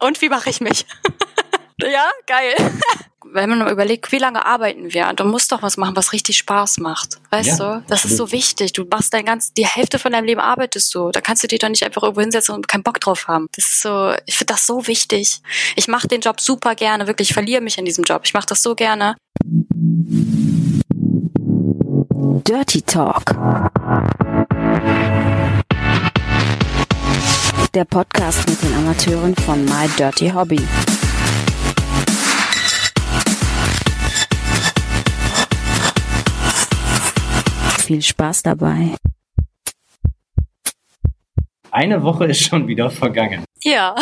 Und 0.00 0.20
wie 0.22 0.28
mache 0.28 0.50
ich 0.50 0.60
mich? 0.60 0.86
ja, 1.82 2.10
geil. 2.26 2.54
Wenn 3.32 3.50
man 3.50 3.68
überlegt, 3.68 4.10
wie 4.10 4.18
lange 4.18 4.44
arbeiten 4.44 4.92
wir, 4.92 5.12
du 5.12 5.24
musst 5.24 5.52
doch 5.52 5.62
was 5.62 5.76
machen, 5.76 5.94
was 5.94 6.12
richtig 6.12 6.38
Spaß 6.38 6.78
macht. 6.78 7.20
Weißt 7.30 7.60
ja, 7.60 7.78
du? 7.78 7.84
Das 7.86 8.04
absolut. 8.04 8.10
ist 8.10 8.16
so 8.16 8.32
wichtig. 8.32 8.72
Du 8.72 8.84
machst 8.90 9.14
dein 9.14 9.24
ganz, 9.24 9.52
die 9.52 9.66
Hälfte 9.66 10.00
von 10.00 10.10
deinem 10.10 10.24
Leben 10.24 10.40
arbeitest 10.40 10.92
du. 10.94 11.10
Da 11.10 11.20
kannst 11.20 11.44
du 11.44 11.46
dich 11.46 11.60
doch 11.60 11.68
nicht 11.68 11.84
einfach 11.84 12.02
irgendwo 12.02 12.22
hinsetzen 12.22 12.54
und 12.54 12.66
keinen 12.66 12.82
Bock 12.82 12.98
drauf 12.98 13.28
haben. 13.28 13.46
Das 13.54 13.66
ist 13.66 13.82
so, 13.82 14.14
ich 14.26 14.36
finde 14.36 14.54
das 14.54 14.66
so 14.66 14.86
wichtig. 14.88 15.42
Ich 15.76 15.86
mache 15.86 16.08
den 16.08 16.22
Job 16.22 16.40
super 16.40 16.74
gerne, 16.74 17.06
wirklich, 17.06 17.28
ich 17.28 17.34
verliere 17.34 17.60
mich 17.60 17.78
in 17.78 17.84
diesem 17.84 18.02
Job. 18.02 18.22
Ich 18.24 18.34
mache 18.34 18.46
das 18.46 18.62
so 18.62 18.74
gerne. 18.74 19.16
Dirty 22.42 22.82
Talk. 22.82 23.36
Der 27.72 27.84
Podcast 27.84 28.50
mit 28.50 28.60
den 28.64 28.74
Amateuren 28.74 29.32
von 29.36 29.64
My 29.64 29.86
Dirty 29.96 30.28
Hobby. 30.30 30.58
Viel 37.78 38.02
Spaß 38.02 38.42
dabei. 38.42 38.96
Eine 41.70 42.02
Woche 42.02 42.24
ist 42.24 42.40
schon 42.42 42.66
wieder 42.66 42.90
vergangen. 42.90 43.44
Ja. 43.62 43.94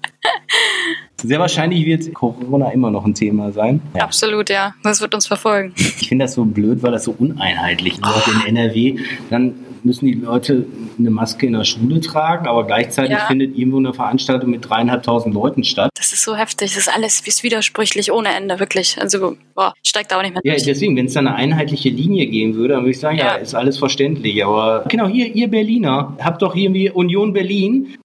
Sehr 1.22 1.38
wahrscheinlich 1.38 1.84
wird 1.84 2.14
Corona 2.14 2.70
immer 2.70 2.90
noch 2.90 3.04
ein 3.04 3.14
Thema 3.14 3.52
sein. 3.52 3.82
Ja. 3.94 4.04
Absolut, 4.04 4.48
ja. 4.48 4.74
Das 4.82 5.02
wird 5.02 5.14
uns 5.14 5.26
verfolgen. 5.26 5.74
Ich 5.76 6.08
finde 6.08 6.24
das 6.24 6.32
so 6.32 6.46
blöd, 6.46 6.82
weil 6.82 6.92
das 6.92 7.04
so 7.04 7.14
uneinheitlich 7.18 7.98
ist. 7.98 8.04
Auch 8.04 8.26
in 8.26 8.56
NRW, 8.56 8.98
dann 9.28 9.66
müssen 9.84 10.06
die 10.06 10.14
Leute 10.14 10.66
eine 10.98 11.10
Maske 11.10 11.46
in 11.46 11.52
der 11.52 11.64
Schule 11.64 12.00
tragen, 12.00 12.46
aber 12.46 12.66
gleichzeitig 12.66 13.12
ja. 13.12 13.26
findet 13.26 13.56
irgendwo 13.56 13.78
eine 13.78 13.94
Veranstaltung 13.94 14.50
mit 14.50 14.68
dreieinhalbtausend 14.68 15.34
Leuten 15.34 15.64
statt. 15.64 15.90
Das 15.96 16.12
ist 16.12 16.22
so 16.22 16.36
heftig. 16.36 16.74
Das 16.74 16.86
ist 16.86 16.94
alles 16.94 17.20
ist 17.20 17.42
widersprüchlich 17.42 18.12
ohne 18.12 18.34
Ende, 18.34 18.58
wirklich. 18.60 18.96
Also, 19.00 19.36
boah, 19.54 19.74
steigt 19.82 20.12
da 20.12 20.18
auch 20.18 20.22
nicht 20.22 20.34
mehr 20.34 20.42
Ja, 20.44 20.54
durch. 20.54 20.64
deswegen, 20.64 20.96
wenn 20.96 21.06
es 21.06 21.14
da 21.14 21.20
eine 21.20 21.34
einheitliche 21.34 21.90
Linie 21.90 22.26
geben 22.26 22.54
würde, 22.54 22.74
dann 22.74 22.82
würde 22.82 22.92
ich 22.92 23.00
sagen, 23.00 23.18
ja. 23.18 23.26
ja, 23.26 23.34
ist 23.34 23.54
alles 23.54 23.78
verständlich. 23.78 24.44
Aber 24.44 24.84
genau, 24.88 25.06
hier, 25.06 25.34
ihr 25.34 25.48
Berliner, 25.48 26.16
habt 26.20 26.42
doch 26.42 26.54
irgendwie 26.54 26.90
Union 26.90 27.32
Berlin 27.32 27.96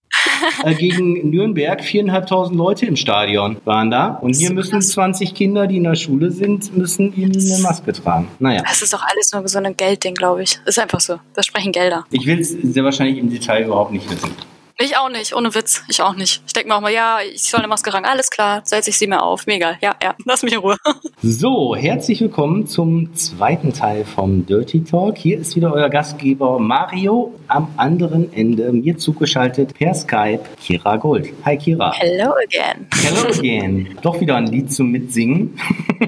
äh, 0.63 0.73
gegen 0.73 1.29
Nürnberg. 1.29 1.83
Viereinhalbtausend 1.83 2.57
Leute 2.57 2.85
im 2.85 2.95
Stadion 2.95 3.57
waren 3.65 3.91
da. 3.91 4.19
Und 4.21 4.35
hier 4.35 4.51
müssen 4.51 4.81
20 4.81 5.33
Kinder, 5.33 5.67
die 5.67 5.77
in 5.77 5.83
der 5.83 5.95
Schule 5.95 6.31
sind, 6.31 6.75
müssen 6.75 7.15
ihnen 7.15 7.39
eine 7.39 7.61
Maske 7.61 7.93
tragen. 7.93 8.27
Naja. 8.39 8.61
Das 8.67 8.81
ist 8.81 8.93
doch 8.93 9.03
alles 9.03 9.31
nur 9.33 9.47
so 9.47 9.59
ein 9.59 9.75
Geldding, 9.75 10.15
glaube 10.15 10.43
ich. 10.43 10.59
Ist 10.65 10.79
einfach 10.79 10.99
so. 10.99 11.17
Da 11.33 11.43
sprechen 11.43 11.71
Gelder. 11.71 12.05
Ich 12.11 12.25
will 12.25 12.39
es 12.39 12.51
sehr 12.51 12.83
wahrscheinlich 12.83 13.17
im 13.17 13.29
Detail 13.29 13.65
überhaupt 13.65 13.91
nicht 13.91 14.09
wissen. 14.09 14.31
Ich 14.77 14.97
auch 14.97 15.09
nicht, 15.09 15.33
ohne 15.33 15.55
Witz. 15.55 15.83
Ich 15.87 16.01
auch 16.01 16.15
nicht. 16.15 16.41
Ich 16.45 16.51
denke 16.51 16.67
mir 16.67 16.75
auch 16.75 16.81
mal, 16.81 16.91
ja, 16.91 17.19
ich 17.21 17.43
soll 17.43 17.59
eine 17.59 17.69
Maske 17.69 17.91
tragen. 17.91 18.05
Alles 18.05 18.29
klar, 18.29 18.61
setze 18.65 18.89
ich 18.89 18.97
sie 18.97 19.07
mir 19.07 19.23
auf. 19.23 19.47
Mega. 19.47 19.77
Ja, 19.79 19.95
ja. 20.03 20.15
Lass 20.25 20.43
mich 20.43 20.51
in 20.51 20.59
Ruhe. 20.59 20.75
So, 21.21 21.77
herzlich 21.77 22.19
willkommen 22.19 22.67
zum 22.67 23.15
zweiten 23.15 23.71
Teil 23.71 24.03
vom 24.03 24.45
Dirty 24.45 24.83
Talk. 24.83 25.17
Hier 25.17 25.39
ist 25.39 25.55
wieder 25.55 25.71
euer 25.71 25.87
Gastgeber 25.87 26.59
Mario 26.59 27.33
am 27.47 27.69
anderen 27.77 28.33
Ende, 28.33 28.73
mir 28.73 28.97
zugeschaltet 28.97 29.73
per 29.75 29.93
Skype, 29.93 30.43
Kira 30.61 30.97
Gold. 30.97 31.29
Hi 31.45 31.57
Kira. 31.57 31.93
Hello 31.93 32.33
again. 32.33 32.85
Hello 33.01 33.29
again. 33.29 33.97
Doch 34.01 34.19
wieder 34.19 34.35
ein 34.35 34.47
Lied 34.47 34.73
zum 34.73 34.91
Mitsingen. 34.91 35.57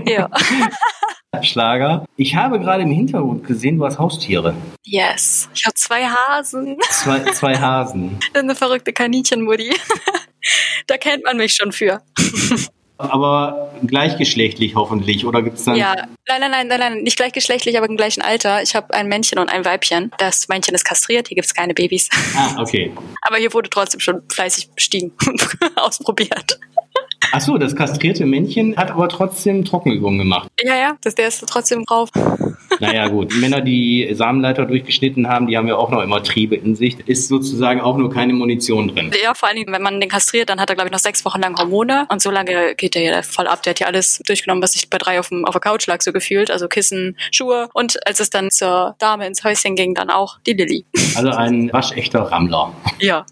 Ja. 0.06 0.30
Schlager. 1.46 2.06
Ich 2.16 2.36
habe 2.36 2.60
gerade 2.60 2.84
im 2.84 2.92
Hintergrund 2.92 3.46
gesehen, 3.46 3.78
du 3.78 3.86
hast 3.86 4.00
Haustiere. 4.00 4.56
Yes. 4.84 5.50
Ich 5.54 5.66
habe 5.66 5.76
zwei 5.76 6.06
Hasen. 6.06 6.78
Zwei, 6.90 7.20
zwei 7.32 7.58
Hasen. 7.60 8.18
Eine 8.34 8.56
verrückte 8.56 8.94
Kaninchenmutti. 8.94 9.74
da 10.88 10.98
kennt 10.98 11.24
man 11.24 11.38
mich 11.38 11.54
schon 11.54 11.72
für. 11.72 12.02
Aber 13.00 13.72
gleichgeschlechtlich 13.86 14.76
hoffentlich, 14.76 15.26
oder 15.26 15.44
gibt 15.44 15.60
es 15.60 15.66
dann? 15.66 15.76
Ja, 15.76 15.94
nein, 16.28 16.42
nein, 16.42 16.52
nein, 16.52 16.68
nein, 16.68 16.80
nein, 16.80 17.04
nicht 17.04 17.18
gleichgeschlechtlich, 17.18 17.78
aber 17.78 17.88
im 17.88 17.96
gleichen 17.96 18.22
Alter. 18.22 18.64
Ich 18.64 18.76
habe 18.76 18.94
ein 18.94 19.08
Männchen 19.08 19.38
und 19.38 19.50
ein 19.50 19.66
Weibchen. 19.66 20.12
Das 20.18 20.48
Männchen 20.48 20.74
ist 20.74 20.84
kastriert, 20.84 21.28
hier 21.28 21.36
gibt 21.36 21.46
es 21.46 21.54
keine 21.54 21.76
Babys. 21.76 22.10
Ah, 22.36 22.60
okay. 22.60 22.92
aber 23.22 23.38
hier 23.38 23.54
wurde 23.54 23.70
trotzdem 23.70 24.00
schon 24.00 24.24
fleißig 24.30 24.72
bestiegen 24.72 25.12
und 25.28 25.48
ausprobiert. 25.76 26.60
Ach 27.32 27.42
so, 27.42 27.58
das 27.58 27.76
kastrierte 27.76 28.26
Männchen 28.26 28.76
hat 28.78 28.92
aber 28.92 29.10
trotzdem 29.10 29.66
Trockenübungen 29.66 30.20
gemacht. 30.20 30.50
Ja, 30.64 30.76
ja, 30.76 30.98
das, 31.02 31.16
der 31.16 31.28
ist 31.28 31.46
trotzdem 31.48 31.84
drauf. 31.86 32.10
Naja, 32.80 33.08
gut. 33.08 33.34
Männer, 33.36 33.62
die 33.62 34.08
Samenleiter 34.12 34.66
durchgeschnitten 34.66 35.28
haben, 35.28 35.48
die 35.48 35.58
haben 35.58 35.68
ja 35.68 35.76
auch 35.76 35.90
noch 35.90 36.02
immer 36.02 36.22
Triebe 36.22 36.56
in 36.56 36.76
sich. 36.76 36.98
Ist 37.08 37.28
sozusagen 37.28 37.82
auch 37.82 37.98
nur 37.98 38.12
keine 38.12 38.34
Munition 38.34 38.90
drin. 38.90 39.12
Ja, 39.24 39.34
vor 39.34 39.48
allen 39.48 39.58
Dingen, 39.58 39.74
wenn 39.74 39.82
man 39.82 40.00
den 40.00 40.10
kastriert, 40.10 40.50
dann 40.50 40.60
hat 40.60 40.70
er, 40.70 40.76
glaube 40.76 40.90
ich, 40.90 40.92
noch 40.92 41.00
sechs 41.00 41.26
Wochen 41.26 41.42
lang 41.42 41.58
Hormone. 41.58 42.06
Und 42.10 42.22
so 42.22 42.30
lange 42.30 42.76
geht 42.76 42.96
der 42.96 43.02
ja 43.02 43.22
voll 43.22 43.48
ab. 43.48 43.64
Der 43.64 43.72
hat 43.72 43.80
ja 43.80 43.88
alles 43.88 44.22
durchgenommen, 44.26 44.62
was 44.62 44.74
sich 44.74 44.90
bei 44.90 44.98
drei 44.98 45.20
auf, 45.20 45.30
dem, 45.30 45.46
auf 45.46 45.54
der 45.54 45.62
Couch 45.62 45.88
lag, 45.88 46.02
so 46.02 46.12
gefühlt. 46.12 46.52
Also 46.52 46.68
Kissen, 46.68 47.18
Schuhe. 47.32 47.70
Und 47.74 48.06
als 48.06 48.20
es 48.20 48.30
dann 48.30 48.52
zur 48.52 48.96
Dame 49.00 49.26
ins 49.26 49.44
Häuschen 49.44 49.76
ging, 49.76 49.96
dann 49.96 50.10
auch 50.10 50.40
die 50.46 50.54
Lilly. 50.54 50.86
Also 51.16 51.30
ein 51.30 51.74
waschechter 51.74 52.20
Rammler. 52.20 52.74
Ja. 53.00 53.26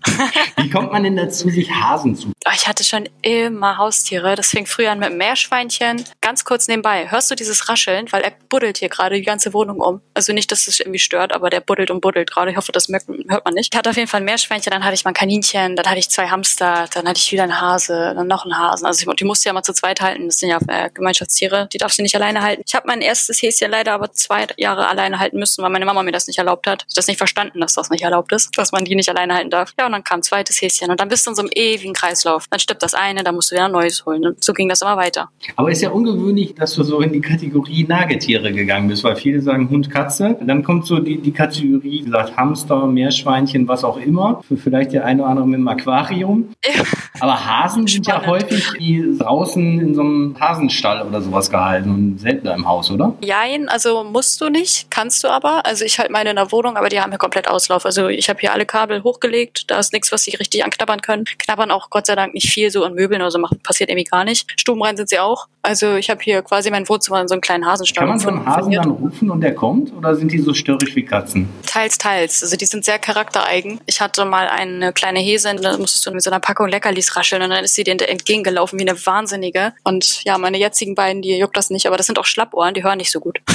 Wie 0.58 0.72
kommt 0.72 0.92
man 0.92 1.04
denn 1.04 1.16
dazu, 1.16 1.50
sich 1.50 1.70
Hasen 1.70 2.16
zu? 2.16 2.32
Ich 2.52 2.68
hatte 2.68 2.84
schon 2.84 3.08
immer 3.22 3.78
Haustiere. 3.86 4.36
Das 4.36 4.50
fing 4.50 4.66
früher 4.66 4.92
an 4.92 5.00
mit 5.00 5.10
einem 5.10 5.18
Meerschweinchen. 5.18 6.04
Ganz 6.22 6.44
kurz 6.44 6.68
nebenbei. 6.68 7.12
Hörst 7.12 7.30
du 7.30 7.36
dieses 7.36 7.70
Rascheln? 7.70 8.12
Weil 8.12 8.24
er 8.24 8.32
buddelt 8.50 8.80
hier 8.80 8.90
gerade 8.90 9.16
die 9.16 9.22
ganze 9.22 9.54
Wohnung 9.54 9.80
um. 9.80 10.02
Also 10.16 10.34
nicht, 10.34 10.52
dass 10.52 10.68
es 10.68 10.80
irgendwie 10.80 11.00
stört, 11.00 11.34
aber 11.34 11.52
der 11.52 11.60
buddelt 11.60 11.92
und 11.92 12.02
buddelt 12.02 12.32
gerade. 12.32 12.50
Ich 12.50 12.58
hoffe, 12.58 12.72
das 12.72 12.88
hört 12.88 13.46
man 13.46 13.54
nicht. 13.54 13.74
Ich 13.74 13.78
hatte 13.78 13.92
auf 13.92 13.96
jeden 13.96 14.08
Fall 14.08 14.22
ein 14.22 14.26
Meerschweinchen, 14.26 14.72
dann 14.72 14.84
hatte 14.84 14.96
ich 14.96 15.06
mal 15.06 15.12
ein 15.12 15.16
Kaninchen, 15.16 15.76
dann 15.76 15.86
hatte 15.86 16.00
ich 16.00 16.10
zwei 16.10 16.28
Hamster, 16.28 16.88
dann 16.94 17.08
hatte 17.08 17.20
ich 17.20 17.32
wieder 17.32 17.44
einen 17.44 17.62
Hase, 17.62 18.14
dann 18.16 18.28
noch 18.28 18.44
einen 18.44 18.58
Hasen. 18.58 18.88
Also 18.88 19.12
die 19.14 19.24
musste 19.24 19.50
ja 19.50 19.54
mal 19.54 19.62
zu 19.62 19.74
zweit 19.74 20.02
halten. 20.02 20.26
Das 20.26 20.38
sind 20.40 20.50
ja 20.50 20.58
äh, 20.68 20.90
Gemeinschaftstiere. 20.92 21.68
Die 21.72 21.78
darfst 21.78 22.00
du 22.00 22.02
nicht 22.02 22.16
alleine 22.16 22.42
halten. 22.42 22.64
Ich 22.66 22.74
habe 22.74 22.88
mein 22.88 23.02
erstes 23.02 23.42
Häschen 23.42 23.70
leider 23.70 23.94
aber 23.94 24.12
zwei 24.14 24.48
Jahre 24.58 24.88
alleine 24.88 25.20
halten 25.20 25.38
müssen, 25.38 25.64
weil 25.64 25.70
meine 25.70 25.86
Mama 25.86 26.02
mir 26.02 26.12
das 26.12 26.26
nicht 26.26 26.40
erlaubt 26.40 26.66
hat. 26.66 26.86
Ich 26.90 26.96
das 26.96 27.08
nicht 27.08 27.18
verstanden, 27.18 27.62
dass 27.62 27.74
das 27.74 27.92
nicht 27.92 28.04
erlaubt 28.04 28.32
ist, 28.32 28.58
dass 28.58 28.72
man 28.72 28.84
die 28.84 28.96
nicht 28.96 29.10
alleine 29.10 29.36
halten 29.36 29.52
darf. 29.52 29.74
Ja, 29.78 29.86
und 29.86 29.92
dann 29.92 30.04
kam 30.04 30.20
ein 30.20 30.24
zweites 30.24 30.60
Häschen. 30.60 30.90
Und 30.90 31.00
dann 31.00 31.08
bist 31.08 31.28
du 31.28 31.32
in 31.32 31.36
so 31.36 31.44
einem 31.44 31.52
ewigen 31.54 31.94
Kreislauf. 31.94 32.48
Dann 32.50 32.60
stirbt 32.60 32.82
das 32.82 32.96
eine, 32.96 33.24
dann 33.24 33.36
musst 33.36 33.52
du 33.52 33.56
wieder 33.56 33.70
neues 33.76 34.06
holen. 34.06 34.26
Und 34.26 34.44
so 34.44 34.54
ging 34.54 34.70
das 34.70 34.82
immer 34.82 34.98
weiter. 34.98 35.30
Aber 35.56 35.72
ist 35.72 35.82
ja 35.82 35.90
ungewöhnlich, 35.90 36.56
dass 36.56 36.74
du 36.74 36.84
so 36.84 37.02
in 37.02 37.12
die 37.12 37.22
Kategorie 37.22 37.86
Nagetiere 37.88 38.52
gegangen 38.52 38.88
bist, 38.88 39.04
weil 39.04 39.16
viele 39.16 39.42
sagen 39.42 39.70
Hund, 39.70 39.90
Katze. 39.90 40.38
Dann 40.42 40.64
kommt 40.64 40.86
so 40.86 41.00
die, 41.00 41.18
die 41.22 41.32
Kategorie, 41.32 41.82
wie 41.84 42.02
gesagt, 42.02 42.38
Hamster, 42.38 42.88
Meerschweinchen, 42.88 43.68
was 43.68 43.84
auch 43.84 43.98
immer. 43.98 44.42
Für 44.48 44.58
vielleicht 44.58 44.94
der 44.94 45.06
eine 45.06 45.22
oder 45.22 45.32
andere 45.32 45.48
mit 45.48 45.60
dem 45.60 45.68
Aquarium. 45.68 46.50
Ja. 46.66 46.84
Aber 47.20 47.46
Hasen 47.46 47.88
sind 47.88 48.08
ja 48.08 48.26
häufig 48.26 48.66
die 48.80 49.18
draußen 49.18 49.80
in 49.80 49.96
so 49.96 50.02
einem 50.02 50.36
Hasenstall 50.40 51.08
oder 51.08 51.22
sowas 51.22 51.50
gehalten 51.50 51.90
und 51.90 52.20
seltener 52.20 52.54
im 52.54 52.68
Haus, 52.68 52.92
oder? 52.92 53.14
Jein, 53.22 53.70
also 53.70 54.04
musst 54.04 54.42
du 54.42 54.50
nicht, 54.50 54.92
kannst 54.92 55.24
du 55.24 55.30
aber. 55.30 55.66
Also 55.66 55.86
ich 55.86 55.98
halte 55.98 56.12
meine 56.12 56.32
in 56.32 56.36
der 56.36 56.52
Wohnung, 56.52 56.76
aber 56.76 56.90
die 56.90 57.00
haben 57.00 57.12
hier 57.12 57.18
komplett 57.18 57.48
Auslauf. 57.48 57.86
Also 57.86 58.08
ich 58.08 58.30
habe 58.30 58.40
hier 58.40 58.54
alle 58.54 58.66
Kabel 58.66 59.04
hochgelegt, 59.04 59.72
da 59.72 59.80
ist 59.80 59.94
nichts, 59.94 60.12
was 60.12 60.24
sie 60.24 60.36
richtig 60.36 60.64
anknabbern 60.66 61.02
können. 61.02 61.26
Knabbern 61.38 61.72
auch 61.72 61.90
Gott 61.90 62.06
sei 62.06 62.16
Dank 62.16 62.34
nicht 62.34 62.50
viel 62.50 62.70
so 62.70 62.84
an 62.84 62.94
Möbeln 62.94 63.22
oder 63.22 63.32
so, 63.32 63.40
macht, 63.40 63.64
passiert 63.66 63.90
irgendwie 63.90 64.06
gar 64.06 64.24
nicht. 64.24 64.48
Stubenrein 64.60 64.98
sind 64.98 65.10
sie 65.10 65.20
auch. 65.20 65.48
Also 65.62 65.96
ich 65.96 66.10
habe 66.10 66.22
hier 66.24 66.42
quasi 66.42 66.70
mein 66.70 66.88
Wohnzimmer 66.88 67.22
in 67.22 67.28
so 67.28 67.34
einem 67.34 67.42
kleinen 67.42 67.66
Hasenstall. 67.66 68.02
Kann 68.02 68.10
man 68.10 68.20
so 68.20 68.30
einen 68.30 68.46
Hasen 68.46 68.72
dann 68.72 68.90
rufen 68.92 69.32
und 69.32 69.42
der 69.42 69.56
kommt? 69.56 69.94
Oder 69.94 70.16
sind 70.16 70.32
die 70.32 70.40
so 70.40 70.54
störrisch 70.54 70.96
wie 70.96 71.04
Katzen? 71.04 71.50
Teils, 71.66 71.98
teils. 71.98 72.44
Also 72.44 72.56
die 72.56 72.66
sind 72.66 72.86
sehr 72.86 73.00
charaktereigen. 73.00 73.80
Ich 73.86 74.00
hatte 74.02 74.26
mal 74.26 74.48
eine 74.48 74.94
kleine 74.94 75.20
Häsin, 75.20 75.58
da 75.62 75.78
musstest 75.78 76.06
du 76.06 76.12
mit 76.12 76.22
so 76.22 76.30
einer 76.30 76.40
Packung 76.40 76.68
Leckerlis 76.68 77.16
rascheln 77.16 77.42
und 77.42 77.50
dann 77.50 77.64
ist 77.64 77.76
sie 77.76 77.84
dir 77.84 77.98
entgegengelaufen 78.08 78.80
wie 78.80 78.88
eine 78.88 79.06
Wahnsinnige. 79.06 79.74
Und 79.84 80.24
ja, 80.24 80.38
meine 80.38 80.58
jetzigen 80.58 80.96
beiden, 80.96 81.22
die 81.22 81.38
juckt 81.38 81.58
das 81.58 81.70
nicht, 81.70 81.88
aber 81.88 81.98
das 81.98 82.06
sind 82.06 82.20
auch 82.20 82.26
Schlappohren, 82.26 82.74
die 82.74 82.84
hören 82.84 82.98
nicht 82.98 83.12
so 83.12 83.20
gut. 83.20 83.42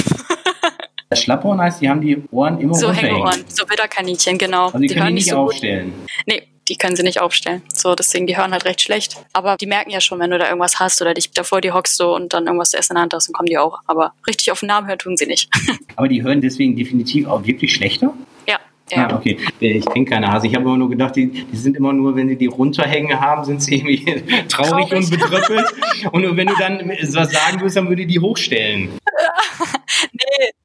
Schlappohren 1.13 1.59
heißt, 1.59 1.81
die 1.81 1.89
haben 1.89 2.01
die 2.01 2.23
Ohren 2.31 2.59
immer 2.59 2.73
So 2.73 2.91
Hängeohren, 2.91 3.43
so 3.47 3.69
Widderkaninchen, 3.69 4.37
genau. 4.37 4.67
Also 4.67 4.79
die, 4.79 4.87
die 4.87 4.93
können 4.93 5.07
die 5.07 5.13
nicht, 5.13 5.25
nicht 5.25 5.33
so 5.33 5.37
aufstellen? 5.39 5.91
Gut. 5.91 6.09
Nee, 6.25 6.50
die 6.71 6.77
können 6.77 6.95
sie 6.95 7.03
nicht 7.03 7.19
aufstellen. 7.19 7.61
So, 7.73 7.95
deswegen, 7.95 8.27
die 8.27 8.37
hören 8.37 8.53
halt 8.53 8.63
recht 8.63 8.79
schlecht. 8.79 9.17
Aber 9.33 9.57
die 9.57 9.65
merken 9.65 9.89
ja 9.89 9.99
schon, 9.99 10.19
wenn 10.19 10.31
du 10.31 10.37
da 10.37 10.47
irgendwas 10.47 10.79
hast 10.79 11.01
oder 11.01 11.13
dich 11.13 11.29
davor 11.31 11.59
die 11.59 11.73
hockst 11.73 11.97
so 11.97 12.15
und 12.15 12.33
dann 12.33 12.45
irgendwas 12.45 12.69
zu 12.71 12.77
essen 12.77 12.93
in 12.93 12.95
der 12.95 13.01
Hand 13.01 13.13
hast, 13.13 13.27
dann 13.27 13.33
kommen 13.33 13.47
die 13.47 13.57
auch. 13.57 13.79
Aber 13.87 14.13
richtig 14.25 14.53
auf 14.53 14.61
den 14.61 14.67
Namen 14.67 14.87
hören 14.87 14.97
tun 14.97 15.17
sie 15.17 15.25
nicht. 15.25 15.49
Aber 15.97 16.07
die 16.07 16.23
hören 16.23 16.39
deswegen 16.39 16.77
definitiv 16.77 17.27
auch 17.27 17.45
wirklich 17.45 17.73
schlechter? 17.73 18.13
Ja. 18.47 18.57
Ja. 18.89 19.09
Ah, 19.09 19.15
okay. 19.17 19.37
Ich 19.59 19.85
kenne 19.85 20.05
keine 20.05 20.31
Hase. 20.31 20.47
Ich 20.47 20.55
habe 20.55 20.63
immer 20.63 20.77
nur 20.77 20.89
gedacht, 20.89 21.13
die, 21.17 21.27
die 21.27 21.57
sind 21.57 21.75
immer 21.75 21.91
nur, 21.91 22.15
wenn 22.15 22.29
sie 22.29 22.37
die 22.37 22.47
runterhängen 22.47 23.19
haben, 23.19 23.43
sind 23.43 23.61
sie 23.61 23.75
irgendwie 23.75 24.05
traurig, 24.47 24.87
traurig. 24.87 24.93
und 24.93 25.09
bedrückelt. 25.09 25.65
und 26.13 26.37
wenn 26.37 26.47
du 26.47 26.53
dann 26.57 26.89
was 26.89 27.31
sagen 27.31 27.59
willst, 27.59 27.75
dann 27.75 27.89
würde 27.89 28.05
die 28.05 28.19
hochstellen. 28.19 28.89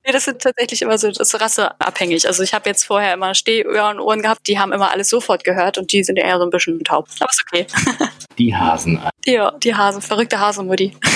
Nee, 0.07 0.13
das 0.13 0.25
sind 0.25 0.41
tatsächlich 0.41 0.81
immer 0.83 0.97
so, 0.97 1.09
das 1.09 1.19
ist 1.33 1.41
rasseabhängig. 1.41 2.27
Also 2.27 2.43
ich 2.43 2.55
habe 2.55 2.69
jetzt 2.69 2.85
vorher 2.85 3.15
immer 3.15 3.35
Stehöhren 3.35 4.01
Ohren 4.01 4.23
gehabt, 4.23 4.47
die 4.47 4.59
haben 4.59 4.73
immer 4.73 4.91
alles 4.91 5.09
sofort 5.09 5.45
gehört 5.45 5.79
und 5.79 5.93
die 5.93 6.05
sind 6.05 6.17
eher 6.17 6.39
so 6.39 6.45
ein 6.45 6.51
bisschen 6.51 6.83
taub. 6.85 7.09
Aber 7.21 7.31
ist 7.31 7.43
okay. 7.47 7.67
Die 8.39 8.55
Hasen. 8.55 9.01
Ja, 9.25 9.51
die 9.53 9.75
Hasen, 9.75 10.03
verrückte 10.03 10.39
Hasenmutti. 10.39 10.97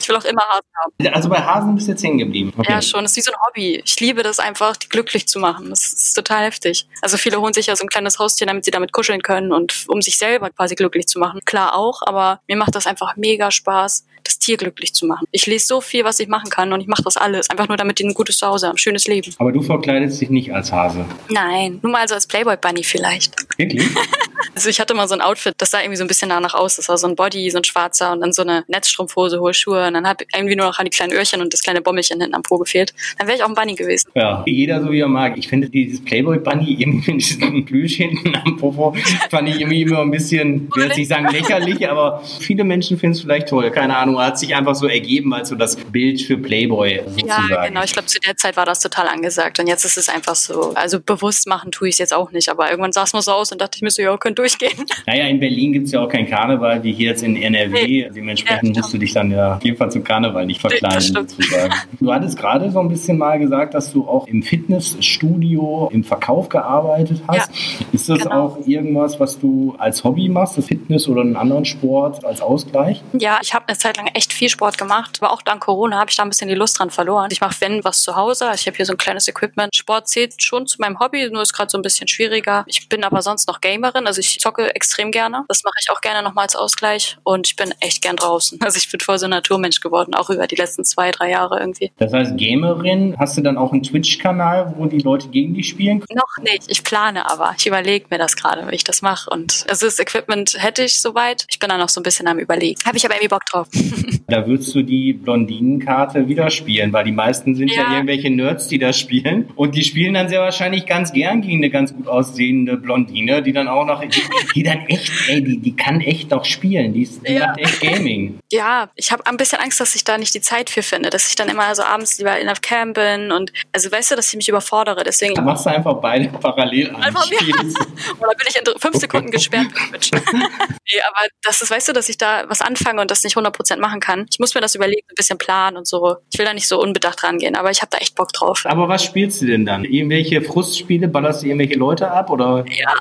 Ich 0.00 0.10
will 0.10 0.20
auch 0.20 0.24
immer 0.24 0.40
Hasen 0.40 0.68
haben. 0.82 1.14
Also 1.14 1.28
bei 1.28 1.36
Hasen 1.36 1.74
bist 1.74 1.86
du 1.86 1.92
jetzt 1.92 2.02
hängen 2.02 2.16
geblieben. 2.16 2.50
Okay. 2.56 2.72
Ja, 2.72 2.80
schon. 2.80 3.02
Das 3.02 3.10
ist 3.10 3.18
wie 3.18 3.20
so 3.20 3.30
ein 3.30 3.38
Hobby. 3.46 3.82
Ich 3.84 4.00
liebe 4.00 4.22
das 4.22 4.38
einfach, 4.38 4.74
die 4.78 4.88
glücklich 4.88 5.28
zu 5.28 5.38
machen. 5.38 5.68
Das 5.68 5.80
ist 5.92 6.14
total 6.14 6.46
heftig. 6.46 6.88
Also 7.02 7.18
viele 7.18 7.38
holen 7.38 7.52
sich 7.52 7.66
ja 7.66 7.76
so 7.76 7.84
ein 7.84 7.88
kleines 7.88 8.18
Haustier, 8.18 8.46
damit 8.46 8.64
sie 8.64 8.70
damit 8.70 8.92
kuscheln 8.92 9.20
können 9.20 9.52
und 9.52 9.84
um 9.88 10.00
sich 10.00 10.16
selber 10.16 10.48
quasi 10.48 10.76
glücklich 10.76 11.08
zu 11.08 11.18
machen. 11.18 11.40
Klar 11.44 11.76
auch, 11.76 12.00
aber 12.06 12.40
mir 12.48 12.56
macht 12.56 12.74
das 12.74 12.86
einfach 12.86 13.16
mega 13.16 13.50
Spaß, 13.50 14.06
das 14.28 14.38
Tier 14.38 14.56
glücklich 14.56 14.94
zu 14.94 15.06
machen. 15.06 15.26
Ich 15.32 15.46
lese 15.46 15.66
so 15.66 15.80
viel, 15.80 16.04
was 16.04 16.20
ich 16.20 16.28
machen 16.28 16.50
kann 16.50 16.72
und 16.72 16.80
ich 16.80 16.86
mache 16.86 17.02
das 17.02 17.16
alles. 17.16 17.50
Einfach 17.50 17.68
nur, 17.68 17.76
damit 17.76 17.98
die 17.98 18.04
ein 18.04 18.14
gutes 18.14 18.38
Zuhause 18.38 18.66
haben, 18.66 18.74
ein 18.74 18.78
schönes 18.78 19.06
Leben. 19.06 19.34
Aber 19.38 19.52
du 19.52 19.62
verkleidest 19.62 20.20
dich 20.20 20.30
nicht 20.30 20.52
als 20.52 20.72
Hase? 20.72 21.04
Nein, 21.30 21.78
nur 21.82 21.92
mal 21.92 22.06
so 22.06 22.14
als 22.14 22.26
Playboy-Bunny 22.26 22.84
vielleicht. 22.84 23.34
Wirklich? 23.56 23.88
also 24.54 24.68
ich 24.68 24.80
hatte 24.80 24.94
mal 24.94 25.08
so 25.08 25.14
ein 25.14 25.20
Outfit, 25.20 25.54
das 25.58 25.70
sah 25.70 25.80
irgendwie 25.80 25.96
so 25.96 26.04
ein 26.04 26.08
bisschen 26.08 26.30
danach 26.30 26.54
aus. 26.54 26.76
Das 26.76 26.88
war 26.88 26.98
so 26.98 27.06
ein 27.06 27.16
Body, 27.16 27.50
so 27.50 27.58
ein 27.58 27.64
schwarzer 27.64 28.12
und 28.12 28.20
dann 28.20 28.32
so 28.32 28.42
eine 28.42 28.64
Netzstrumpfhose, 28.68 29.40
hohe 29.40 29.54
Schuhe 29.54 29.86
und 29.86 29.94
dann 29.94 30.06
hat 30.06 30.22
irgendwie 30.34 30.56
nur 30.56 30.66
noch 30.66 30.78
an 30.78 30.84
die 30.84 30.90
kleinen 30.90 31.12
Öhrchen 31.12 31.40
und 31.40 31.52
das 31.52 31.62
kleine 31.62 31.80
Bommelchen 31.80 32.20
hinten 32.20 32.34
am 32.34 32.42
Po 32.42 32.58
gefehlt. 32.58 32.94
Dann 33.18 33.26
wäre 33.26 33.36
ich 33.36 33.44
auch 33.44 33.48
ein 33.48 33.54
Bunny 33.54 33.74
gewesen. 33.74 34.10
Ja, 34.14 34.42
jeder 34.46 34.82
so 34.82 34.90
wie 34.90 35.00
er 35.00 35.08
mag. 35.08 35.36
Ich 35.36 35.48
finde 35.48 35.68
dieses 35.68 36.04
Playboy-Bunny 36.04 36.76
irgendwie 36.78 37.12
mit 37.12 37.22
diesem 37.22 37.64
Plüsch 37.64 37.96
hinten 37.96 38.34
am 38.36 38.56
Popo 38.56 38.94
fand 39.30 39.48
ich 39.48 39.60
irgendwie 39.60 39.82
immer 39.82 40.00
ein 40.00 40.10
bisschen, 40.10 40.68
ich 40.68 40.76
will 40.76 40.86
jetzt 40.86 40.98
nicht 40.98 41.08
sagen 41.08 41.28
lächerlich, 41.28 41.88
aber 41.88 42.22
viele 42.40 42.64
Menschen 42.64 42.98
finden 42.98 43.16
es 43.16 43.22
vielleicht 43.22 43.48
toll. 43.48 43.70
Keine 43.70 43.96
Ahnung, 43.96 44.18
hat 44.18 44.38
sich 44.38 44.54
einfach 44.54 44.74
so 44.74 44.86
ergeben 44.86 45.32
als 45.34 45.48
so 45.48 45.54
das 45.54 45.76
Bild 45.76 46.22
für 46.22 46.36
Playboy 46.36 47.02
sozusagen. 47.06 47.50
Ja, 47.50 47.66
genau. 47.66 47.82
Ich 47.82 47.92
glaube, 47.92 48.06
zu 48.06 48.18
der 48.20 48.36
Zeit 48.36 48.56
war 48.56 48.66
das 48.66 48.80
total 48.80 49.08
angesagt 49.08 49.58
und 49.58 49.66
jetzt 49.66 49.84
ist 49.84 49.98
es 49.98 50.08
einfach 50.08 50.34
so. 50.34 50.72
Also 50.74 51.00
bewusst 51.00 51.46
machen 51.46 51.70
tue 51.72 51.88
ich 51.88 51.94
es 51.94 51.98
jetzt 51.98 52.14
auch 52.14 52.30
nicht, 52.30 52.48
aber 52.48 52.70
irgendwann 52.70 52.92
sah 52.92 53.04
es 53.04 53.12
nur 53.12 53.22
so 53.22 53.32
aus 53.32 53.52
und 53.52 53.60
dachte 53.60 53.76
ich 53.76 53.82
mir 53.82 53.90
so, 53.90 54.02
ja, 54.02 54.16
könnt 54.28 54.38
durchgehen. 54.38 54.84
Naja, 55.06 55.26
in 55.26 55.40
Berlin 55.40 55.72
gibt 55.72 55.86
es 55.86 55.92
ja 55.92 56.00
auch 56.00 56.08
kein 56.08 56.28
Karneval 56.28 56.82
wie 56.82 56.92
hier 56.92 57.10
jetzt 57.10 57.22
in 57.22 57.36
NRW. 57.36 57.86
Nee. 57.86 58.10
Dementsprechend 58.14 58.76
ja, 58.76 58.82
musst 58.82 58.92
du 58.92 58.98
dich 58.98 59.12
dann 59.12 59.30
ja 59.30 59.56
auf 59.56 59.64
jeden 59.64 59.76
Fall 59.76 59.90
zum 59.90 60.04
Karneval 60.04 60.44
nicht 60.44 60.60
verkleiden 60.60 61.00
sozusagen. 61.00 61.74
Du 61.98 62.12
hattest 62.12 62.38
gerade 62.38 62.70
so 62.70 62.80
ein 62.80 62.88
bisschen 62.88 63.16
mal 63.16 63.38
gesagt, 63.38 63.74
dass 63.74 63.92
du 63.92 64.06
auch 64.06 64.26
im 64.26 64.42
Fitnessstudio 64.42 65.88
im 65.92 66.04
Verkauf 66.04 66.48
gearbeitet 66.48 67.22
hast. 67.26 67.50
Ja, 67.50 67.86
ist 67.92 68.08
das 68.08 68.20
genau. 68.20 68.44
auch 68.44 68.66
irgendwas, 68.66 69.18
was 69.18 69.38
du 69.38 69.74
als 69.78 70.04
Hobby 70.04 70.28
machst, 70.28 70.58
das 70.58 70.66
Fitness 70.66 71.08
oder 71.08 71.22
einen 71.22 71.36
anderen 71.36 71.64
Sport 71.64 72.24
als 72.24 72.40
Ausgleich? 72.40 73.02
Ja, 73.14 73.38
ich 73.42 73.54
habe 73.54 73.68
eine 73.68 73.78
Zeit 73.78 73.96
lang 73.96 74.08
echt 74.08 74.32
viel 74.32 74.48
Sport 74.48 74.76
gemacht, 74.76 75.18
aber 75.20 75.32
auch 75.32 75.42
dank 75.42 75.60
Corona 75.60 75.98
habe 75.98 76.10
ich 76.10 76.16
da 76.16 76.22
ein 76.22 76.28
bisschen 76.28 76.48
die 76.48 76.54
Lust 76.54 76.78
dran 76.78 76.90
verloren. 76.90 77.28
Ich 77.32 77.40
mache 77.40 77.56
wenn 77.60 77.82
was 77.84 78.02
zu 78.02 78.14
Hause. 78.16 78.50
Ich 78.54 78.66
habe 78.66 78.76
hier 78.76 78.86
so 78.86 78.92
ein 78.92 78.98
kleines 78.98 79.26
Equipment. 79.28 79.74
Sport 79.74 80.08
zählt 80.08 80.42
schon 80.42 80.66
zu 80.66 80.80
meinem 80.80 81.00
Hobby, 81.00 81.28
nur 81.30 81.42
ist 81.42 81.52
gerade 81.52 81.70
so 81.70 81.78
ein 81.78 81.82
bisschen 81.82 82.08
schwieriger. 82.08 82.64
Ich 82.66 82.88
bin 82.88 83.04
aber 83.04 83.22
sonst 83.22 83.48
noch 83.48 83.60
Gamerin, 83.60 84.06
also 84.06 84.17
ich 84.18 84.38
zocke 84.40 84.74
extrem 84.74 85.10
gerne. 85.10 85.44
Das 85.48 85.64
mache 85.64 85.74
ich 85.80 85.90
auch 85.90 86.00
gerne 86.00 86.22
nochmal 86.22 86.44
als 86.44 86.56
Ausgleich 86.56 87.16
und 87.22 87.48
ich 87.48 87.56
bin 87.56 87.72
echt 87.80 88.02
gern 88.02 88.16
draußen. 88.16 88.58
Also 88.68 88.76
ich 88.76 88.90
bin 88.90 89.00
voll 89.00 89.18
so 89.18 89.24
ein 89.24 89.30
Naturmensch 89.30 89.80
geworden, 89.80 90.14
auch 90.14 90.28
über 90.28 90.46
die 90.46 90.56
letzten 90.56 90.84
zwei, 90.84 91.10
drei 91.10 91.30
Jahre 91.30 91.58
irgendwie. 91.58 91.90
Das 91.96 92.12
heißt, 92.12 92.36
Gamerin, 92.36 93.16
hast 93.18 93.38
du 93.38 93.40
dann 93.40 93.56
auch 93.56 93.72
einen 93.72 93.82
Twitch-Kanal, 93.82 94.74
wo 94.76 94.84
die 94.84 94.98
Leute 94.98 95.28
gegen 95.28 95.54
dich 95.54 95.70
spielen? 95.70 96.04
Noch 96.12 96.42
nicht. 96.42 96.64
Ich 96.66 96.84
plane 96.84 97.30
aber. 97.30 97.54
Ich 97.56 97.66
überlege 97.66 98.06
mir 98.10 98.18
das 98.18 98.36
gerade, 98.36 98.70
wie 98.70 98.74
ich 98.74 98.84
das 98.84 99.00
mache. 99.00 99.30
Und 99.30 99.64
also 99.70 99.86
das 99.86 99.98
Equipment 99.98 100.56
hätte 100.58 100.82
ich 100.82 101.00
soweit. 101.00 101.46
Ich 101.48 101.58
bin 101.58 101.70
da 101.70 101.78
noch 101.78 101.88
so 101.88 102.00
ein 102.00 102.02
bisschen 102.02 102.26
am 102.28 102.38
überlegen. 102.38 102.78
Habe 102.84 102.98
ich 102.98 103.06
aber 103.06 103.14
irgendwie 103.14 103.28
Bock 103.28 103.46
drauf. 103.46 103.68
da 104.28 104.46
würdest 104.46 104.74
du 104.74 104.82
die 104.82 105.14
Blondinenkarte 105.14 106.28
wieder 106.28 106.50
spielen, 106.50 106.92
weil 106.92 107.04
die 107.04 107.12
meisten 107.12 107.54
sind 107.54 107.70
ja. 107.70 107.82
ja 107.82 107.92
irgendwelche 107.94 108.30
Nerds, 108.30 108.68
die 108.68 108.78
das 108.78 108.98
spielen. 108.98 109.50
Und 109.54 109.74
die 109.74 109.82
spielen 109.82 110.14
dann 110.14 110.28
sehr 110.28 110.40
wahrscheinlich 110.40 110.86
ganz 110.86 111.12
gern 111.12 111.40
gegen 111.40 111.58
eine 111.58 111.70
ganz 111.70 111.94
gut 111.94 112.06
aussehende 112.06 112.76
Blondine, 112.76 113.42
die 113.42 113.52
dann 113.52 113.68
auch 113.68 113.86
noch, 113.86 114.02
die, 114.54 114.62
dann 114.62 114.86
echt, 114.86 115.10
ey, 115.28 115.42
die, 115.42 115.58
die 115.58 115.76
kann 115.76 116.00
echt 116.00 116.30
noch 116.30 116.44
spielen. 116.44 116.92
Die, 116.92 117.02
ist, 117.02 117.26
die 117.26 117.34
ja. 117.34 117.48
macht 117.48 117.58
echt 117.58 117.80
Gaming. 117.80 118.38
Ja, 118.50 118.88
ich 118.94 119.12
habe 119.12 119.26
ein 119.26 119.36
bisschen 119.36 119.60
Angst, 119.60 119.78
dass 119.78 119.94
ich 119.94 120.04
da 120.04 120.16
nicht 120.16 120.34
die 120.34 120.40
Zeit 120.40 120.70
für 120.70 120.82
finde, 120.82 121.10
dass 121.10 121.28
ich 121.28 121.34
dann 121.34 121.50
immer 121.50 121.74
so 121.74 121.82
abends 121.82 122.16
lieber 122.16 122.38
in 122.38 122.46
der 122.46 122.56
Cam 122.56 122.94
bin 122.94 123.30
und 123.30 123.52
also 123.72 123.92
weißt 123.92 124.10
du, 124.10 124.16
dass 124.16 124.30
ich 124.30 124.36
mich 124.36 124.48
überfordere. 124.48 125.04
Deswegen. 125.04 125.34
Dann 125.34 125.44
machst 125.44 125.66
du 125.66 125.70
einfach 125.70 125.94
beide 126.00 126.28
parallel 126.28 126.88
an. 126.94 127.02
Einfach, 127.02 127.30
ja. 127.30 127.38
Oder 128.18 128.34
bin 128.36 128.46
ich 128.48 128.56
in 128.56 128.80
fünf 128.80 128.96
Sekunden 128.96 129.30
gesperrt. 129.30 129.66
nee, 130.00 131.00
aber 131.08 131.28
das 131.42 131.60
ist, 131.60 131.70
weißt 131.70 131.88
du, 131.88 131.92
dass 131.92 132.08
ich 132.08 132.16
da 132.16 132.44
was 132.48 132.62
anfange 132.62 133.02
und 133.02 133.10
das 133.10 133.22
nicht 133.22 133.36
100% 133.36 133.76
machen 133.78 134.00
kann. 134.00 134.26
Ich 134.30 134.38
muss 134.38 134.54
mir 134.54 134.62
das 134.62 134.74
überlegen, 134.74 135.06
ein 135.10 135.14
bisschen 135.14 135.36
planen 135.36 135.76
und 135.76 135.86
so. 135.86 136.16
Ich 136.32 136.38
will 136.38 136.46
da 136.46 136.54
nicht 136.54 136.68
so 136.68 136.80
unbedacht 136.80 137.22
rangehen, 137.24 137.54
aber 137.54 137.70
ich 137.70 137.82
habe 137.82 137.90
da 137.90 137.98
echt 137.98 138.14
Bock 138.14 138.32
drauf. 138.32 138.62
Aber 138.64 138.88
was 138.88 139.04
spielst 139.04 139.42
du 139.42 139.46
denn 139.46 139.66
dann? 139.66 139.84
Irgendwelche 139.84 140.42
Frustspiele? 140.42 141.08
Ballerst 141.08 141.42
du 141.42 141.46
irgendwelche 141.46 141.78
Leute 141.78 142.10
ab? 142.10 142.30
Oder? 142.30 142.64
Ja, 142.68 142.94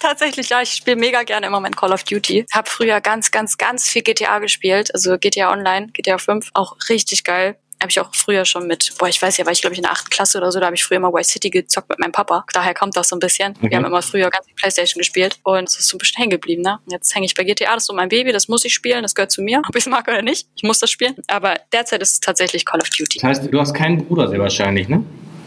tatsächlich, 0.00 0.48
ja. 0.48 0.62
Ich 0.62 0.72
spiele 0.72 0.96
mega 0.96 1.22
gerne 1.22 1.46
im 1.46 1.52
Moment 1.52 1.76
Call 1.76 1.92
of 1.92 2.04
Duty. 2.04 2.46
Habe 2.52 2.68
früher 2.68 3.00
ganz, 3.00 3.30
ganz, 3.30 3.56
ganz 3.58 3.88
viel 3.88 4.02
GTA 4.02 4.38
gespielt. 4.40 4.92
Also 4.94 5.18
GTA 5.18 5.52
Online, 5.52 5.88
GTA 5.92 6.18
5. 6.18 6.50
Auch 6.54 6.76
richtig 6.88 7.24
geil 7.24 7.56
habe 7.80 7.90
ich 7.90 8.00
auch 8.00 8.14
früher 8.14 8.44
schon 8.44 8.66
mit, 8.66 8.92
boah, 8.98 9.08
ich 9.08 9.20
weiß 9.20 9.38
ja, 9.38 9.46
war 9.46 9.52
ich 9.52 9.60
glaube 9.60 9.72
ich 9.72 9.78
in 9.78 9.84
der 9.84 9.92
achten 9.92 10.10
Klasse 10.10 10.38
oder 10.38 10.52
so, 10.52 10.60
da 10.60 10.66
habe 10.66 10.76
ich 10.76 10.84
früher 10.84 10.98
immer 10.98 11.12
Vice 11.12 11.28
City 11.28 11.50
gezockt 11.50 11.88
mit 11.88 11.98
meinem 11.98 12.12
Papa. 12.12 12.44
Daher 12.52 12.74
kommt 12.74 12.96
das 12.96 13.08
so 13.08 13.16
ein 13.16 13.20
bisschen. 13.20 13.54
Okay. 13.56 13.70
Wir 13.70 13.76
haben 13.78 13.86
immer 13.86 14.02
früher 14.02 14.28
ganz 14.30 14.46
viel 14.46 14.54
Playstation 14.54 15.00
gespielt 15.00 15.38
und 15.42 15.68
es 15.68 15.78
ist 15.78 15.88
so 15.88 15.96
ein 15.96 15.98
bisschen 15.98 16.18
hängen 16.18 16.30
geblieben, 16.30 16.62
ne? 16.62 16.78
Jetzt 16.86 17.14
hänge 17.14 17.26
ich 17.26 17.34
bei 17.34 17.44
GTA, 17.44 17.74
das 17.74 17.84
ist 17.84 17.86
so 17.86 17.94
mein 17.94 18.08
Baby, 18.08 18.32
das 18.32 18.48
muss 18.48 18.64
ich 18.64 18.74
spielen, 18.74 19.02
das 19.02 19.14
gehört 19.14 19.32
zu 19.32 19.42
mir, 19.42 19.62
ob 19.66 19.74
ich 19.74 19.84
es 19.84 19.90
mag 19.90 20.06
oder 20.08 20.22
nicht. 20.22 20.46
Ich 20.56 20.62
muss 20.62 20.78
das 20.78 20.90
spielen. 20.90 21.16
Aber 21.28 21.54
derzeit 21.72 22.02
ist 22.02 22.12
es 22.12 22.20
tatsächlich 22.20 22.64
Call 22.64 22.80
of 22.80 22.90
Duty. 22.90 23.18
Das 23.20 23.24
heißt, 23.24 23.52
du 23.52 23.58
hast 23.58 23.72
keinen 23.72 24.04
Bruder 24.04 24.28
sehr 24.28 24.38
wahrscheinlich, 24.38 24.88
ne? 24.88 25.04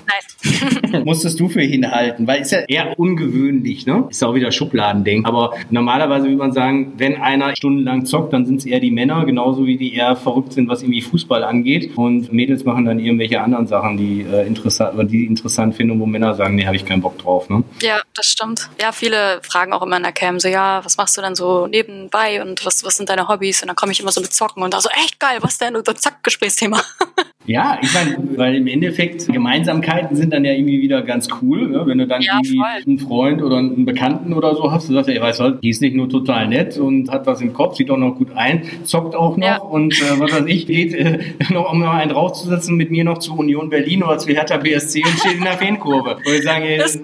Nein. 0.08 1.04
Musstest 1.06 1.40
du 1.40 1.50
für 1.50 1.62
ihn 1.62 1.90
halten, 1.90 2.28
weil 2.28 2.42
ist 2.42 2.52
ja 2.52 2.60
eher 2.68 3.00
ungewöhnlich, 3.00 3.86
ne? 3.86 4.06
Ist 4.10 4.24
auch 4.24 4.34
wieder 4.36 4.52
Schubladendenken. 4.52 5.26
Aber 5.26 5.54
normalerweise 5.70 6.26
würde 6.26 6.38
man 6.38 6.52
sagen, 6.52 6.94
wenn 6.98 7.22
einer 7.22 7.56
stundenlang 7.56 8.06
zockt, 8.06 8.34
dann 8.34 8.46
sind 8.46 8.58
es 8.58 8.66
eher 8.66 8.80
die 8.80 8.92
Männer, 8.92 9.26
genauso 9.26 9.66
wie 9.66 9.78
die 9.78 9.96
eher 9.96 10.16
verrückt 10.16 10.54
sind, 10.54 10.68
was 10.70 10.82
irgendwie 10.82 11.02
Fußball 11.02 11.44
angeht. 11.44 11.98
Und 11.98 12.32
Mädels 12.32 12.64
machen 12.66 12.86
dann 12.86 13.00
irgendwelche 13.00 13.42
anderen 13.42 13.68
Sachen, 13.68 13.98
die 13.98 14.22
äh, 14.22 14.46
interessant, 14.46 15.12
die 15.12 15.26
interessant 15.26 15.76
finden, 15.76 16.00
wo 16.00 16.06
Männer 16.06 16.34
sagen, 16.36 16.56
nee, 16.56 16.66
habe 16.66 16.76
ich 16.76 16.86
keinen 16.86 17.02
Bock 17.02 17.18
drauf, 17.18 17.50
ne? 17.50 17.64
Ja, 17.82 18.02
das 18.16 18.26
stimmt. 18.26 18.70
Ja, 18.82 18.92
viele 18.92 19.40
fragen 19.42 19.74
auch 19.74 19.82
immer 19.82 19.98
in 19.98 20.04
der 20.04 20.12
Cam 20.12 20.40
so, 20.40 20.48
ja, 20.48 20.84
was 20.84 20.98
machst 20.98 21.18
du 21.18 21.22
dann 21.22 21.36
so 21.36 21.68
nebenbei 21.68 22.42
und 22.42 22.66
was, 22.66 22.84
was 22.84 22.98
sind 22.98 23.10
deine 23.10 23.28
Hobbys? 23.28 23.62
Und 23.62 23.68
dann 23.68 23.76
komme 23.76 23.92
ich 23.92 24.00
immer 24.00 24.12
so 24.12 24.22
mit 24.22 24.34
Zocken 24.34 24.64
und 24.64 24.74
da 24.74 24.82
so, 24.82 24.90
echt 24.90 25.20
geil, 25.20 25.38
was 25.42 25.58
denn? 25.58 25.76
Und 25.76 25.88
dann 25.88 25.96
zack, 25.96 26.24
Gesprächsthema. 26.24 26.82
Ja, 27.46 27.78
ich 27.82 27.94
meine, 27.94 28.18
weil 28.38 28.56
im 28.56 28.68
Endeffekt 28.68 29.28
Gemeinsamkeiten 29.28 30.16
sind 30.16 30.34
dann 30.34 30.46
ja 30.46 30.54
irgendwie 30.54 30.82
wieder 30.82 31.02
ganz 31.02 31.28
cool, 31.42 31.68
ne? 31.68 31.84
wenn 31.86 31.98
du 31.98 32.08
dann 32.08 32.22
ja, 32.22 32.34
irgendwie 32.36 32.58
voll. 32.58 32.84
einen 32.86 33.00
Freund 33.00 33.42
oder 33.42 33.58
einen 33.58 33.86
Bekannten 33.86 34.34
oder 34.34 34.56
so 34.56 34.72
hast, 34.72 34.90
du 34.90 34.94
sagst, 34.94 35.10
ey, 35.10 35.20
weißt 35.20 35.40
du, 35.40 35.50
die 35.52 35.70
ist 35.70 35.82
nicht 35.82 35.96
nur 35.96 36.08
total 36.08 36.48
nett 36.48 36.78
und 36.78 37.12
hat 37.12 37.28
was 37.28 37.42
im 37.42 37.54
Kopf, 37.54 37.76
sieht 37.76 37.92
auch 37.92 37.98
noch 37.98 38.16
gut 38.16 38.30
ein, 38.36 38.64
zockt 38.84 39.16
auch 39.16 39.36
noch 39.36 39.46
ja. 39.46 39.58
und 39.58 39.94
äh, 39.94 40.20
was 40.20 40.32
weiß 40.32 40.46
ich, 40.48 40.68
geht 40.68 40.94
äh, 40.94 41.20
noch, 41.52 41.72
um 41.72 41.80
noch 41.80 41.94
einen 41.94 42.12
draufzusetzen, 42.12 42.78
mit 42.78 42.92
mir 42.92 43.04
noch 43.04 43.18
zu 43.18 43.36
Union 43.36 43.70
Berlin 43.70 44.04
oder 44.04 44.18
zu 44.18 44.30
Hertha 44.30 44.58
BSC 44.58 45.04
und 45.04 45.20
steht 45.20 45.36
in 45.36 45.44
der 45.44 45.54
Fankurve. 45.54 46.16
Und 46.26 46.34
ich 46.34 46.44
sage, 46.44 46.66
ey, 46.66 46.80
was, 46.80 47.00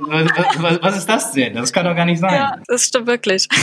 was, 0.62 0.82
was, 0.82 0.98
ist 0.98 1.10
das 1.10 1.34
denn? 1.34 1.54
Das 1.54 1.74
kann 1.74 1.86
doch 1.86 1.96
gar 1.96 2.06
nicht 2.06 2.20
sein. 2.20 2.34
Ja, 2.34 2.56
das 2.68 2.86
stimmt 2.86 3.08
wirklich. 3.08 3.48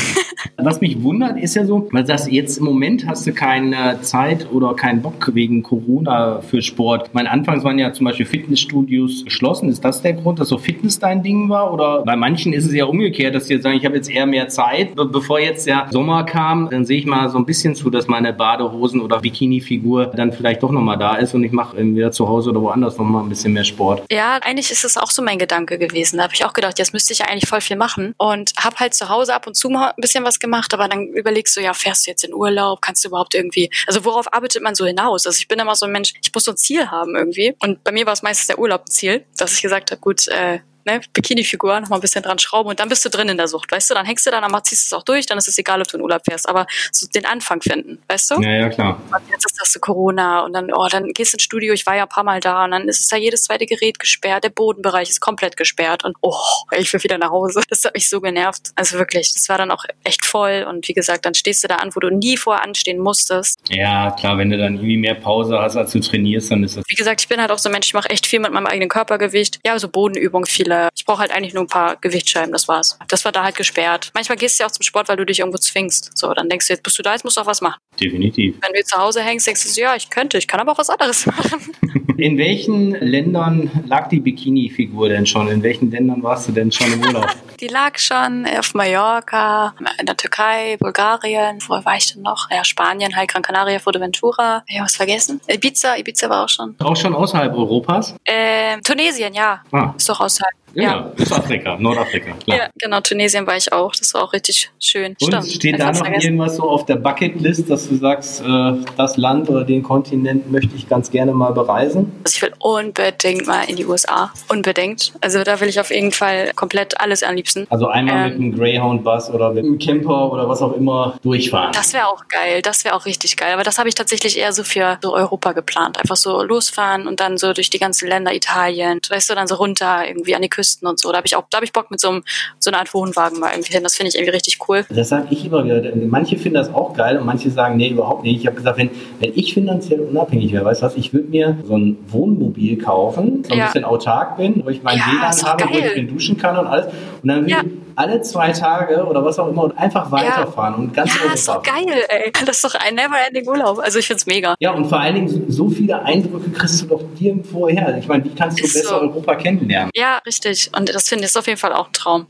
Was 0.58 0.81
mich 0.81 1.02
wundert, 1.02 1.38
ist 1.38 1.55
ja 1.55 1.67
so, 1.67 1.87
weil 1.93 2.05
das 2.05 2.31
jetzt 2.31 2.58
im 2.58 2.64
Moment 2.64 3.06
hast 3.06 3.26
du 3.26 3.32
keine 3.32 4.00
Zeit 4.00 4.50
oder 4.50 4.74
keinen 4.74 5.03
Bock 5.03 5.34
wegen 5.34 5.62
Corona 5.62 6.41
für 6.41 6.62
Sport. 6.67 7.11
Mein 7.13 7.27
Anfangs 7.27 7.65
waren 7.65 7.79
ja 7.79 7.93
zum 7.93 8.05
Beispiel 8.05 8.27
Fitnessstudios 8.27 9.25
geschlossen. 9.25 9.69
Ist 9.69 9.85
das 9.85 10.03
der 10.03 10.13
Grund, 10.13 10.39
dass 10.39 10.49
so 10.49 10.58
Fitness 10.58 10.99
dein 10.99 11.23
Ding 11.23 11.49
war? 11.49 11.73
Oder 11.73 12.03
bei 12.05 12.17
manchen 12.17 12.53
ist 12.53 12.67
es 12.67 12.75
ja 12.75 12.85
umgekehrt, 12.85 13.35
dass 13.35 13.49
jetzt 13.49 13.63
sagen, 13.63 13.77
ich 13.77 13.85
habe 13.85 13.96
jetzt 13.96 14.11
eher 14.11 14.27
mehr 14.27 14.49
Zeit. 14.49 14.94
Be 14.94 15.06
bevor 15.06 15.41
jetzt 15.41 15.67
der 15.67 15.87
Sommer 15.91 16.25
kam, 16.25 16.69
dann 16.70 16.85
sehe 16.85 16.99
ich 16.99 17.06
mal 17.06 17.29
so 17.29 17.39
ein 17.39 17.46
bisschen 17.46 17.75
zu, 17.75 17.91
dass 17.91 18.06
meine 18.06 18.32
Badehosen 18.32 19.01
oder 19.01 19.20
Bikini-Figur 19.20 20.06
dann 20.06 20.32
vielleicht 20.32 20.63
doch 20.63 20.70
nochmal 20.70 20.99
da 20.99 21.17
ist 21.17 21.35
und 21.35 21.44
ich 21.44 21.53
mache 21.53 21.77
entweder 21.77 22.13
zu 22.13 22.29
Hause 22.29 22.51
oder 22.51 22.63
woanders 22.63 22.99
nochmal 22.99 23.23
ein 23.23 23.29
bisschen 23.29 23.53
mehr 23.53 23.65
Sport. 23.65 24.03
Ja, 24.11 24.39
eigentlich 24.43 24.70
ist 24.70 24.85
es 24.85 24.96
auch 24.96 25.11
so 25.11 25.23
mein 25.23 25.39
Gedanke 25.39 25.79
gewesen. 25.79 26.19
Da 26.19 26.25
habe 26.25 26.35
ich 26.35 26.44
auch 26.44 26.53
gedacht, 26.53 26.79
jetzt 26.79 26.93
müsste 26.93 27.13
ich 27.13 27.20
ja 27.20 27.27
eigentlich 27.27 27.49
voll 27.49 27.61
viel 27.61 27.77
machen 27.77 28.15
und 28.19 28.53
habe 28.58 28.77
halt 28.77 28.94
zu 28.94 29.08
Hause 29.08 29.35
ab 29.35 29.46
und 29.46 29.55
zu 29.55 29.69
mal 29.69 29.89
ein 29.89 30.01
bisschen 30.01 30.25
was 30.25 30.39
gemacht, 30.39 30.75
aber 30.75 30.89
dann 30.89 31.08
überlegst 31.08 31.56
du, 31.56 31.61
ja, 31.61 31.73
fährst 31.73 32.06
du 32.06 32.11
jetzt 32.11 32.25
in 32.25 32.35
Urlaub, 32.35 32.81
kannst 32.82 33.05
du 33.05 33.08
überhaupt 33.08 33.35
irgendwie, 33.35 33.70
also 33.87 34.05
worauf 34.05 34.32
arbeitet 34.32 34.63
man 34.63 34.75
so 34.75 34.85
hinaus? 34.85 35.27
Also 35.27 35.39
ich 35.39 35.49
bin 35.49 35.58
immer 35.58 35.75
so 35.75 35.87
ein 35.87 35.93
Mensch, 35.93 36.15
ich 36.23 36.32
muss 36.35 36.44
so 36.44 36.53
Ziel 36.56 36.91
haben 36.91 37.17
irgendwie. 37.17 37.55
Und 37.60 37.84
bei 37.84 37.93
mir 37.93 38.06
war 38.06 38.13
es 38.13 38.22
meistens 38.22 38.46
der 38.48 38.58
Urlaub 38.58 38.82
ein 38.82 38.91
Ziel, 38.91 39.25
dass 39.36 39.53
ich 39.53 39.63
gesagt 39.63 39.91
habe, 39.91 40.01
gut, 40.01 40.29
äh, 40.29 40.60
ne, 40.86 41.00
Bikini-Figur, 41.12 41.81
noch 41.81 41.88
mal 41.88 41.96
ein 41.96 42.00
bisschen 42.00 42.22
dran 42.22 42.38
schrauben 42.38 42.70
und 42.70 42.81
dann 42.81 42.88
bist 42.88 43.05
du 43.05 43.10
drin 43.10 43.28
in 43.28 43.36
der 43.36 43.48
Sucht, 43.48 43.70
weißt 43.70 43.90
du? 43.90 43.94
Dann 43.94 44.06
hängst 44.06 44.26
du 44.26 44.31
dann, 44.31 44.43
dann 44.43 44.64
ziehst 44.64 44.86
du 44.86 44.94
es 44.94 44.98
auch 44.98 45.05
durch, 45.05 45.26
dann 45.26 45.38
ist 45.38 45.48
es 45.48 45.58
egal, 45.58 45.81
ob 45.81 45.88
du 45.88 45.96
in 45.96 46.02
Urlaub 46.02 46.22
fährst, 46.24 46.48
aber 46.48 46.66
so 46.93 47.06
den 47.08 47.26
Anfang 47.26 47.60
finden, 47.60 47.98
weißt 48.08 48.31
du? 48.31 48.40
Ja, 48.40 48.50
ja, 48.50 48.69
klar. 48.69 49.00
Und 49.10 49.31
jetzt 49.31 49.44
ist 49.46 49.60
das 49.60 49.72
so 49.72 49.81
Corona 49.81 50.40
und 50.40 50.52
dann, 50.52 50.72
oh, 50.72 50.86
dann 50.90 51.12
gehst 51.12 51.32
du 51.32 51.36
ins 51.36 51.43
Studio, 51.43 51.74
ich 51.74 51.86
war 51.86 51.96
ja 51.96 52.05
ein 52.05 52.08
paar 52.08 52.24
Mal 52.24 52.40
da 52.40 52.64
und 52.64 52.70
dann 52.70 52.88
ist 52.88 53.00
es 53.00 53.08
da 53.08 53.16
jedes 53.16 53.44
zweite 53.44 53.66
Gerät 53.66 53.98
gesperrt, 53.98 54.44
der 54.44 54.50
Bodenbereich 54.50 55.10
ist 55.10 55.20
komplett 55.20 55.56
gesperrt 55.56 56.05
und 56.05 56.16
oh, 56.22 56.34
ich 56.78 56.93
will 56.93 57.02
wieder 57.02 57.19
nach 57.19 57.31
Hause. 57.31 57.62
Das 57.69 57.84
hat 57.84 57.94
mich 57.94 58.08
so 58.08 58.20
genervt. 58.20 58.70
Also 58.74 58.98
wirklich, 58.98 59.34
das 59.34 59.48
war 59.48 59.58
dann 59.58 59.70
auch 59.70 59.84
echt 60.05 60.24
voll 60.24 60.66
und 60.69 60.88
wie 60.88 60.94
gesagt, 60.94 61.26
dann 61.26 61.34
stehst 61.34 61.64
du 61.64 61.69
da 61.69 61.76
an, 61.76 61.90
wo 61.94 62.00
du 62.00 62.10
nie 62.10 62.36
vorher 62.36 62.64
anstehen 62.64 62.98
musstest. 62.98 63.60
Ja, 63.69 64.12
klar, 64.12 64.38
wenn 64.38 64.50
du 64.50 64.58
dann 64.58 64.74
irgendwie 64.76 64.96
mehr 64.96 65.14
Pause 65.14 65.58
hast, 65.58 65.76
als 65.76 65.93
du 65.93 66.00
trainierst, 66.00 66.50
dann 66.50 66.62
ist 66.64 66.76
das. 66.76 66.84
Wie 66.88 66.94
gesagt, 66.94 67.20
ich 67.20 67.28
bin 67.28 67.40
halt 67.40 67.50
auch 67.50 67.58
so 67.58 67.69
ein 67.69 67.72
Mensch, 67.72 67.86
ich 67.86 67.94
mache 67.94 68.10
echt 68.10 68.26
viel 68.26 68.40
mit 68.40 68.52
meinem 68.52 68.66
eigenen 68.66 68.88
Körpergewicht. 68.88 69.58
Ja, 69.64 69.78
so 69.78 69.88
Bodenübungen 69.88 70.46
viele 70.46 70.75
Bälle. 70.76 70.88
Ich 70.94 71.04
brauche 71.04 71.20
halt 71.20 71.30
eigentlich 71.30 71.54
nur 71.54 71.64
ein 71.64 71.68
paar 71.68 71.96
Gewichtsscheiben, 71.96 72.52
das 72.52 72.68
war's. 72.68 72.98
Das 73.08 73.24
war 73.24 73.32
da 73.32 73.44
halt 73.44 73.56
gesperrt. 73.56 74.10
Manchmal 74.14 74.38
gehst 74.38 74.58
du 74.58 74.62
ja 74.62 74.68
auch 74.68 74.72
zum 74.72 74.82
Sport, 74.82 75.08
weil 75.08 75.16
du 75.16 75.24
dich 75.24 75.40
irgendwo 75.40 75.58
zwingst. 75.58 76.10
So, 76.14 76.32
dann 76.32 76.48
denkst 76.48 76.66
du, 76.66 76.72
jetzt 76.72 76.82
bist 76.82 76.98
du 76.98 77.02
da, 77.02 77.12
jetzt 77.12 77.24
musst 77.24 77.36
du 77.36 77.40
auch 77.40 77.46
was 77.46 77.60
machen. 77.60 77.78
Definitiv. 78.00 78.56
Wenn 78.60 78.72
du 78.72 78.78
jetzt 78.78 78.90
zu 78.90 78.98
Hause 78.98 79.22
hängst, 79.22 79.46
denkst 79.46 79.62
du 79.62 79.68
so, 79.68 79.80
ja, 79.80 79.96
ich 79.96 80.10
könnte, 80.10 80.38
ich 80.38 80.46
kann 80.46 80.60
aber 80.60 80.72
auch 80.72 80.78
was 80.78 80.90
anderes 80.90 81.26
machen. 81.26 81.60
In 82.16 82.38
welchen 82.38 82.92
Ländern 82.92 83.70
lag 83.86 84.08
die 84.08 84.20
Bikini-Figur 84.20 85.08
denn 85.10 85.26
schon? 85.26 85.48
In 85.48 85.62
welchen 85.62 85.90
Ländern 85.90 86.22
warst 86.22 86.48
du 86.48 86.52
denn 86.52 86.72
schon 86.72 86.90
im 86.92 87.04
Urlaub? 87.04 87.28
Die 87.60 87.69
lag 87.69 87.98
schon 87.98 88.46
auf 88.58 88.75
Mallorca, 88.75 89.75
in 89.98 90.06
der 90.06 90.17
Türkei, 90.17 90.77
Bulgarien. 90.79 91.58
Wo 91.67 91.75
war 91.84 91.96
ich 91.96 92.13
denn 92.13 92.22
noch? 92.22 92.51
Ja, 92.51 92.65
Spanien, 92.65 93.17
halt 93.17 93.29
Gran 93.31 93.43
Canaria, 93.43 93.79
Fuerteventura. 93.79 94.63
Ja, 94.69 94.82
was 94.82 94.96
vergessen? 94.96 95.41
Ibiza, 95.48 95.96
Ibiza 95.96 96.29
war 96.29 96.44
auch 96.44 96.48
schon. 96.48 96.75
Auch 96.82 96.96
schon 96.96 97.15
außerhalb 97.15 97.55
Europas? 97.55 98.15
Ähm, 98.27 98.82
Tunesien, 98.82 99.32
ja. 99.32 99.63
Ah. 99.72 99.94
Ist 99.96 100.08
doch 100.08 100.20
außerhalb. 100.20 100.53
Ja, 100.75 100.82
Ja. 100.82 101.13
ist 101.17 101.32
Afrika, 101.32 101.77
Nordafrika. 101.79 102.32
Klar. 102.44 102.58
Ja, 102.58 102.69
genau, 102.79 103.01
Tunesien 103.01 103.46
war 103.46 103.56
ich 103.56 103.72
auch. 103.72 103.93
Das 103.96 104.13
war 104.13 104.22
auch 104.25 104.32
richtig 104.34 104.70
schön. 104.79 105.17
Und 105.19 105.27
Stimmt. 105.29 105.46
steht 105.46 105.81
da 105.81 105.86
noch 105.91 105.96
vergessen. 105.96 106.22
irgendwas 106.27 106.56
so 106.56 106.65
auf 106.69 106.84
der 106.84 106.96
Bucketlist, 106.96 107.70
dass 107.70 107.89
du 107.89 107.96
sagst, 107.96 108.43
äh, 108.43 108.72
das 108.98 109.17
Land 109.17 109.48
oder 109.48 109.65
den 109.65 109.82
Kontinent 109.82 110.53
möchte 110.53 110.77
ich 110.77 110.86
ganz 110.86 111.10
gerne 111.10 111.32
mal 111.32 111.53
bereisen? 111.55 112.13
Also 112.25 112.36
ich 112.36 112.43
will 112.43 112.53
unbedingt 112.58 113.46
mal 113.46 113.63
in 113.63 113.77
die 113.77 113.86
USA. 113.86 114.31
Unbedingt. 114.48 115.15
Also 115.22 115.43
da 115.44 115.58
will 115.60 115.69
ich 115.69 115.81
auf 115.81 115.91
jeden 115.91 116.13
Fall 116.13 116.53
komplett 116.55 117.01
alles 117.01 117.22
am 117.22 117.36
liebsten. 117.46 117.67
Also 117.70 117.86
einmal 117.88 118.17
Ähm. 118.17 118.24
mit 118.24 118.34
einem 118.34 118.58
Greyhound-Bus 118.58 119.31
oder 119.31 119.53
mit 119.53 119.65
einem 119.65 119.79
Camper 119.79 120.32
oder 120.32 120.48
was 120.48 120.60
auch 120.62 120.72
immer 120.72 121.19
durchfahren. 121.22 121.72
Das 121.72 121.93
wäre 121.94 122.06
auch 122.08 122.26
geil, 122.29 122.62
das 122.62 122.84
wäre 122.84 122.94
auch 122.94 123.06
richtig 123.06 123.36
geil. 123.36 123.53
Aber 123.55 123.62
das 123.62 123.79
habe 123.79 123.88
ich 123.88 123.94
tatsächlich 123.94 124.38
eher 124.38 124.53
so 124.53 124.65
für 124.65 124.98
so 125.03 125.15
Europa 125.15 125.53
geplant. 125.53 125.98
Einfach 125.98 126.17
so 126.17 126.43
losfahren 126.43 127.06
und 127.06 127.20
dann 127.20 127.38
so 127.38 127.53
durch 127.53 127.70
die 127.70 127.79
ganzen 127.79 128.08
Länder 128.08 128.34
Italien, 128.34 129.00
weißt 129.08 129.31
du, 129.31 129.34
dann 129.34 129.46
so 129.46 129.55
runter 129.56 130.06
irgendwie 130.06 130.34
an 130.34 130.43
die 130.43 130.48
Küsten 130.48 130.88
und 130.88 130.98
so. 130.98 131.10
Da 131.10 131.19
habe 131.19 131.26
ich 131.26 131.36
auch, 131.36 131.44
da 131.50 131.56
habe 131.58 131.65
ich 131.65 131.72
Bock 131.72 131.91
mit 131.91 132.00
so, 132.00 132.08
einem, 132.08 132.24
so 132.58 132.70
einer 132.70 132.79
Art 132.81 132.93
Wohnwagen 132.94 133.38
mal 133.41 133.50
irgendwie 133.53 133.72
hin. 133.72 133.82
Das 133.82 133.96
finde 133.96 134.08
ich 134.08 134.15
irgendwie 134.17 134.32
richtig 134.32 134.58
cool. 134.69 134.84
Das 134.91 135.08
sage 135.08 135.26
ich 135.31 135.44
immer 135.44 135.65
wieder. 135.65 135.82
Manche 136.06 136.36
finden 136.36 136.55
das 136.58 136.72
auch 136.72 136.94
geil 136.94 137.19
und 137.19 137.26
manche 137.26 137.50
sagen, 137.50 137.76
nee, 137.76 137.88
überhaupt 137.88 138.24
nicht. 138.24 138.41
Ich 138.41 138.46
habe 138.46 138.56
gesagt, 138.56 138.79
wenn, 138.79 138.91
wenn 139.20 139.32
ich 139.34 139.55
finanziell 139.55 140.00
unabhängig 140.00 140.53
wäre, 140.53 140.65
weißt 140.65 140.82
du 140.82 140.86
was, 140.86 140.96
ich 140.96 141.12
würde 141.12 141.29
mir 141.29 141.56
so 141.65 141.76
ein 141.76 141.96
Wohnmobil 142.08 142.79
kaufen, 142.79 143.44
so 143.44 143.53
ein 143.53 143.58
Ja. 143.58 143.67
bisschen 143.67 143.84
autark 143.84 144.36
bin, 144.36 144.62
wo 144.65 144.70
ich 144.70 144.82
mein 144.82 144.98
Ja, 144.98 145.05
WLAN 145.06 145.43
habe, 145.44 145.65
wo 145.72 145.79
ich 145.79 145.94
geil. 145.94 146.06
duschen 146.06 146.36
kann 146.36 146.56
und 146.58 146.67
alles. 146.67 146.86
Und 146.86 147.29
dann 147.36 147.44
würde 147.46 147.50
Ja. 147.52 147.62
alle 147.94 148.20
zwei 148.22 148.52
Tage 148.52 149.05
oder 149.06 149.24
was 149.24 149.38
auch 149.38 149.48
immer 149.48 149.72
einfach 149.76 150.10
weiterfahren 150.10 150.74
und 150.74 150.94
ganz 150.94 151.12
Ja, 151.14 151.32
ist 151.32 151.48
doch 151.48 151.62
geil, 151.62 152.05
ey. 152.08 152.32
Das 152.46 152.56
ist 152.56 152.64
doch 152.64 152.74
ein 152.74 152.94
never-ending 152.94 153.46
Urlaub. 153.48 153.78
Also 153.78 153.98
ich 153.98 154.06
find's 154.06 154.26
mega. 154.26 154.55
Ja, 154.60 154.72
und 154.72 154.86
vor 154.86 155.00
allen 155.00 155.14
Dingen 155.14 155.44
so, 155.48 155.69
viele 155.70 156.02
Eindrücke 156.02 156.50
kriegst 156.50 156.82
du 156.82 156.86
doch 156.86 157.02
nirgendwo 157.19 157.69
her. 157.69 157.96
Ich 157.98 158.06
meine, 158.08 158.24
wie 158.24 158.34
kannst 158.34 158.58
du 158.60 158.64
Ist 158.64 158.74
besser 158.74 158.88
so. 158.88 159.00
Europa 159.00 159.34
kennenlernen? 159.36 159.90
Ja, 159.94 160.19
richtig. 160.26 160.70
Und 160.76 160.88
das 160.94 161.08
finde 161.08 161.24
ich 161.24 161.26
ist 161.31 161.36
auf 161.36 161.46
jeden 161.46 161.58
Fall 161.58 161.72
auch 161.72 161.86
ein 161.88 161.93
Traum. 161.93 162.26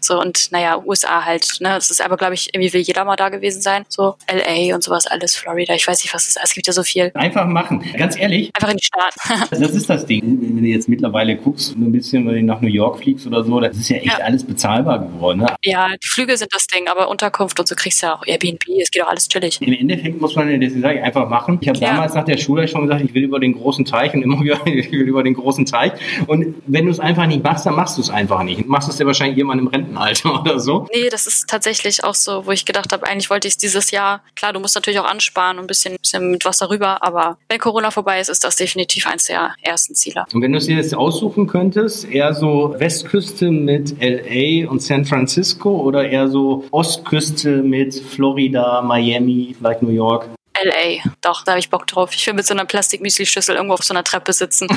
So, 0.00 0.20
und 0.20 0.50
naja, 0.50 0.82
USA 0.84 1.24
halt, 1.24 1.46
ne? 1.60 1.68
Das 1.70 1.90
ist 1.90 2.04
aber, 2.04 2.16
glaube 2.16 2.34
ich, 2.34 2.52
irgendwie 2.54 2.72
will 2.72 2.80
jeder 2.80 3.04
mal 3.04 3.16
da 3.16 3.28
gewesen 3.28 3.62
sein. 3.62 3.84
So, 3.88 4.16
LA 4.30 4.74
und 4.74 4.82
sowas, 4.82 5.06
alles, 5.06 5.36
Florida, 5.36 5.74
ich 5.74 5.86
weiß 5.86 6.02
nicht, 6.02 6.12
was 6.14 6.22
es 6.22 6.28
ist. 6.30 6.40
Es 6.42 6.54
gibt 6.54 6.66
ja 6.66 6.72
so 6.72 6.82
viel. 6.82 7.12
Einfach 7.14 7.46
machen. 7.46 7.84
Ganz 7.96 8.18
ehrlich, 8.18 8.50
Einfach 8.54 8.70
in 8.70 8.78
die 8.78 8.84
Staaten. 8.84 9.50
das 9.62 9.70
ist 9.72 9.88
das 9.88 10.06
Ding. 10.06 10.22
Wenn 10.40 10.62
du 10.62 10.68
jetzt 10.68 10.88
mittlerweile 10.88 11.36
guckst, 11.36 11.76
ein 11.76 11.92
bisschen, 11.92 12.26
wenn 12.26 12.34
du 12.34 12.42
nach 12.42 12.60
New 12.60 12.68
York 12.68 12.98
fliegst 12.98 13.26
oder 13.26 13.44
so, 13.44 13.60
das 13.60 13.76
ist 13.76 13.88
ja 13.88 13.96
echt 13.98 14.06
Ja. 14.18 14.24
alles 14.24 14.41
bezahlbar 14.46 14.98
geworden. 15.00 15.40
Ne? 15.40 15.54
ja, 15.64 15.88
die 16.02 16.08
Flüge 16.08 16.36
sind 16.36 16.52
das 16.54 16.66
Ding, 16.66 16.88
aber 16.88 17.08
Unterkunft 17.08 17.58
und 17.60 17.68
so 17.68 17.74
kriegst 17.74 18.02
du 18.02 18.06
ja 18.06 18.14
auch 18.14 18.26
Airbnb, 18.26 18.60
es 18.80 18.90
geht 18.90 19.02
auch 19.02 19.08
alles 19.08 19.28
chillig. 19.28 19.60
Im 19.60 19.72
Endeffekt 19.72 20.20
muss 20.20 20.34
man 20.36 20.50
ja 20.50 20.58
das 20.58 20.72
sag 20.80 20.96
ich, 20.96 21.02
einfach 21.02 21.28
machen. 21.28 21.58
Ich 21.60 21.68
habe 21.68 21.78
Ja. 21.78 21.90
damals 21.92 22.14
nach 22.14 22.24
der 22.24 22.36
Schule 22.38 22.66
schon 22.68 22.82
gesagt, 22.82 23.02
ich 23.04 23.14
will 23.14 23.24
über 23.24 23.38
den 23.40 23.54
großen 23.54 23.84
Teich 23.84 24.14
und 24.14 24.22
immer 24.22 24.40
wieder, 24.40 24.58
ich 24.66 24.90
will 24.92 25.02
über 25.02 25.22
den 25.22 25.34
großen 25.34 25.66
Teich. 25.66 25.92
Und 26.26 26.54
wenn 26.66 26.86
du 26.86 26.90
es 26.90 27.00
einfach 27.00 27.26
nicht 27.26 27.42
machst, 27.42 27.66
dann 27.66 27.74
machst 27.74 27.96
du 27.96 28.00
es 28.02 28.10
einfach 28.10 28.42
nicht. 28.42 28.66
Machst 28.66 28.88
es 28.88 28.98
ja 28.98 29.06
wahrscheinlich 29.06 29.38
irgendwann 29.38 29.58
im 29.58 29.66
Rentenalter 29.68 30.40
oder 30.40 30.58
so. 30.60 30.86
Nee, 30.94 31.08
das 31.10 31.26
ist 31.26 31.48
tatsächlich 31.48 32.04
auch 32.04 32.14
so, 32.14 32.46
wo 32.46 32.50
ich 32.52 32.64
gedacht 32.64 32.92
habe, 32.92 33.06
eigentlich 33.06 33.30
wollte 33.30 33.48
ich 33.48 33.54
es 33.54 33.58
dieses 33.58 33.90
Jahr. 33.90 34.22
Klar, 34.36 34.52
du 34.52 34.60
musst 34.60 34.74
natürlich 34.74 35.00
auch 35.00 35.08
ansparen 35.10 35.58
und 35.58 35.64
ein 35.64 35.66
bisschen, 35.66 35.96
bisschen 35.96 36.30
mit 36.30 36.44
Wasser 36.44 36.70
rüber, 36.70 37.02
aber 37.02 37.38
wenn 37.48 37.58
Corona 37.58 37.90
vorbei 37.90 38.20
ist, 38.20 38.28
ist 38.28 38.44
das 38.44 38.56
definitiv 38.56 39.06
eins 39.06 39.24
der 39.24 39.54
ersten 39.62 39.94
Ziele. 39.94 40.24
Und 40.32 40.42
wenn 40.42 40.52
du 40.52 40.58
es 40.58 40.66
dir 40.66 40.76
jetzt 40.76 40.94
aussuchen 40.94 41.46
könntest, 41.46 42.10
eher 42.10 42.34
so 42.34 42.74
Westküste 42.78 43.50
mit 43.50 43.94
LA 44.00 44.31
und 44.68 44.82
San 44.82 45.04
Francisco 45.04 45.70
oder 45.70 46.08
eher 46.08 46.28
so 46.28 46.64
Ostküste 46.70 47.62
mit 47.62 47.94
Florida, 47.94 48.82
Miami, 48.82 49.54
vielleicht 49.58 49.82
New 49.82 49.90
York? 49.90 50.28
LA, 50.62 51.10
doch, 51.20 51.44
da 51.44 51.52
habe 51.52 51.60
ich 51.60 51.70
Bock 51.70 51.86
drauf. 51.86 52.10
Ich 52.14 52.26
will 52.26 52.34
mit 52.34 52.46
so 52.46 52.54
einer 52.54 52.64
Plastik-Müsli-Schüssel 52.64 53.56
irgendwo 53.56 53.74
auf 53.74 53.82
so 53.82 53.94
einer 53.94 54.04
Treppe 54.04 54.32
sitzen. 54.32 54.68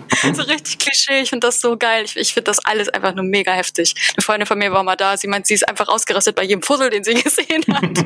so 0.34 0.42
richtig 0.42 0.78
Klischee, 0.78 1.20
ich 1.22 1.30
finde 1.30 1.46
das 1.46 1.60
so 1.60 1.76
geil. 1.76 2.04
Ich, 2.04 2.16
ich 2.16 2.32
finde 2.34 2.44
das 2.50 2.58
alles 2.64 2.88
einfach 2.88 3.14
nur 3.14 3.24
mega 3.24 3.52
heftig. 3.52 3.94
Eine 4.16 4.22
Freundin 4.22 4.46
von 4.46 4.58
mir 4.58 4.72
war 4.72 4.82
mal 4.82 4.96
da, 4.96 5.16
sie 5.16 5.26
meint, 5.28 5.46
sie 5.46 5.54
ist 5.54 5.68
einfach 5.68 5.88
ausgerastet 5.88 6.36
bei 6.36 6.44
jedem 6.44 6.62
Fussel, 6.62 6.90
den 6.90 7.04
sie 7.04 7.14
gesehen 7.22 7.64
hat. 7.72 8.04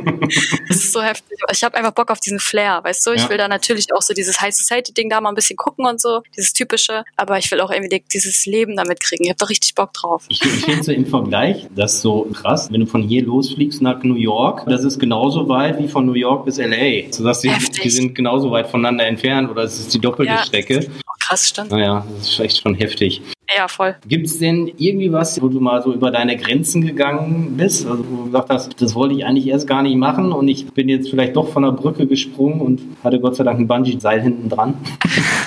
das 0.69 0.77
ist 0.77 0.93
so 0.93 1.03
heftig. 1.03 1.39
Ich 1.53 1.65
habe 1.65 1.77
einfach 1.77 1.93
Bock 1.93 2.11
auf 2.11 2.21
diesen 2.21 2.41
Flair, 2.41 2.81
weißt 2.83 3.07
du? 3.07 3.13
Ich 3.13 3.23
Ja. 3.23 3.29
will 3.31 3.39
da 3.39 3.49
natürlich 3.49 3.87
auch 3.95 4.03
so 4.03 4.15
dieses 4.15 4.41
High 4.41 4.55
Society-Ding 4.55 5.09
da 5.11 5.21
mal 5.21 5.31
ein 5.31 5.35
bisschen 5.35 5.57
gucken 5.57 5.87
und 5.87 6.01
so, 6.01 6.23
dieses 6.37 6.53
typische, 6.53 7.05
aber 7.17 7.39
ich 7.39 7.51
will 7.51 7.61
auch 7.61 7.71
irgendwie 7.71 8.03
dieses 8.13 8.47
Leben 8.47 8.77
damit 8.77 9.01
kriegen. 9.01 9.25
Ich 9.25 9.31
habe 9.31 9.39
da 9.39 9.47
richtig 9.47 9.75
Bock 9.75 9.93
drauf. 9.93 10.25
Ich, 10.29 10.43
ich 10.45 10.65
finde 10.65 10.83
so 10.83 10.93
im 10.93 11.07
Vergleich, 11.07 11.67
das 11.75 11.95
ist 11.95 12.03
so 12.03 12.25
krass, 12.33 12.73
wenn 12.73 12.81
du 12.81 12.87
von 12.87 13.03
hier 13.03 13.25
losfliegst 13.25 13.83
nach 13.83 14.03
New 14.03 14.17
York, 14.17 14.65
das 14.69 14.85
ist 14.85 14.99
genauso 14.99 15.49
weit 15.49 15.79
wie 15.79 15.89
von 15.89 16.07
New 16.07 16.15
York 16.15 16.45
bis 16.45 16.59
LA. 16.59 17.11
So 17.11 17.25
dass 17.25 17.41
die, 17.41 17.53
die 17.83 17.91
sind 17.91 18.15
genauso 18.15 18.51
weit 18.51 18.69
voneinander 18.69 19.07
entfernt 19.07 19.51
oder 19.51 19.63
es 19.63 19.79
ist 19.79 19.93
die 19.95 19.99
doppelte 20.01 20.33
Ja. 20.33 20.45
Strecke. 20.45 20.87
Krass, 21.35 21.49
stimmt. 21.49 21.73
Naja, 21.73 22.07
das 22.17 22.29
ist 22.29 22.39
echt 22.39 22.63
schon 22.63 22.77
heftig. 22.77 23.21
Ja, 23.57 23.67
voll. 23.67 23.97
Gibt 24.07 24.27
es 24.27 24.39
denn 24.39 24.71
irgendwie 24.79 25.13
was, 25.13 25.43
wo 25.43 25.49
du 25.49 25.59
mal 25.59 25.83
so 25.83 25.93
über 25.93 26.13
deine 26.13 26.37
Grenzen 26.37 26.87
gegangen 26.87 27.57
bist? 27.57 27.89
Also 27.89 28.05
wo 28.09 28.17
du 28.19 28.25
gesagt 28.27 28.51
hast, 28.51 28.81
das 28.81 28.95
wollte 28.95 29.17
ich 29.17 29.27
eigentlich 29.27 29.49
erst 29.49 29.67
gar 29.67 29.83
nicht 29.83 29.97
machen 29.97 30.31
und 30.31 30.47
ich 30.47 30.65
bin 30.73 30.89
jetzt 30.89 31.11
vielleicht 31.11 31.35
doch 31.35 31.49
von 31.49 31.65
der 31.65 31.73
Brücke 31.73 32.07
gesprungen 32.07 32.61
und 32.61 32.83
hatte 33.03 33.19
Gott 33.19 33.35
sei 33.35 33.43
Dank 33.43 33.59
ein 33.59 33.67
Bungee-Seil 33.67 34.23
hinten 34.23 34.49
dran. 34.49 34.75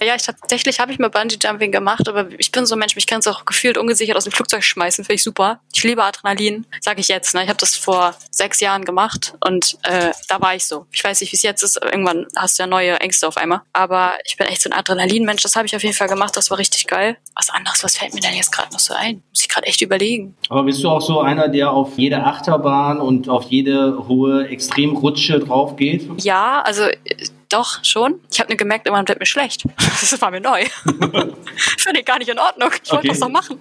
Ja, 0.00 0.14
ich 0.14 0.22
tatsächlich 0.22 0.80
habe 0.80 0.92
ich 0.92 0.98
mal 0.98 1.08
Bungee 1.08 1.38
Jumping 1.40 1.72
gemacht, 1.72 2.08
aber 2.08 2.28
ich 2.38 2.52
bin 2.52 2.66
so 2.66 2.74
ein 2.74 2.78
Mensch, 2.78 2.96
mich 2.96 3.06
kann 3.06 3.20
es 3.20 3.26
auch 3.26 3.44
gefühlt 3.44 3.78
ungesichert 3.78 4.16
aus 4.16 4.24
dem 4.24 4.32
Flugzeug 4.32 4.62
schmeißen, 4.62 5.04
finde 5.04 5.14
ich 5.14 5.22
super. 5.22 5.60
Ich 5.72 5.84
liebe 5.84 6.02
Adrenalin, 6.02 6.66
sage 6.80 7.00
ich 7.00 7.08
jetzt. 7.08 7.34
Ne? 7.34 7.42
Ich 7.42 7.48
habe 7.48 7.58
das 7.58 7.76
vor 7.76 8.14
sechs 8.30 8.60
Jahren 8.60 8.84
gemacht 8.84 9.34
und 9.40 9.78
äh, 9.82 10.10
da 10.28 10.40
war 10.40 10.54
ich 10.54 10.66
so. 10.66 10.86
Ich 10.92 11.02
weiß 11.02 11.20
nicht, 11.20 11.32
wie 11.32 11.36
es 11.36 11.42
jetzt 11.42 11.62
ist. 11.62 11.80
Irgendwann 11.82 12.26
hast 12.36 12.58
du 12.58 12.62
ja 12.62 12.66
neue 12.66 12.98
Ängste 13.00 13.28
auf 13.28 13.36
einmal. 13.36 13.62
Aber 13.72 14.14
ich 14.24 14.36
bin 14.36 14.46
echt 14.46 14.62
so 14.62 14.70
ein 14.70 14.72
Adrenalin-Mensch. 14.72 15.42
Das 15.42 15.56
habe 15.56 15.66
ich 15.66 15.76
auf 15.76 15.82
jeden 15.82 15.94
Fall 15.94 16.08
gemacht. 16.08 16.36
Das 16.36 16.50
war 16.50 16.58
richtig 16.58 16.86
geil. 16.86 17.16
Was 17.34 17.50
anderes, 17.50 17.82
was 17.84 17.96
fällt 17.96 18.14
mir 18.14 18.20
denn 18.20 18.34
jetzt 18.34 18.52
gerade 18.52 18.72
noch 18.72 18.80
so 18.80 18.94
ein? 18.94 19.22
Muss 19.30 19.42
ich 19.42 19.48
gerade 19.48 19.66
echt 19.66 19.80
überlegen. 19.80 20.36
Aber 20.48 20.64
bist 20.64 20.82
du 20.82 20.88
auch 20.88 21.02
so 21.02 21.20
einer, 21.20 21.48
der 21.48 21.70
auf 21.70 21.98
jede 21.98 22.22
Achterbahn 22.24 23.00
und 23.00 23.28
auf 23.28 23.44
jede 23.44 24.08
hohe 24.08 24.48
Extremrutsche 24.48 25.40
drauf 25.40 25.76
geht? 25.76 26.08
Ja, 26.22 26.62
also 26.62 26.82
äh, 26.84 26.94
doch, 27.48 27.84
schon. 27.84 28.20
Ich 28.30 28.40
habe 28.40 28.50
nur 28.50 28.56
gemerkt, 28.56 28.86
irgendwann 28.86 29.06
wird 29.08 29.20
mir 29.20 29.26
schlecht. 29.26 29.64
Das 29.98 30.20
war 30.20 30.30
mir 30.30 30.40
neu. 30.40 30.62
Finde 31.78 32.00
ich 32.00 32.04
gar 32.04 32.18
nicht 32.18 32.28
in 32.28 32.38
Ordnung. 32.38 32.70
Ich 32.84 32.90
wollte 32.92 32.98
Okay. 33.06 33.08
das 33.08 33.20
doch 33.20 33.28
machen. 33.30 33.58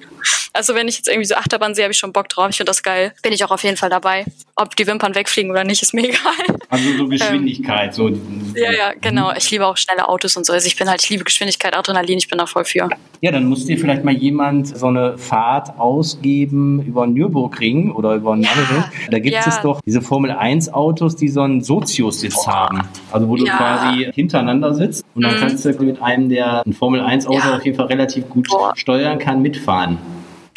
Also 0.53 0.75
wenn 0.75 0.87
ich 0.87 0.97
jetzt 0.97 1.07
irgendwie 1.07 1.25
so 1.25 1.35
Achterbahn 1.35 1.73
sehe, 1.75 1.83
habe 1.85 1.91
ich 1.93 1.97
schon 1.97 2.11
Bock 2.13 2.29
drauf. 2.29 2.47
Ich 2.49 2.57
finde 2.57 2.69
das 2.69 2.83
geil. 2.83 3.13
Bin 3.23 3.31
ich 3.33 3.43
auch 3.45 3.51
auf 3.51 3.63
jeden 3.63 3.77
Fall 3.77 3.89
dabei. 3.89 4.25
Ob 4.55 4.75
die 4.75 4.85
Wimpern 4.85 5.15
wegfliegen 5.15 5.49
oder 5.49 5.63
nicht, 5.63 5.81
ist 5.81 5.93
mir 5.93 6.03
egal. 6.09 6.57
Also 6.69 6.91
so 6.97 7.07
Geschwindigkeit, 7.07 7.93
so. 7.93 8.09
Ja, 8.53 8.71
ja, 8.71 8.93
genau. 8.99 9.31
Ich 9.35 9.49
liebe 9.51 9.65
auch 9.65 9.77
schnelle 9.77 10.07
Autos 10.07 10.35
und 10.37 10.45
so. 10.45 10.53
Also 10.53 10.67
ich 10.67 10.75
bin 10.75 10.89
halt, 10.89 11.01
ich 11.03 11.09
liebe 11.09 11.23
Geschwindigkeit, 11.23 11.75
Adrenalin, 11.75 12.17
ich 12.17 12.27
bin 12.27 12.37
da 12.37 12.45
voll 12.45 12.65
für. 12.65 12.89
Ja, 13.21 13.31
dann 13.31 13.45
muss 13.45 13.65
dir 13.65 13.77
vielleicht 13.77 14.03
mal 14.03 14.13
jemand 14.13 14.77
so 14.77 14.87
eine 14.87 15.17
Fahrt 15.17 15.77
ausgeben 15.79 16.85
über 16.85 17.05
den 17.05 17.13
Nürburgring 17.13 17.91
oder 17.91 18.15
über 18.15 18.35
den 18.35 18.43
Ja, 18.43 18.49
Nürburgring. 18.55 18.83
Da 19.09 19.19
gibt 19.19 19.35
ja. 19.35 19.43
es 19.47 19.61
doch 19.61 19.81
diese 19.85 20.01
Formel 20.01 20.31
1 20.31 20.73
Autos, 20.73 21.15
die 21.15 21.27
so 21.29 21.41
einen 21.41 21.61
Sozius-Sitz 21.63 22.45
haben. 22.45 22.81
Also 23.11 23.27
wo 23.27 23.35
du 23.35 23.45
Ja. 23.45 23.57
Quasi 23.77 24.11
hintereinander 24.13 24.73
sitzt 24.73 25.05
und 25.15 25.23
dann 25.23 25.35
Mhm. 25.35 25.39
kannst 25.39 25.65
du 25.65 25.69
mit 25.83 26.01
einem, 26.01 26.29
der 26.29 26.63
ein 26.65 26.73
Formel 26.73 27.01
1 27.01 27.27
Auto 27.27 27.37
Ja. 27.37 27.55
auf 27.57 27.65
jeden 27.65 27.77
Fall 27.77 27.87
relativ 27.87 28.27
gut 28.29 28.47
Boah. 28.49 28.73
steuern 28.75 29.19
kann, 29.19 29.41
mitfahren. 29.41 29.97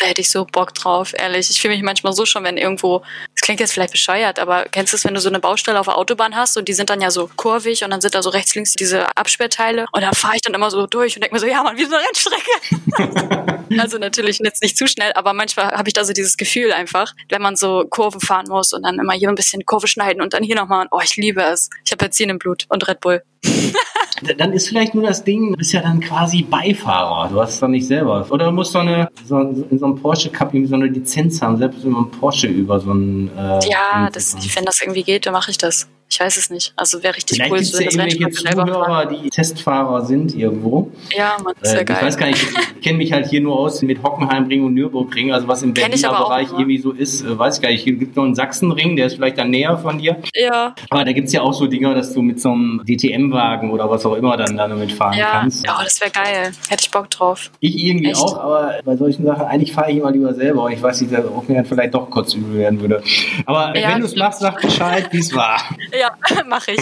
Da 0.00 0.06
hätte 0.06 0.20
ich 0.20 0.30
so 0.30 0.44
Bock 0.44 0.74
drauf, 0.74 1.12
ehrlich. 1.18 1.50
Ich 1.50 1.60
fühle 1.60 1.74
mich 1.74 1.82
manchmal 1.82 2.12
so 2.12 2.24
schon, 2.24 2.44
wenn 2.44 2.56
irgendwo, 2.56 3.02
klingt 3.48 3.60
jetzt 3.60 3.72
vielleicht 3.72 3.92
bescheuert, 3.92 4.38
aber 4.40 4.66
kennst 4.66 4.92
du 4.92 4.98
es, 4.98 5.06
wenn 5.06 5.14
du 5.14 5.20
so 5.20 5.30
eine 5.30 5.40
Baustelle 5.40 5.80
auf 5.80 5.86
der 5.86 5.96
Autobahn 5.96 6.36
hast 6.36 6.58
und 6.58 6.68
die 6.68 6.74
sind 6.74 6.90
dann 6.90 7.00
ja 7.00 7.10
so 7.10 7.30
kurvig 7.34 7.82
und 7.82 7.90
dann 7.90 8.02
sind 8.02 8.14
da 8.14 8.22
so 8.22 8.28
rechts, 8.28 8.54
links 8.54 8.74
diese 8.74 9.16
Absperrteile 9.16 9.86
und 9.92 10.02
da 10.02 10.12
fahre 10.12 10.36
ich 10.36 10.42
dann 10.42 10.52
immer 10.52 10.70
so 10.70 10.86
durch 10.86 11.16
und 11.16 11.22
denke 11.22 11.34
mir 11.34 11.40
so, 11.40 11.46
ja 11.46 11.62
Mann, 11.62 11.78
wie 11.78 11.86
so 11.86 11.94
eine 11.94 12.04
Rennstrecke. 12.04 13.56
also 13.80 13.96
natürlich 13.96 14.38
jetzt 14.40 14.60
nicht 14.60 14.76
zu 14.76 14.86
schnell, 14.86 15.14
aber 15.14 15.32
manchmal 15.32 15.68
habe 15.68 15.88
ich 15.88 15.94
da 15.94 16.04
so 16.04 16.12
dieses 16.12 16.36
Gefühl 16.36 16.74
einfach, 16.74 17.14
wenn 17.30 17.40
man 17.40 17.56
so 17.56 17.86
Kurven 17.88 18.20
fahren 18.20 18.48
muss 18.50 18.74
und 18.74 18.82
dann 18.82 18.98
immer 18.98 19.14
hier 19.14 19.30
ein 19.30 19.34
bisschen 19.34 19.64
Kurve 19.64 19.88
schneiden 19.88 20.20
und 20.20 20.34
dann 20.34 20.42
hier 20.42 20.56
nochmal, 20.56 20.86
oh, 20.90 21.00
ich 21.02 21.16
liebe 21.16 21.40
es. 21.40 21.70
Ich 21.86 21.92
habe 21.92 22.04
Benzin 22.04 22.28
im 22.28 22.38
Blut 22.38 22.66
und 22.68 22.86
Red 22.86 23.00
Bull. 23.00 23.22
Dann 24.36 24.52
ist 24.52 24.68
vielleicht 24.68 24.94
nur 24.94 25.04
das 25.04 25.24
Ding, 25.24 25.52
du 25.52 25.56
bist 25.56 25.72
ja 25.72 25.80
dann 25.80 26.00
quasi 26.00 26.42
Beifahrer. 26.42 27.28
Du 27.28 27.40
hast 27.40 27.54
es 27.54 27.60
dann 27.60 27.72
nicht 27.72 27.86
selber. 27.86 28.26
Oder 28.30 28.46
du 28.46 28.52
musst 28.52 28.72
so 28.72 28.78
eine, 28.78 29.08
so, 29.24 29.38
in 29.40 29.78
so 29.78 29.86
einem 29.86 29.96
Porsche 29.96 30.30
Cup 30.30 30.54
irgendwie 30.54 30.68
so 30.68 30.74
eine 30.74 30.86
Lizenz 30.86 31.40
haben, 31.42 31.56
selbst 31.56 31.84
wenn 31.84 31.92
man 31.92 32.10
Porsche 32.10 32.46
über 32.46 32.80
so 32.80 32.90
einen. 32.90 33.30
Äh, 33.36 33.68
Ja, 33.68 34.08
das, 34.12 34.34
ich, 34.34 34.54
wenn 34.56 34.64
das 34.64 34.80
irgendwie 34.80 35.02
geht, 35.02 35.26
dann 35.26 35.32
mache 35.32 35.50
ich 35.50 35.58
das. 35.58 35.88
Ich 36.10 36.18
weiß 36.20 36.36
es 36.38 36.48
nicht. 36.50 36.72
Also 36.74 37.02
wäre 37.02 37.14
richtig 37.16 37.36
Vielleicht 37.36 37.52
cool, 37.52 37.58
gibt 37.58 37.68
es 37.74 38.42
ja 38.42 38.50
irgendwelche. 38.50 38.72
Zuhörer, 38.72 39.06
die 39.06 39.28
Testfahrer 39.30 40.06
sind 40.06 40.34
irgendwo. 40.34 40.90
Ja, 41.14 41.36
Mann, 41.44 41.52
das 41.60 41.70
Äh, 41.70 41.72
wäre 41.74 41.82
ich 41.82 41.88
geil. 41.88 41.98
weiß 42.02 42.16
gar 42.16 42.26
nicht, 42.28 42.46
ich 42.76 42.80
kenne 42.82 42.98
mich 42.98 43.12
halt 43.12 43.26
hier 43.26 43.40
nur 43.42 43.58
aus 43.58 43.82
mit 43.82 44.02
Hockenheimring 44.02 44.64
und 44.64 44.74
Nürburgring, 44.74 45.32
also 45.32 45.46
was 45.48 45.62
im 45.62 45.74
Berliner 45.74 46.08
Bereich 46.10 46.48
irgendwie 46.50 46.78
so 46.78 46.92
ist, 46.92 47.22
äh, 47.22 47.38
weiß 47.38 47.56
ich 47.56 47.62
gar 47.62 47.68
nicht. 47.70 47.84
Hier 47.84 47.92
gibt 47.94 48.12
es 48.12 48.16
noch 48.16 48.24
einen 48.24 48.34
Sachsenring, 48.34 48.96
der 48.96 49.06
ist 49.06 49.14
vielleicht 49.16 49.36
dann 49.38 49.50
näher 49.50 49.76
von 49.76 49.98
dir. 49.98 50.16
Ja, 50.34 50.74
Aber 50.90 51.04
da 51.04 51.12
gibt 51.12 51.26
es 51.28 51.32
ja 51.34 51.42
auch 51.42 51.52
so 51.52 51.66
Dinger, 51.66 51.94
dass 51.94 52.12
du 52.14 52.22
mit 52.22 52.40
so 52.40 52.52
einem 52.52 52.82
DTM-Wagen 52.86 53.70
oder 53.70 53.90
was 53.90 54.06
auch 54.06 54.14
immer 54.14 54.36
dann 54.36 54.56
damit 54.56 54.92
fahren 54.92 55.16
ja, 55.18 55.30
kannst. 55.32 55.66
ja, 55.66 55.78
das 55.84 56.00
wäre 56.00 56.10
geil. 56.10 56.52
Hätte 56.68 56.82
ich 56.84 56.90
Bock 56.90 57.10
drauf. 57.10 57.50
Ich 57.60 57.76
irgendwie 57.76 58.10
Echt? 58.10 58.16
auch, 58.22 58.38
aber 58.38 58.74
bei 58.84 58.96
solchen 58.96 59.24
Sachen, 59.26 59.42
eigentlich 59.46 59.72
fahre 59.72 59.90
ich 59.90 59.98
immer 59.98 60.10
lieber 60.10 60.32
selber 60.32 60.62
und 60.64 60.72
ich 60.72 60.82
weiß 60.82 61.02
nicht, 61.02 61.12
ob 61.18 61.48
mir 61.48 61.56
dann 61.56 61.66
vielleicht 61.66 61.92
doch 61.94 62.08
kotzübel 62.08 62.58
werden 62.58 62.80
würde. 62.80 63.02
Aber 63.44 63.76
Ja, 63.78 63.90
wenn 63.92 64.00
du 64.00 64.06
es 64.06 64.16
machst, 64.16 64.40
sag 64.40 64.60
Bescheid, 64.60 65.08
wie 65.12 65.18
es 65.18 65.34
war. 65.34 65.60
Ja, 65.98 66.10
mache 66.48 66.72
ich. 66.72 66.80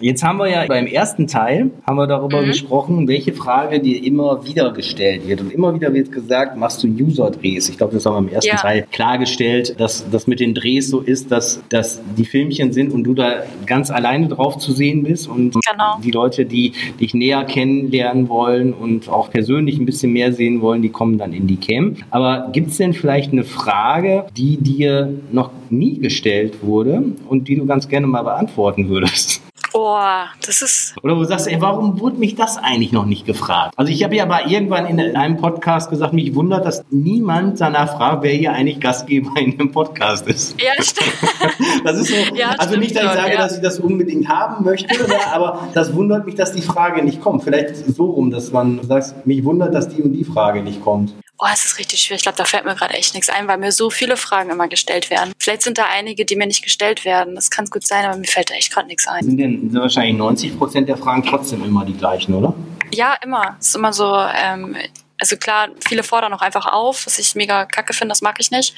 Jetzt 0.00 0.22
haben 0.22 0.38
wir 0.38 0.48
ja 0.48 0.64
beim 0.66 0.86
ersten 0.86 1.26
Teil 1.26 1.70
haben 1.86 1.96
wir 1.96 2.06
darüber 2.06 2.40
Mhm. 2.42 2.46
gesprochen, 2.46 3.08
welche 3.08 3.32
Frage 3.32 3.80
dir 3.80 4.02
immer 4.04 4.44
wieder 4.46 4.72
gestellt 4.72 5.26
wird. 5.26 5.40
Und 5.40 5.52
immer 5.52 5.74
wieder 5.74 5.92
wird 5.92 6.12
gesagt, 6.12 6.56
machst 6.56 6.82
du 6.82 6.88
User-Drehs? 6.88 7.68
Ich 7.68 7.76
glaube, 7.76 7.94
das 7.94 8.06
haben 8.06 8.14
wir 8.14 8.28
im 8.30 8.34
ersten 8.34 8.50
Ja. 8.50 8.56
Teil 8.56 8.86
klargestellt, 8.92 9.78
dass 9.80 10.08
das 10.10 10.26
mit 10.26 10.40
den 10.40 10.54
Drehs 10.54 10.88
so 10.88 11.00
ist, 11.00 11.30
dass, 11.32 11.62
dass 11.68 12.00
die 12.16 12.24
Filmchen 12.24 12.72
sind 12.72 12.92
und 12.92 13.04
du 13.04 13.14
da 13.14 13.42
ganz 13.66 13.90
alleine 13.90 14.28
drauf 14.28 14.58
zu 14.58 14.72
sehen 14.72 15.02
bist 15.02 15.28
und 15.28 15.54
Genau. 15.70 15.98
die 16.02 16.10
Leute, 16.10 16.44
die 16.44 16.72
dich 17.00 17.14
näher 17.14 17.44
kennenlernen 17.44 18.28
wollen 18.28 18.72
und 18.72 19.08
auch 19.08 19.30
persönlich 19.30 19.78
ein 19.78 19.86
bisschen 19.86 20.12
mehr 20.12 20.32
sehen 20.32 20.60
wollen, 20.62 20.82
die 20.82 20.88
kommen 20.90 21.18
dann 21.18 21.32
in 21.32 21.46
die 21.46 21.56
Cam. 21.56 21.96
Aber 22.10 22.48
gibt 22.52 22.70
es 22.70 22.76
denn 22.76 22.92
vielleicht 22.92 23.32
eine 23.32 23.44
Frage, 23.44 24.26
die 24.36 24.56
dir 24.56 25.12
noch 25.32 25.50
nie 25.70 25.98
gestellt 25.98 26.62
wurde 26.62 27.02
und 27.28 27.48
die 27.48 27.56
du 27.56 27.66
ganz 27.66 27.88
gerne 27.88 28.06
mal 28.06 28.24
beantworten 28.46 28.88
würdest? 28.88 29.42
Oh, 29.72 29.98
das 30.44 30.62
ist. 30.62 30.94
Oder 31.02 31.16
wo 31.16 31.20
du 31.20 31.26
sagst, 31.26 31.48
ey, 31.48 31.60
warum 31.60 32.00
wurde 32.00 32.16
mich 32.16 32.34
das 32.34 32.56
eigentlich 32.56 32.92
noch 32.92 33.04
nicht 33.04 33.26
gefragt? 33.26 33.74
Also 33.76 33.92
ich 33.92 34.02
habe 34.04 34.16
ja 34.16 34.24
aber 34.24 34.46
irgendwann 34.46 34.86
in 34.86 34.98
einem 35.16 35.36
Podcast 35.36 35.90
gesagt, 35.90 36.14
mich 36.14 36.34
wundert, 36.34 36.64
dass 36.64 36.84
niemand 36.90 37.60
danach 37.60 37.96
fragt, 37.96 38.22
wer 38.22 38.32
hier 38.32 38.52
eigentlich 38.52 38.80
Gastgeber 38.80 39.32
in 39.38 39.58
dem 39.58 39.72
Podcast 39.72 40.26
ist. 40.28 40.60
Ja, 40.60 40.82
stimmt. 40.82 41.12
Das 41.84 41.98
ist 41.98 42.08
so, 42.08 42.34
Ja, 42.34 42.50
also 42.58 42.76
nicht, 42.76 42.96
dass 42.96 43.04
ich 43.04 43.20
sage, 43.20 43.32
ja. 43.32 43.38
dass 43.38 43.56
ich 43.56 43.62
das 43.62 43.78
unbedingt 43.78 44.28
haben 44.28 44.64
möchte, 44.64 45.04
oder, 45.04 45.32
aber 45.32 45.68
das 45.74 45.94
wundert 45.94 46.26
mich, 46.26 46.34
dass 46.34 46.52
die 46.52 46.62
Frage 46.62 47.04
nicht 47.04 47.20
kommt. 47.20 47.44
Vielleicht 47.44 47.76
so 47.76 48.06
rum, 48.06 48.30
dass 48.30 48.50
man 48.50 48.82
sagt, 48.82 49.26
mich 49.26 49.44
wundert, 49.44 49.74
dass 49.74 49.88
die 49.88 50.02
und 50.02 50.12
die 50.12 50.24
Frage 50.24 50.62
nicht 50.62 50.82
kommt. 50.82 51.12
Oh, 51.38 51.46
es 51.52 51.66
ist 51.66 51.78
richtig 51.78 52.00
schwierig. 52.00 52.20
Ich 52.20 52.22
glaube, 52.22 52.38
da 52.38 52.46
fällt 52.46 52.64
mir 52.64 52.74
gerade 52.74 52.94
echt 52.94 53.12
nichts 53.14 53.28
ein, 53.28 53.46
weil 53.46 53.58
mir 53.58 53.70
so 53.70 53.90
viele 53.90 54.16
Fragen 54.16 54.48
immer 54.50 54.68
gestellt 54.68 55.10
werden. 55.10 55.32
Vielleicht 55.38 55.62
sind 55.62 55.76
da 55.76 55.84
einige, 55.92 56.24
die 56.24 56.34
mir 56.34 56.46
nicht 56.46 56.64
gestellt 56.64 57.04
werden. 57.04 57.34
Das 57.34 57.50
kann 57.50 57.66
gut 57.66 57.86
sein, 57.86 58.06
aber 58.06 58.16
mir 58.16 58.26
fällt 58.26 58.50
da 58.50 58.54
echt 58.54 58.72
gerade 58.72 58.86
nichts 58.88 59.06
ein. 59.06 59.22
Sind 59.22 59.36
denn 59.36 59.70
sind 59.70 59.80
wahrscheinlich 59.80 60.16
90 60.16 60.56
Prozent 60.56 60.88
der 60.88 60.96
Fragen 60.96 61.22
trotzdem 61.22 61.62
immer 61.62 61.84
die 61.84 61.92
gleichen, 61.92 62.34
oder? 62.34 62.54
Ja, 62.90 63.16
immer. 63.22 63.56
Es 63.60 63.68
ist 63.68 63.76
immer 63.76 63.92
so, 63.92 64.16
ähm, 64.16 64.76
also 65.20 65.36
klar, 65.36 65.68
viele 65.86 66.02
fordern 66.02 66.32
auch 66.32 66.40
einfach 66.40 66.66
auf, 66.72 67.04
was 67.04 67.18
ich 67.18 67.34
mega 67.34 67.66
kacke 67.66 67.92
finde, 67.92 68.12
das 68.12 68.22
mag 68.22 68.36
ich 68.38 68.50
nicht. 68.50 68.74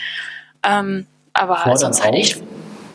Ähm, 0.64 1.06
aber 1.34 1.58
Fordern 1.58 1.78
sonst 1.78 2.02
halt 2.02 2.14
auf? 2.14 2.42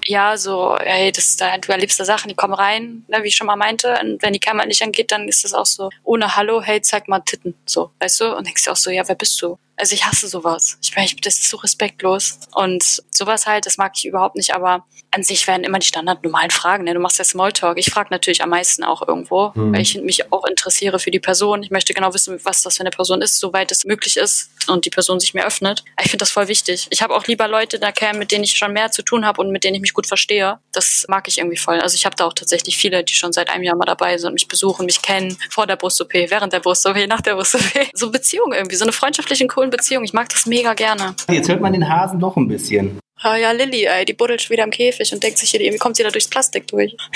Ja, 0.05 0.35
so, 0.35 0.77
hey, 0.79 1.11
das 1.11 1.37
da, 1.37 1.57
du 1.57 1.71
erlebst 1.71 1.99
da 1.99 2.05
Sachen, 2.05 2.27
die 2.27 2.35
kommen 2.35 2.53
rein, 2.53 3.05
ne, 3.07 3.23
wie 3.23 3.29
ich 3.29 3.35
schon 3.35 3.47
mal 3.47 3.55
meinte. 3.55 3.97
Und 4.01 4.21
wenn 4.21 4.33
die 4.33 4.39
Kamera 4.39 4.65
nicht 4.65 4.81
angeht, 4.81 5.11
dann 5.11 5.29
ist 5.29 5.43
das 5.45 5.53
auch 5.53 5.65
so, 5.65 5.89
ohne 6.03 6.35
Hallo, 6.35 6.61
hey, 6.61 6.81
zeig 6.81 7.07
mal 7.07 7.19
Titten. 7.21 7.55
So, 7.65 7.91
weißt 7.99 8.19
du? 8.21 8.35
Und 8.35 8.45
denkst 8.45 8.65
dir 8.65 8.71
auch 8.73 8.77
so, 8.77 8.89
ja, 8.89 9.07
wer 9.07 9.15
bist 9.15 9.41
du? 9.41 9.57
Also 9.77 9.95
ich 9.95 10.05
hasse 10.05 10.27
sowas. 10.27 10.77
Ich 10.81 10.95
meine, 10.95 11.09
das 11.21 11.39
ist 11.39 11.49
so 11.49 11.57
respektlos. 11.57 12.39
Und 12.53 13.01
sowas 13.17 13.45
halt, 13.47 13.65
das 13.65 13.77
mag 13.77 13.93
ich 13.95 14.05
überhaupt 14.05 14.35
nicht, 14.35 14.53
aber 14.55 14.85
an 15.11 15.23
sich 15.23 15.45
werden 15.47 15.63
immer 15.63 15.79
die 15.79 15.85
standardnormalen 15.87 16.49
Fragen. 16.51 16.83
Ne? 16.85 16.93
Du 16.93 16.99
machst 16.99 17.19
ja 17.19 17.23
Smalltalk. 17.25 17.77
Ich 17.77 17.91
frage 17.91 18.09
natürlich 18.11 18.41
am 18.43 18.49
meisten 18.49 18.83
auch 18.83 19.07
irgendwo, 19.07 19.51
Mhm. 19.55 19.73
weil 19.73 19.81
ich 19.81 20.01
mich 20.01 20.31
auch 20.31 20.45
interessiere 20.45 20.99
für 20.99 21.11
die 21.11 21.19
Person. 21.19 21.61
Ich 21.63 21.69
möchte 21.71 21.93
genau 21.93 22.13
wissen, 22.13 22.39
was 22.43 22.61
das 22.61 22.77
für 22.77 22.81
eine 22.81 22.89
Person 22.89 23.21
ist, 23.21 23.39
soweit 23.39 23.71
es 23.71 23.85
möglich 23.85 24.17
ist 24.17 24.49
und 24.67 24.85
die 24.85 24.89
Person 24.89 25.19
sich 25.19 25.33
mir 25.33 25.45
öffnet. 25.45 25.83
Ich 26.01 26.09
finde 26.09 26.23
das 26.23 26.31
voll 26.31 26.47
wichtig. 26.47 26.87
Ich 26.89 27.01
habe 27.01 27.15
auch 27.15 27.27
lieber 27.27 27.47
Leute 27.47 27.79
da 27.79 27.91
kämen, 27.91 28.17
mit 28.19 28.31
denen 28.31 28.43
ich 28.43 28.57
schon 28.57 28.73
mehr 28.73 28.91
zu 28.91 29.03
tun 29.03 29.25
habe 29.25 29.41
und 29.41 29.51
mit 29.51 29.63
denen 29.63 29.75
ich 29.75 29.81
mich 29.81 29.93
gut 29.93 30.07
verstehe. 30.07 30.59
Das 30.71 31.05
mag 31.07 31.27
ich 31.27 31.37
irgendwie 31.37 31.57
voll. 31.57 31.79
Also 31.79 31.95
ich 31.95 32.05
habe 32.05 32.15
da 32.15 32.25
auch 32.25 32.33
tatsächlich 32.33 32.77
viele, 32.77 33.03
die 33.03 33.13
schon 33.13 33.33
seit 33.33 33.49
einem 33.49 33.63
Jahr 33.63 33.75
mal 33.75 33.85
dabei 33.85 34.17
sind, 34.17 34.33
mich 34.33 34.47
besuchen, 34.47 34.85
mich 34.85 35.01
kennen, 35.01 35.37
vor 35.49 35.67
der 35.67 35.75
Brust-OP, 35.75 36.13
während 36.13 36.53
der 36.53 36.59
Brust-OP, 36.59 37.05
nach 37.07 37.21
der 37.21 37.35
Brust-OP. 37.35 37.61
So 37.93 38.09
Beziehungen 38.11 38.53
irgendwie, 38.53 38.75
so 38.75 38.85
eine 38.85 38.91
freundliche, 38.91 39.45
coolen 39.47 39.69
Beziehung. 39.69 40.03
Ich 40.03 40.13
mag 40.13 40.29
das 40.29 40.45
mega 40.45 40.73
gerne. 40.73 41.15
Jetzt 41.29 41.49
hört 41.49 41.61
man 41.61 41.73
den 41.73 41.87
Hasen 41.87 42.19
doch 42.19 42.35
ein 42.37 42.47
bisschen. 42.47 42.99
Ah 43.23 43.37
ja, 43.37 43.51
Lilly, 43.51 43.85
ey, 43.85 44.03
die 44.05 44.13
buddelt 44.13 44.41
schon 44.41 44.49
wieder 44.51 44.63
im 44.65 44.69
Käfig 44.69 45.11
und 45.13 45.23
denkt 45.23 45.37
sich, 45.37 45.53
irgendwie 45.53 45.77
kommt 45.77 45.95
sie 45.95 46.03
da 46.03 46.09
durchs 46.09 46.27
Plastik 46.27 46.67
durch. 46.67 46.91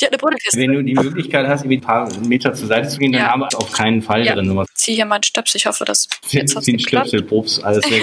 die 0.00 0.04
hat 0.04 0.12
eine 0.12 0.18
Buddelkiste. 0.18 0.58
Wenn 0.58 0.72
du 0.72 0.82
die 0.82 0.94
Möglichkeit 0.94 1.46
hast, 1.46 1.60
irgendwie 1.62 1.76
ein 1.78 1.82
paar 1.82 2.12
Meter 2.20 2.54
zur 2.54 2.68
Seite 2.68 2.88
zu 2.88 2.98
gehen, 2.98 3.12
dann 3.12 3.20
Ja. 3.22 3.28
haben 3.32 3.40
wir 3.40 3.48
auf 3.58 3.70
keinen 3.70 4.00
Fall 4.02 4.24
Ja. 4.24 4.34
drin. 4.34 4.48
Sowas. 4.48 4.66
Zieh 4.74 4.94
hier 4.94 5.04
mal 5.04 5.16
einen 5.16 5.24
Stöpsel. 5.24 5.58
Ich 5.58 5.66
hoffe, 5.66 5.84
das 5.84 6.08
jetzt 6.30 6.56
hat's 6.56 6.66
geklappt. 6.66 7.08
Stöpsel, 7.08 7.22
Pups, 7.22 7.60
alles 7.62 7.84
weg. 7.90 8.02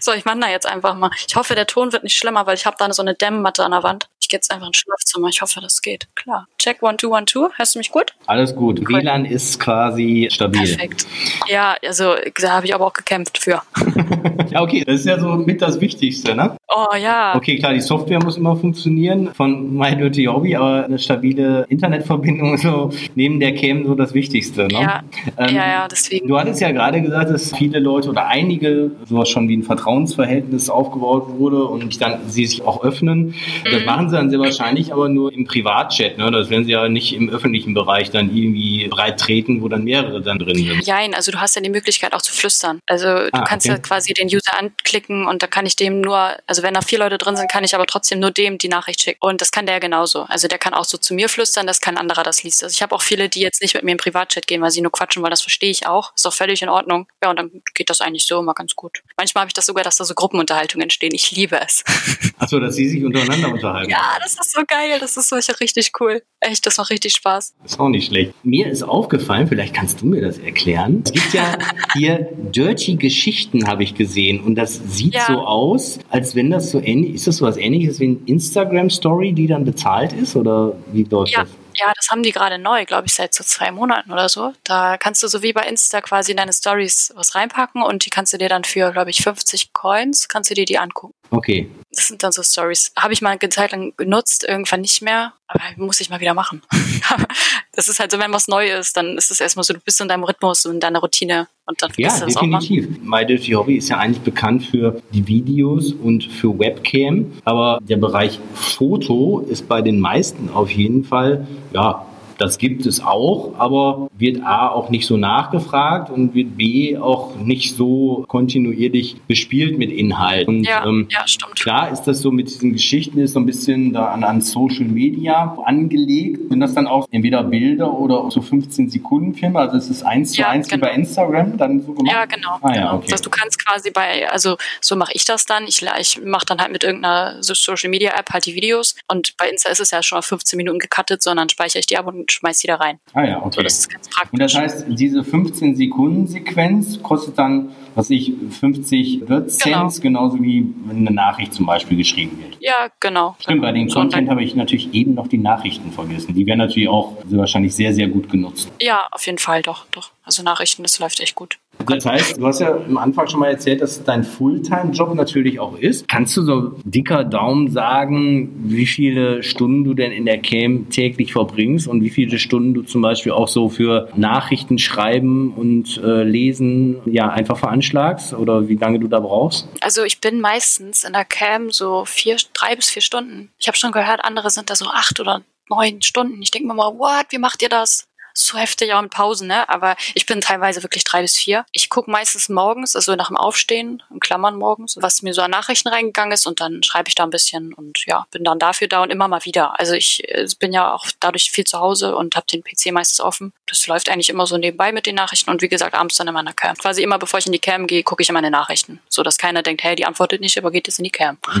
So, 0.00 0.12
ich 0.12 0.26
wandere 0.26 0.50
jetzt 0.50 0.66
einfach 0.66 0.94
mal. 0.96 1.10
Ich 1.26 1.34
hoffe, 1.34 1.54
der 1.54 1.66
Ton 1.66 1.92
wird 1.92 2.02
nicht 2.04 2.16
schlimmer, 2.18 2.46
weil 2.46 2.56
ich 2.56 2.66
habe 2.66 2.76
da 2.78 2.92
so 2.92 3.02
eine 3.02 3.14
Dämmmatte 3.14 3.64
an 3.64 3.70
der 3.70 3.82
Wand. 3.82 4.08
Jetzt 4.32 4.50
einfach 4.50 4.66
ins 4.66 4.78
Schlafzimmer. 4.78 5.28
Ich 5.28 5.42
hoffe, 5.42 5.60
das 5.60 5.82
geht. 5.82 6.08
Klar. 6.14 6.46
Check 6.58 6.82
one, 6.82 6.96
two, 6.96 7.14
one, 7.14 7.26
two. 7.26 7.50
Hörst 7.56 7.74
du 7.74 7.78
mich 7.78 7.90
gut? 7.90 8.14
Alles 8.26 8.56
gut. 8.56 8.80
Cool. 8.80 9.02
WLAN 9.02 9.24
ist 9.26 9.60
quasi 9.60 10.28
stabil. 10.32 10.74
Perfekt. 10.74 11.06
Ja, 11.48 11.76
also 11.84 12.14
da 12.40 12.50
habe 12.52 12.66
ich 12.66 12.74
aber 12.74 12.86
auch 12.86 12.92
gekämpft 12.92 13.38
für. 13.38 13.62
Ja, 14.50 14.60
okay, 14.60 14.84
das 14.84 15.00
ist 15.00 15.06
ja 15.06 15.18
so 15.18 15.28
mit 15.36 15.62
das 15.62 15.80
Wichtigste, 15.80 16.34
ne? 16.34 16.56
Oh 16.74 16.94
ja. 16.96 17.34
Okay, 17.36 17.58
klar, 17.58 17.74
die 17.74 17.80
Software 17.80 18.22
muss 18.22 18.36
immer 18.36 18.56
funktionieren 18.56 19.32
von 19.34 19.76
My 19.76 19.94
Dirty 19.96 20.24
Hobby, 20.24 20.56
aber 20.56 20.84
eine 20.84 20.98
stabile 20.98 21.66
Internetverbindung 21.68 22.56
so 22.58 22.90
neben 23.14 23.40
der 23.40 23.54
Cam 23.54 23.84
so 23.86 23.94
das 23.94 24.14
Wichtigste, 24.14 24.62
ne? 24.68 24.80
Ja, 24.80 25.02
Ähm, 25.36 25.54
ja, 25.54 25.66
ja, 25.66 25.88
deswegen. 25.88 26.28
Du 26.28 26.38
hattest 26.38 26.60
ja 26.60 26.70
gerade 26.70 27.02
gesagt, 27.02 27.30
dass 27.30 27.54
viele 27.56 27.78
Leute 27.78 28.08
oder 28.08 28.26
einige 28.26 28.90
sowas 29.06 29.28
schon 29.28 29.48
wie 29.48 29.56
ein 29.56 29.62
Vertrauensverhältnis 29.62 30.70
aufgebaut 30.70 31.26
wurde 31.38 31.64
und 31.64 32.00
dann 32.00 32.20
sie 32.28 32.46
sich 32.46 32.62
auch 32.62 32.82
öffnen. 32.82 33.34
Das 33.64 33.80
Mhm. 33.80 33.86
machen 33.86 34.08
sie 34.10 34.16
dann 34.16 34.30
sehr 34.30 34.38
wahrscheinlich 34.38 34.92
aber 34.92 35.08
nur 35.08 35.32
im 35.32 35.44
Privatchat, 35.44 36.18
ne? 36.18 36.30
Das 36.30 36.48
werden 36.50 36.64
sie 36.64 36.72
ja 36.72 36.88
nicht 36.88 37.14
im 37.14 37.28
öffentlichen 37.28 37.74
Bereich 37.74 38.10
dann 38.10 38.34
irgendwie 38.34 38.88
breit 38.88 39.18
treten, 39.20 39.62
wo 39.62 39.68
dann 39.68 39.84
mehrere 39.84 40.20
dann 40.22 40.38
drin 40.38 40.56
sind. 40.56 40.86
Jein, 40.86 41.14
also 41.14 41.32
du 41.32 41.40
hast 41.40 41.54
ja 41.56 41.62
die 41.62 41.70
Möglichkeit 41.70 42.14
auch 42.14 42.22
zu 42.22 42.32
flüstern. 42.32 42.78
Also 42.86 43.06
du 43.06 43.28
Ah, 43.32 43.44
kannst 43.44 43.66
okay. 43.66 43.76
ja 43.76 43.82
quasi 43.82 44.12
den 44.14 44.26
User 44.28 44.58
anklicken 44.58 45.26
und 45.26 45.42
da 45.42 45.46
kann 45.46 45.66
ich 45.66 45.76
dem 45.76 46.00
nur, 46.00 46.18
also 46.46 46.61
wenn 46.62 46.74
da 46.74 46.80
vier 46.80 46.98
Leute 46.98 47.18
drin 47.18 47.36
sind, 47.36 47.50
kann 47.50 47.64
ich 47.64 47.74
aber 47.74 47.86
trotzdem 47.86 48.18
nur 48.20 48.30
dem 48.30 48.58
die 48.58 48.68
Nachricht 48.68 49.02
schicken. 49.02 49.18
Und 49.20 49.40
das 49.40 49.50
kann 49.50 49.66
der 49.66 49.80
genauso. 49.80 50.22
Also 50.22 50.48
der 50.48 50.58
kann 50.58 50.74
auch 50.74 50.84
so 50.84 50.98
zu 50.98 51.14
mir 51.14 51.28
flüstern, 51.28 51.66
dass 51.66 51.80
kein 51.80 51.96
anderer 51.96 52.22
das 52.22 52.42
liest. 52.42 52.62
Also 52.62 52.74
ich 52.74 52.82
habe 52.82 52.94
auch 52.94 53.02
viele, 53.02 53.28
die 53.28 53.40
jetzt 53.40 53.60
nicht 53.62 53.74
mit 53.74 53.84
mir 53.84 53.92
im 53.92 53.98
Privatchat 53.98 54.46
gehen, 54.46 54.60
weil 54.62 54.70
sie 54.70 54.80
nur 54.80 54.92
quatschen 54.92 55.22
wollen. 55.22 55.30
Das 55.30 55.42
verstehe 55.42 55.70
ich 55.70 55.86
auch. 55.86 56.12
Ist 56.14 56.24
doch 56.24 56.32
völlig 56.32 56.62
in 56.62 56.68
Ordnung. 56.68 57.06
Ja, 57.22 57.30
und 57.30 57.36
dann 57.38 57.50
geht 57.74 57.90
das 57.90 58.00
eigentlich 58.00 58.26
so 58.26 58.38
immer 58.40 58.54
ganz 58.54 58.74
gut. 58.74 59.02
Manchmal 59.16 59.42
habe 59.42 59.48
ich 59.48 59.54
das 59.54 59.66
sogar, 59.66 59.84
dass 59.84 59.96
da 59.96 60.04
so 60.04 60.14
Gruppenunterhaltungen 60.14 60.82
entstehen. 60.84 61.14
Ich 61.14 61.30
liebe 61.32 61.60
es. 61.60 61.84
Achso, 62.38 62.58
dass 62.60 62.74
sie 62.74 62.88
sich 62.88 63.04
untereinander 63.04 63.48
unterhalten. 63.48 63.90
ja, 63.90 64.18
das 64.22 64.32
ist 64.34 64.52
so 64.52 64.62
geil. 64.66 64.98
Das 65.00 65.16
ist 65.16 65.28
so 65.28 65.36
richtig 65.60 65.92
cool. 66.00 66.22
Echt, 66.40 66.66
das 66.66 66.76
macht 66.78 66.90
richtig 66.90 67.12
Spaß. 67.14 67.54
Ist 67.64 67.78
auch 67.80 67.88
nicht 67.88 68.06
schlecht. 68.08 68.32
Mir 68.42 68.66
ist 68.68 68.82
aufgefallen, 68.82 69.46
vielleicht 69.48 69.74
kannst 69.74 70.00
du 70.00 70.06
mir 70.06 70.20
das 70.20 70.38
erklären. 70.38 71.02
Es 71.04 71.12
gibt 71.12 71.32
ja 71.34 71.56
hier 71.94 72.28
Dirty 72.32 72.96
Geschichten, 72.96 73.66
habe 73.68 73.82
ich 73.84 73.94
gesehen. 73.94 74.40
Und 74.40 74.56
das 74.56 74.74
sieht 74.74 75.14
Ja. 75.14 75.26
so 75.26 75.40
aus, 75.40 75.98
als 76.10 76.34
wenn 76.34 76.50
das 76.52 76.70
so 76.70 76.80
ähnlich, 76.80 77.14
ist 77.14 77.26
das 77.26 77.36
so 77.38 77.46
was 77.46 77.56
ähnliches 77.56 77.98
wie 78.00 78.04
eine 78.08 78.16
Instagram-Story, 78.26 79.32
die 79.32 79.46
dann 79.46 79.64
bezahlt 79.64 80.12
ist? 80.12 80.36
Oder 80.36 80.74
wie 80.92 81.04
läuft 81.04 81.32
Ja, 81.32 81.40
das? 81.42 81.50
ja, 81.76 81.92
das 81.96 82.01
haben 82.12 82.22
die 82.22 82.30
gerade 82.32 82.58
neu, 82.58 82.84
glaube 82.84 83.06
ich, 83.06 83.14
seit 83.14 83.34
so 83.34 83.42
zwei 83.42 83.70
Monaten 83.72 84.12
oder 84.12 84.28
so. 84.28 84.52
Da 84.64 84.98
kannst 84.98 85.22
du 85.22 85.28
so 85.28 85.42
wie 85.42 85.52
bei 85.52 85.62
Insta 85.62 86.00
quasi 86.00 86.32
in 86.32 86.36
deine 86.36 86.52
Stories 86.52 87.12
was 87.16 87.34
reinpacken 87.34 87.82
und 87.82 88.04
die 88.04 88.10
kannst 88.10 88.32
du 88.32 88.38
dir 88.38 88.48
dann 88.48 88.64
für, 88.64 88.92
glaube 88.92 89.10
ich, 89.10 89.22
50 89.22 89.72
Coins, 89.72 90.28
kannst 90.28 90.50
du 90.50 90.54
dir 90.54 90.66
die 90.66 90.78
angucken. 90.78 91.14
Okay. 91.30 91.70
Das 91.90 92.08
sind 92.08 92.22
dann 92.22 92.30
so 92.32 92.42
Stories. 92.42 92.92
Habe 92.96 93.14
ich 93.14 93.22
mal 93.22 93.30
eine 93.30 93.48
Zeit 93.48 93.72
lang 93.72 93.94
genutzt, 93.96 94.44
irgendwann 94.46 94.82
nicht 94.82 95.00
mehr, 95.00 95.32
aber 95.48 95.62
muss 95.76 96.00
ich 96.00 96.10
mal 96.10 96.20
wieder 96.20 96.34
machen. 96.34 96.62
das 97.72 97.88
ist 97.88 98.00
halt 98.00 98.10
so, 98.10 98.18
wenn 98.18 98.32
was 98.32 98.48
neu 98.48 98.70
ist, 98.70 98.96
dann 98.98 99.16
ist 99.16 99.30
es 99.30 99.40
erstmal 99.40 99.64
so, 99.64 99.72
du 99.72 99.80
bist 99.80 99.98
in 100.02 100.08
deinem 100.08 100.24
Rhythmus 100.24 100.66
und 100.66 100.74
in 100.74 100.80
deiner 100.80 100.98
Routine 100.98 101.48
und 101.64 101.80
dann 101.82 101.90
Ja, 101.96 102.10
vergisst 102.10 102.22
du 102.22 102.26
das 102.26 102.36
auch 102.36 102.42
mal. 102.42 102.60
definitiv. 102.60 102.98
My 103.02 103.24
Dirty 103.24 103.52
Hobby 103.52 103.76
ist 103.76 103.88
ja 103.88 103.96
eigentlich 103.98 104.22
bekannt 104.22 104.66
für 104.66 105.00
die 105.12 105.26
Videos 105.26 105.92
und 105.92 106.24
für 106.24 106.58
Webcam. 106.58 107.32
Aber 107.44 107.78
der 107.82 107.96
Bereich 107.96 108.38
Foto 108.54 109.40
ist 109.40 109.68
bei 109.68 109.80
den 109.80 110.00
meisten 110.00 110.50
auf 110.50 110.70
jeden 110.70 111.04
Fall, 111.04 111.46
ja, 111.72 112.01
Das 112.42 112.58
gibt 112.58 112.86
es 112.86 113.00
auch, 113.00 113.54
aber 113.56 114.10
wird 114.18 114.42
A 114.42 114.68
auch 114.68 114.90
nicht 114.90 115.06
so 115.06 115.16
nachgefragt 115.16 116.10
und 116.10 116.34
wird 116.34 116.56
B 116.56 116.98
auch 116.98 117.36
nicht 117.36 117.76
so 117.76 118.24
kontinuierlich 118.26 119.20
bespielt 119.28 119.78
mit 119.78 119.92
Inhalt. 119.92 120.48
Und 120.48 120.64
Ja, 120.64 120.84
ähm, 120.84 121.06
ja, 121.08 121.24
stimmt. 121.28 121.54
Klar 121.54 121.92
ist 121.92 122.02
das 122.02 122.20
so 122.20 122.32
mit 122.32 122.48
diesen 122.48 122.72
Geschichten 122.72 123.20
ist 123.20 123.34
so 123.34 123.38
ein 123.38 123.46
bisschen 123.46 123.92
da 123.92 124.06
an, 124.06 124.24
an 124.24 124.40
Social 124.40 124.86
Media 124.86 125.56
angelegt. 125.64 126.50
Sind 126.50 126.58
das 126.58 126.74
dann 126.74 126.88
auch 126.88 127.06
entweder 127.12 127.44
Bilder 127.44 127.92
oder 127.92 128.28
so 128.32 128.42
15 128.42 128.90
Sekunden 128.90 129.34
Filme? 129.34 129.60
Also 129.60 129.76
ist 129.76 129.88
es 129.88 130.02
eins 130.02 130.32
zu 130.32 130.40
Ja, 130.40 130.48
eins 130.48 130.66
wie 130.66 130.74
genau. 130.74 130.86
bei 130.88 130.94
Instagram 130.94 131.56
dann 131.56 131.80
so 131.80 131.92
gemacht? 131.92 132.12
Ja, 132.12 132.24
genau. 132.24 132.58
Ah, 132.60 132.68
ja, 132.70 132.72
genau. 132.72 132.94
okay. 132.96 133.06
Das, 133.08 133.22
du 133.22 133.30
kannst 133.30 133.64
quasi 133.64 133.92
bei, 133.92 134.28
also 134.28 134.56
so 134.80 134.96
mache 134.96 135.12
ich 135.14 135.24
das 135.24 135.46
dann. 135.46 135.68
Ich, 135.68 135.86
ich 136.00 136.20
mache 136.24 136.46
dann 136.46 136.60
halt 136.60 136.72
mit 136.72 136.82
irgendeiner 136.82 137.40
so 137.40 137.54
Social 137.54 137.88
Media 137.88 138.10
App 138.18 138.30
halt 138.30 138.46
die 138.46 138.56
Videos 138.56 138.96
und 139.06 139.36
bei 139.36 139.48
Insta 139.48 139.70
ist 139.70 139.78
es 139.78 139.92
ja 139.92 140.02
schon 140.02 140.18
auf 140.18 140.24
15 140.24 140.56
Minuten 140.56 140.80
gecuttet, 140.80 141.22
sondern 141.22 141.48
speichere 141.48 141.78
ich 141.78 141.86
die 141.86 141.96
ab 141.96 142.08
und 142.08 142.31
schmeiß 142.32 142.58
die 142.58 142.66
da 142.66 142.76
rein. 142.76 142.98
Ah 143.14 143.24
ja, 143.24 143.40
So, 143.40 143.46
okay. 143.46 143.62
das 143.64 143.78
ist 143.80 143.90
ganz 143.90 144.08
praktisch. 144.08 144.32
Und 144.32 144.38
das 144.40 144.54
heißt, 144.54 144.86
diese 144.88 145.22
15 145.24 145.76
Sekunden 145.76 146.26
Sequenz 146.26 147.02
kostet 147.02 147.38
dann, 147.38 147.70
was 147.94 148.10
ich, 148.10 148.32
50 148.50 149.22
Cents, 149.48 150.00
genauso 150.00 150.42
wie 150.42 150.66
wenn 150.86 150.98
eine 151.06 151.10
Nachricht 151.14 151.52
zum 151.54 151.66
Beispiel 151.66 151.96
geschrieben 151.96 152.38
wird. 152.42 152.56
ja, 152.60 152.88
genau. 153.00 153.36
Stimmt, 153.38 153.56
genau. 153.56 153.62
bei 153.62 153.72
dem 153.72 153.88
So, 153.88 154.00
und 154.00 154.10
Content 154.12 154.30
habe 154.30 154.42
ich 154.42 154.54
natürlich 154.54 154.92
eben 154.94 155.14
noch 155.14 155.28
die 155.28 155.38
Nachrichten 155.38 155.92
vergessen. 155.92 156.34
Die 156.34 156.46
werden 156.46 156.58
natürlich 156.58 156.88
auch 156.88 157.16
wahrscheinlich 157.24 157.74
sehr, 157.74 157.92
sehr 157.92 158.08
gut 158.08 158.30
genutzt. 158.30 158.70
Ja, 158.80 159.06
auf 159.12 159.24
jeden 159.26 159.38
Fall, 159.38 159.62
doch, 159.62 159.86
doch. 159.90 160.10
Also 160.24 160.42
Nachrichten, 160.42 160.82
das 160.82 160.98
läuft 160.98 161.20
echt 161.20 161.34
gut. 161.34 161.58
Das 161.86 162.06
heißt, 162.06 162.38
du 162.38 162.46
hast 162.46 162.60
ja 162.60 162.74
am 162.74 162.96
Anfang 162.96 163.26
schon 163.28 163.40
mal 163.40 163.50
erzählt, 163.50 163.80
dass 163.80 163.98
es 163.98 164.04
dein 164.04 164.24
Fulltime-Job 164.24 165.14
natürlich 165.14 165.58
auch 165.58 165.76
ist. 165.76 166.08
Kannst 166.08 166.36
du 166.36 166.42
so 166.42 166.74
dicker 166.84 167.24
Daumen 167.24 167.70
sagen, 167.70 168.50
wie 168.64 168.86
viele 168.86 169.42
Stunden 169.42 169.84
du 169.84 169.94
denn 169.94 170.12
in 170.12 170.24
der 170.24 170.40
Cam 170.40 170.90
täglich 170.90 171.32
verbringst 171.32 171.88
und 171.88 172.02
wie 172.02 172.10
viele 172.10 172.38
Stunden 172.38 172.74
du 172.74 172.82
zum 172.82 173.02
Beispiel 173.02 173.32
auch 173.32 173.48
so 173.48 173.68
für 173.68 174.08
Nachrichten 174.16 174.78
schreiben 174.78 175.52
und 175.54 176.00
äh, 176.02 176.22
lesen 176.22 176.98
ja 177.06 177.28
einfach 177.30 177.58
veranschlagst 177.58 178.34
oder 178.34 178.68
wie 178.68 178.76
lange 178.76 178.98
du 178.98 179.08
da 179.08 179.20
brauchst? 179.20 179.68
Also 179.80 180.04
ich 180.04 180.20
bin 180.20 180.40
meistens 180.40 181.04
in 181.04 181.12
der 181.12 181.24
Cam 181.24 181.70
so 181.70 182.04
vier, 182.04 182.36
drei 182.52 182.76
bis 182.76 182.90
vier 182.90 183.02
Stunden. 183.02 183.50
Ich 183.58 183.66
habe 183.66 183.76
schon 183.76 183.92
gehört, 183.92 184.24
andere 184.24 184.50
sind 184.50 184.70
da 184.70 184.76
so 184.76 184.86
acht 184.86 185.20
oder 185.20 185.42
neun 185.68 186.02
Stunden. 186.02 186.42
Ich 186.42 186.50
denke 186.50 186.68
mir 186.68 186.74
mal, 186.74 186.98
what, 186.98 187.26
wie 187.30 187.38
macht 187.38 187.62
ihr 187.62 187.68
das? 187.68 188.06
So 188.34 188.58
heftig 188.58 188.92
auch 188.92 189.02
in 189.02 189.10
Pausen, 189.10 189.48
ne? 189.48 189.68
Aber 189.68 189.96
ich 190.14 190.26
bin 190.26 190.40
teilweise 190.40 190.82
wirklich 190.82 191.04
drei 191.04 191.22
bis 191.22 191.36
vier. 191.36 191.64
Ich 191.72 191.88
gucke 191.88 192.10
meistens 192.10 192.48
morgens, 192.48 192.96
also 192.96 193.14
nach 193.14 193.28
dem 193.28 193.36
Aufstehen, 193.36 194.02
in 194.10 194.20
Klammern 194.20 194.56
morgens, 194.56 194.96
was 195.00 195.22
mir 195.22 195.34
so 195.34 195.42
an 195.42 195.50
Nachrichten 195.50 195.88
reingegangen 195.88 196.32
ist 196.32 196.46
und 196.46 196.60
dann 196.60 196.82
schreibe 196.82 197.08
ich 197.08 197.14
da 197.14 197.24
ein 197.24 197.30
bisschen 197.30 197.74
und 197.74 198.04
ja, 198.06 198.26
bin 198.30 198.44
dann 198.44 198.58
dafür 198.58 198.88
da 198.88 199.02
und 199.02 199.10
immer 199.10 199.28
mal 199.28 199.44
wieder. 199.44 199.78
Also 199.78 199.94
ich 199.94 200.22
äh, 200.28 200.46
bin 200.58 200.72
ja 200.72 200.92
auch 200.92 201.06
dadurch 201.20 201.50
viel 201.50 201.64
zu 201.64 201.78
Hause 201.78 202.16
und 202.16 202.36
habe 202.36 202.46
den 202.50 202.62
PC 202.62 202.92
meistens 202.92 203.20
offen. 203.20 203.52
Das 203.66 203.86
läuft 203.86 204.08
eigentlich 204.08 204.30
immer 204.30 204.46
so 204.46 204.56
nebenbei 204.56 204.92
mit 204.92 205.06
den 205.06 205.14
Nachrichten 205.14 205.50
und 205.50 205.62
wie 205.62 205.68
gesagt, 205.68 205.94
abends 205.94 206.16
dann 206.16 206.28
in 206.28 206.34
meiner 206.34 206.52
Cam. 206.52 206.76
Quasi 206.76 207.02
immer 207.02 207.18
bevor 207.18 207.38
ich 207.38 207.46
in 207.46 207.52
die 207.52 207.58
Cam 207.58 207.86
gehe, 207.86 208.02
gucke 208.02 208.22
ich 208.22 208.28
in 208.28 208.34
meine 208.34 208.50
Nachrichten. 208.50 209.00
So 209.08 209.22
dass 209.22 209.38
keiner 209.38 209.62
denkt, 209.62 209.82
hey, 209.82 209.96
die 209.96 210.04
antwortet 210.04 210.40
nicht, 210.40 210.58
aber 210.58 210.70
geht 210.70 210.86
jetzt 210.86 210.98
in 210.98 211.04
die 211.04 211.10
Cam. 211.10 211.38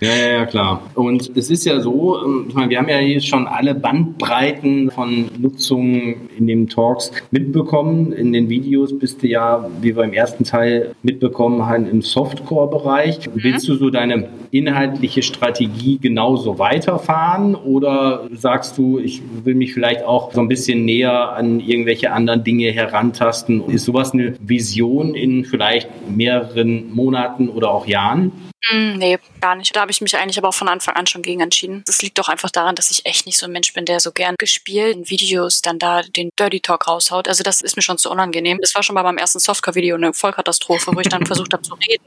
Ja, 0.00 0.14
ja, 0.14 0.28
ja, 0.28 0.46
klar. 0.46 0.90
Und 0.94 1.36
es 1.36 1.50
ist 1.50 1.64
ja 1.64 1.80
so, 1.80 2.22
ähm, 2.22 2.52
wir 2.68 2.78
haben 2.78 2.88
ja 2.88 2.98
hier 2.98 3.20
schon 3.20 3.48
alle 3.48 3.74
Bandbreiten 3.74 4.90
von 4.90 5.28
In 6.36 6.46
den 6.46 6.68
Talks 6.68 7.12
mitbekommen. 7.30 8.12
In 8.12 8.32
den 8.32 8.48
Videos 8.48 8.98
bist 8.98 9.22
du 9.22 9.26
ja, 9.26 9.68
wie 9.80 9.96
wir 9.96 10.04
im 10.04 10.12
ersten 10.12 10.44
Teil 10.44 10.94
mitbekommen 11.02 11.66
haben, 11.66 11.88
im 11.88 12.02
Softcore-Bereich. 12.02 13.20
Willst 13.34 13.68
du 13.68 13.74
so 13.74 13.90
deine 13.90 14.28
inhaltliche 14.50 15.22
Strategie 15.22 15.98
genauso 15.98 16.58
weiterfahren 16.58 17.54
oder 17.54 18.28
sagst 18.32 18.78
du, 18.78 18.98
ich 18.98 19.22
will 19.44 19.54
mich 19.54 19.74
vielleicht 19.74 20.04
auch 20.04 20.32
so 20.32 20.40
ein 20.40 20.48
bisschen 20.48 20.84
näher 20.84 21.32
an 21.32 21.60
irgendwelche 21.60 22.12
anderen 22.12 22.44
Dinge 22.44 22.70
herantasten? 22.70 23.68
Ist 23.68 23.84
sowas 23.84 24.12
eine 24.12 24.34
Vision 24.40 25.14
in 25.14 25.44
vielleicht 25.44 25.88
mehreren 26.10 26.92
Monaten 26.92 27.48
oder 27.48 27.70
auch 27.70 27.86
Jahren? 27.86 28.32
Mm, 28.70 28.98
nee, 28.98 29.18
gar 29.40 29.54
nicht. 29.54 29.74
Da 29.74 29.80
habe 29.80 29.90
ich 29.90 30.00
mich 30.00 30.16
eigentlich 30.16 30.38
aber 30.38 30.48
auch 30.48 30.54
von 30.54 30.68
Anfang 30.68 30.94
an 30.96 31.06
schon 31.06 31.22
gegen 31.22 31.40
entschieden. 31.40 31.82
Das 31.86 32.02
liegt 32.02 32.18
doch 32.18 32.28
einfach 32.28 32.50
daran, 32.50 32.74
dass 32.74 32.90
ich 32.90 33.06
echt 33.06 33.26
nicht 33.26 33.38
so 33.38 33.46
ein 33.46 33.52
Mensch 33.52 33.72
bin, 33.72 33.84
der 33.84 34.00
so 34.00 34.12
gern 34.12 34.34
gespielten 34.38 35.08
Videos 35.08 35.62
dann 35.62 35.78
da 35.78 35.97
den 36.02 36.30
Dirty 36.38 36.60
Talk 36.60 36.86
raushaut. 36.88 37.28
Also 37.28 37.42
das 37.42 37.60
ist 37.60 37.76
mir 37.76 37.82
schon 37.82 37.98
zu 37.98 38.10
unangenehm. 38.10 38.58
Das 38.60 38.74
war 38.74 38.82
schon 38.82 38.94
bei 38.94 39.02
meinem 39.02 39.18
ersten 39.18 39.38
Softcore-Video 39.38 39.96
eine 39.96 40.12
Vollkatastrophe, 40.12 40.94
wo 40.94 41.00
ich 41.00 41.08
dann 41.08 41.26
versucht 41.26 41.52
habe 41.52 41.62
zu 41.62 41.74
reden. 41.74 42.06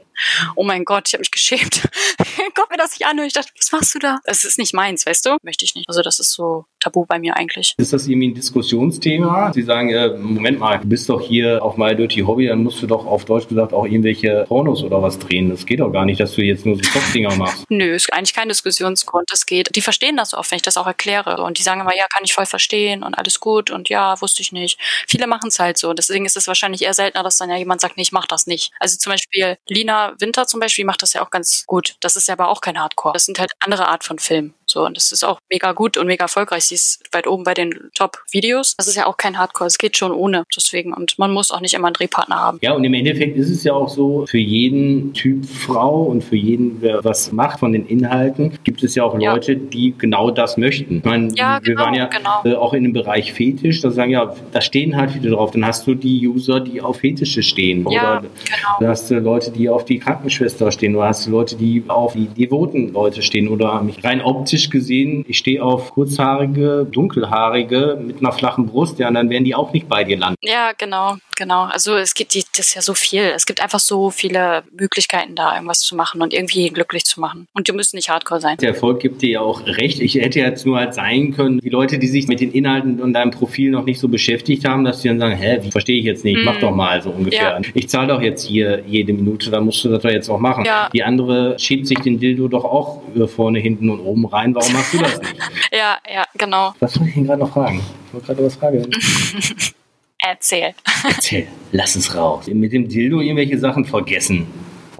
Oh 0.56 0.64
mein 0.64 0.84
Gott, 0.84 1.08
ich 1.08 1.14
habe 1.14 1.20
mich 1.20 1.30
geschämt. 1.30 1.82
Gott 2.54 2.70
mir 2.70 2.76
das 2.76 2.98
nicht 2.98 3.06
an 3.06 3.18
und 3.18 3.26
ich 3.26 3.32
dachte, 3.32 3.50
was 3.58 3.72
machst 3.72 3.94
du 3.94 3.98
da? 3.98 4.20
Das 4.24 4.44
ist 4.44 4.58
nicht 4.58 4.74
meins, 4.74 5.06
weißt 5.06 5.26
du? 5.26 5.36
Möchte 5.42 5.64
ich 5.64 5.74
nicht. 5.74 5.88
Also 5.88 6.02
das 6.02 6.18
ist 6.18 6.32
so 6.32 6.64
tabu 6.82 7.04
bei 7.06 7.18
mir 7.18 7.36
eigentlich. 7.36 7.74
Ist 7.76 7.92
das 7.92 8.06
irgendwie 8.06 8.28
ein 8.28 8.34
Diskussionsthema? 8.34 9.52
Sie 9.52 9.62
sagen, 9.62 9.90
äh, 9.90 10.08
Moment 10.16 10.58
mal, 10.58 10.78
du 10.78 10.88
bist 10.88 11.08
doch 11.08 11.20
hier 11.20 11.62
auf 11.62 11.76
My 11.76 11.94
Dirty 11.94 12.20
Hobby, 12.20 12.46
dann 12.46 12.62
musst 12.62 12.82
du 12.82 12.86
doch 12.86 13.06
auf 13.06 13.24
Deutsch 13.24 13.48
gesagt 13.48 13.72
auch 13.72 13.84
irgendwelche 13.84 14.44
Pornos 14.48 14.82
oder 14.82 15.02
was 15.02 15.18
drehen. 15.18 15.50
Das 15.50 15.66
geht 15.66 15.80
doch 15.80 15.90
gar 15.90 16.04
nicht, 16.04 16.20
dass 16.20 16.34
du 16.34 16.42
jetzt 16.42 16.66
nur 16.66 16.76
so 16.76 16.82
Softdinger 16.82 17.34
machst. 17.36 17.64
Nö, 17.68 17.94
ist 17.94 18.12
eigentlich 18.12 18.34
kein 18.34 18.48
Diskussionsgrund. 18.48 19.24
Das 19.30 19.46
geht. 19.46 19.74
Die 19.74 19.80
verstehen 19.80 20.16
das 20.16 20.34
oft, 20.34 20.50
wenn 20.50 20.56
ich 20.56 20.62
das 20.62 20.76
auch 20.76 20.86
erkläre. 20.86 21.42
Und 21.42 21.58
die 21.58 21.62
sagen 21.62 21.80
immer, 21.80 21.94
ja, 21.96 22.04
kann 22.12 22.24
ich 22.24 22.34
voll 22.34 22.46
verstehen 22.46 23.02
und 23.02 23.14
alles 23.14 23.40
gut 23.40 23.70
und 23.70 23.88
ja, 23.88 24.20
wusste 24.20 24.42
ich 24.42 24.52
nicht. 24.52 24.78
Viele 25.06 25.26
machen 25.26 25.48
es 25.48 25.58
halt 25.58 25.78
so. 25.78 25.92
Deswegen 25.92 26.26
ist 26.26 26.36
es 26.36 26.46
wahrscheinlich 26.48 26.82
eher 26.82 26.94
seltener, 26.94 27.22
dass 27.22 27.36
dann 27.36 27.50
ja 27.50 27.56
jemand 27.56 27.80
sagt, 27.80 27.96
nee, 27.96 28.02
ich 28.02 28.12
mach 28.12 28.26
das 28.26 28.46
nicht. 28.46 28.72
Also 28.78 28.96
zum 28.98 29.12
Beispiel 29.12 29.56
Lina 29.68 30.14
Winter 30.18 30.46
zum 30.46 30.60
Beispiel 30.60 30.84
macht 30.84 31.02
das 31.02 31.12
ja 31.12 31.24
auch 31.24 31.30
ganz 31.30 31.64
gut. 31.66 31.96
Das 32.00 32.16
ist 32.16 32.28
ja 32.28 32.34
aber 32.34 32.48
auch 32.48 32.60
kein 32.60 32.78
Hardcore. 32.78 33.12
Das 33.12 33.24
sind 33.26 33.38
halt 33.38 33.52
andere 33.60 33.88
Art 33.88 34.04
von 34.04 34.18
Film. 34.18 34.54
So, 34.72 34.86
und 34.86 34.96
das 34.96 35.12
ist 35.12 35.22
auch 35.22 35.38
mega 35.50 35.72
gut 35.72 35.98
und 35.98 36.06
mega 36.06 36.24
erfolgreich. 36.24 36.64
Sie 36.64 36.76
ist 36.76 37.02
weit 37.12 37.26
oben 37.26 37.44
bei 37.44 37.52
den 37.52 37.74
Top-Videos. 37.94 38.74
Das 38.78 38.86
ist 38.86 38.96
ja 38.96 39.04
auch 39.06 39.18
kein 39.18 39.38
Hardcore. 39.38 39.68
Es 39.68 39.76
geht 39.76 39.98
schon 39.98 40.12
ohne. 40.12 40.44
Deswegen. 40.56 40.94
Und 40.94 41.18
man 41.18 41.30
muss 41.30 41.50
auch 41.50 41.60
nicht 41.60 41.74
immer 41.74 41.88
einen 41.88 41.94
Drehpartner 41.94 42.36
haben. 42.36 42.58
Ja, 42.62 42.72
und 42.72 42.82
im 42.82 42.94
Endeffekt 42.94 43.36
ist 43.36 43.50
es 43.50 43.64
ja 43.64 43.74
auch 43.74 43.90
so, 43.90 44.24
für 44.26 44.38
jeden 44.38 45.12
Typ 45.12 45.44
Frau 45.44 46.04
und 46.04 46.24
für 46.24 46.36
jeden, 46.36 46.80
wer 46.80 47.04
was 47.04 47.32
macht 47.32 47.60
von 47.60 47.72
den 47.72 47.84
Inhalten, 47.84 48.58
gibt 48.64 48.82
es 48.82 48.94
ja 48.94 49.04
auch 49.04 49.18
Ja. 49.20 49.34
Leute, 49.34 49.56
die 49.56 49.94
genau 49.98 50.30
das 50.30 50.56
möchten. 50.56 50.98
Ich 50.98 51.04
meine, 51.04 51.34
Ja, 51.34 51.58
wir 51.62 51.74
genau, 51.74 51.84
waren 51.84 51.94
ja 51.94 52.06
genau. 52.06 52.40
äh, 52.44 52.54
auch 52.54 52.72
in 52.72 52.84
dem 52.84 52.94
Bereich 52.94 53.34
Fetisch, 53.34 53.82
da 53.82 53.90
sagen 53.90 54.10
ja, 54.10 54.34
da 54.52 54.60
stehen 54.62 54.96
halt 54.96 55.10
viele 55.10 55.30
drauf. 55.30 55.50
Dann 55.50 55.66
hast 55.66 55.86
du 55.86 55.94
die 55.94 56.26
User, 56.26 56.60
die 56.60 56.80
auf 56.80 56.96
Fetische 57.00 57.42
stehen. 57.42 57.86
Ja, 57.90 58.18
Oder 58.18 58.20
genau. 58.20 58.76
da 58.80 58.88
hast 58.88 59.10
du 59.10 59.18
Leute, 59.18 59.50
die 59.50 59.68
auf 59.68 59.84
die 59.84 59.98
Krankenschwester 59.98 60.72
stehen. 60.72 60.96
Oder 60.96 61.08
hast 61.08 61.26
du 61.26 61.30
Leute, 61.30 61.56
die 61.56 61.84
auf 61.88 62.14
die 62.14 62.26
devoten 62.26 62.92
Leute 62.94 63.20
stehen. 63.20 63.48
Oder 63.48 63.84
rein 64.02 64.22
optisch 64.22 64.61
gesehen, 64.70 65.24
ich 65.28 65.38
stehe 65.38 65.62
auf 65.62 65.92
kurzhaarige, 65.92 66.86
dunkelhaarige 66.90 67.98
mit 68.04 68.20
einer 68.20 68.32
flachen 68.32 68.66
Brust, 68.66 68.98
ja, 68.98 69.08
und 69.08 69.14
dann 69.14 69.30
werden 69.30 69.44
die 69.44 69.54
auch 69.54 69.72
nicht 69.72 69.88
bei 69.88 70.04
dir 70.04 70.18
landen. 70.18 70.36
Ja, 70.42 70.72
genau, 70.76 71.16
genau. 71.36 71.64
Also 71.64 71.94
es 71.94 72.14
gibt 72.14 72.34
die, 72.34 72.44
das 72.56 72.68
ist 72.68 72.74
ja 72.74 72.82
so 72.82 72.94
viel. 72.94 73.22
Es 73.22 73.46
gibt 73.46 73.62
einfach 73.62 73.80
so 73.80 74.10
viele 74.10 74.62
Möglichkeiten 74.76 75.34
da, 75.34 75.54
irgendwas 75.54 75.80
zu 75.80 75.96
machen 75.96 76.22
und 76.22 76.32
irgendwie 76.32 76.68
glücklich 76.68 77.04
zu 77.04 77.20
machen. 77.20 77.46
Und 77.52 77.68
die 77.68 77.72
müssen 77.72 77.96
nicht 77.96 78.08
Hardcore 78.08 78.40
sein. 78.40 78.56
Der 78.58 78.70
Erfolg 78.70 79.00
gibt 79.00 79.22
dir 79.22 79.30
ja 79.30 79.40
auch 79.40 79.66
recht. 79.66 80.00
Ich 80.00 80.14
hätte 80.14 80.40
jetzt 80.40 80.66
nur 80.66 80.78
halt 80.78 80.94
sein 80.94 81.32
können, 81.34 81.58
die 81.58 81.68
Leute, 81.68 81.98
die 81.98 82.08
sich 82.08 82.28
mit 82.28 82.40
den 82.40 82.52
Inhalten 82.52 83.00
und 83.00 83.12
deinem 83.12 83.30
Profil 83.30 83.70
noch 83.70 83.84
nicht 83.84 84.00
so 84.00 84.08
beschäftigt 84.08 84.64
haben, 84.64 84.84
dass 84.84 85.00
die 85.00 85.08
dann 85.08 85.18
sagen, 85.18 85.36
hä, 85.36 85.58
wie 85.62 85.70
verstehe 85.70 85.98
ich 85.98 86.04
jetzt 86.04 86.24
nicht, 86.24 86.40
mach 86.44 86.58
doch 86.60 86.74
mal 86.74 87.02
so 87.02 87.10
ungefähr. 87.10 87.58
Mhm. 87.58 87.64
Ja. 87.64 87.70
Ich 87.74 87.88
zahle 87.88 88.08
doch 88.08 88.22
jetzt 88.22 88.46
hier 88.46 88.82
jede 88.86 89.12
Minute, 89.12 89.50
dann 89.50 89.64
musst 89.64 89.84
du 89.84 89.88
das 89.88 90.02
doch 90.02 90.10
jetzt 90.10 90.28
auch 90.28 90.38
machen. 90.38 90.64
Ja. 90.64 90.88
Die 90.92 91.02
andere 91.02 91.58
schiebt 91.58 91.86
sich 91.86 91.98
den 91.98 92.18
Dildo 92.18 92.48
doch 92.48 92.64
auch 92.64 93.02
äh, 93.14 93.26
vorne, 93.26 93.58
hinten 93.58 93.90
und 93.90 94.00
oben 94.00 94.26
rein. 94.26 94.51
Warum 94.54 94.72
machst 94.72 94.94
du 94.94 94.98
das 94.98 95.18
nicht? 95.20 95.36
Ja, 95.72 95.98
ja, 96.12 96.26
genau. 96.34 96.74
Was 96.80 96.98
wollte 96.98 97.08
ich 97.08 97.14
denn 97.14 97.26
gerade 97.26 97.40
noch 97.40 97.52
fragen? 97.52 97.80
Ich 98.06 98.14
wollte 98.14 98.26
gerade 98.26 98.44
was 98.44 98.56
fragen. 98.56 98.90
Erzähl. 100.18 100.74
Erzähl, 101.08 101.48
lass 101.72 101.96
es 101.96 102.14
raus. 102.14 102.46
Mit 102.46 102.72
dem 102.72 102.88
Dildo 102.88 103.20
irgendwelche 103.20 103.58
Sachen 103.58 103.84
vergessen. 103.84 104.46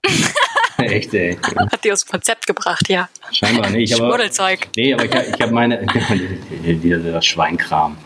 Echt, 0.79 1.15
ey. 1.15 1.37
Hat 1.57 1.85
die 1.85 1.93
aus 1.93 2.05
dem 2.05 2.11
Konzept 2.11 2.47
gebracht, 2.47 2.89
ja. 2.89 3.09
Scheinbar 3.31 3.71
nicht. 3.71 3.95
Aber, 3.95 4.09
Schmuddelzeug. 4.09 4.69
Nee, 4.77 4.95
aber 4.95 5.05
ich, 5.05 5.41
habe 5.41 5.53
meine. 5.53 5.87
Dieser 6.65 7.23
Schweinkram. 7.23 7.97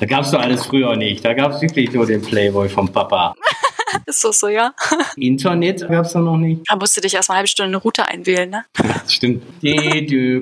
Da 0.00 0.06
gab 0.06 0.24
es 0.24 0.32
doch 0.32 0.40
alles 0.40 0.66
früher 0.66 0.96
nicht. 0.96 1.24
Da 1.24 1.32
gab 1.32 1.52
es 1.52 1.62
wirklich 1.62 1.92
nur 1.92 2.04
den 2.04 2.20
Playboy 2.20 2.68
vom 2.68 2.92
Papa. 2.92 3.34
Ist 4.06 4.24
das 4.24 4.40
so, 4.40 4.48
ja? 4.48 4.72
Internet 5.16 5.88
gab 5.88 6.04
es 6.06 6.12
doch 6.12 6.20
noch 6.20 6.36
nicht. 6.36 6.62
Da 6.68 6.76
musst 6.76 6.96
du 6.96 7.00
dich 7.00 7.14
erst 7.14 7.28
mal 7.28 7.34
eine 7.34 7.38
halbe 7.38 7.48
Stunde 7.48 7.68
eine 7.68 7.76
Route 7.78 8.06
einwählen, 8.06 8.50
ne? 8.50 8.64
Das 8.76 9.12
stimmt. 9.12 9.42
Ja. 9.60 9.80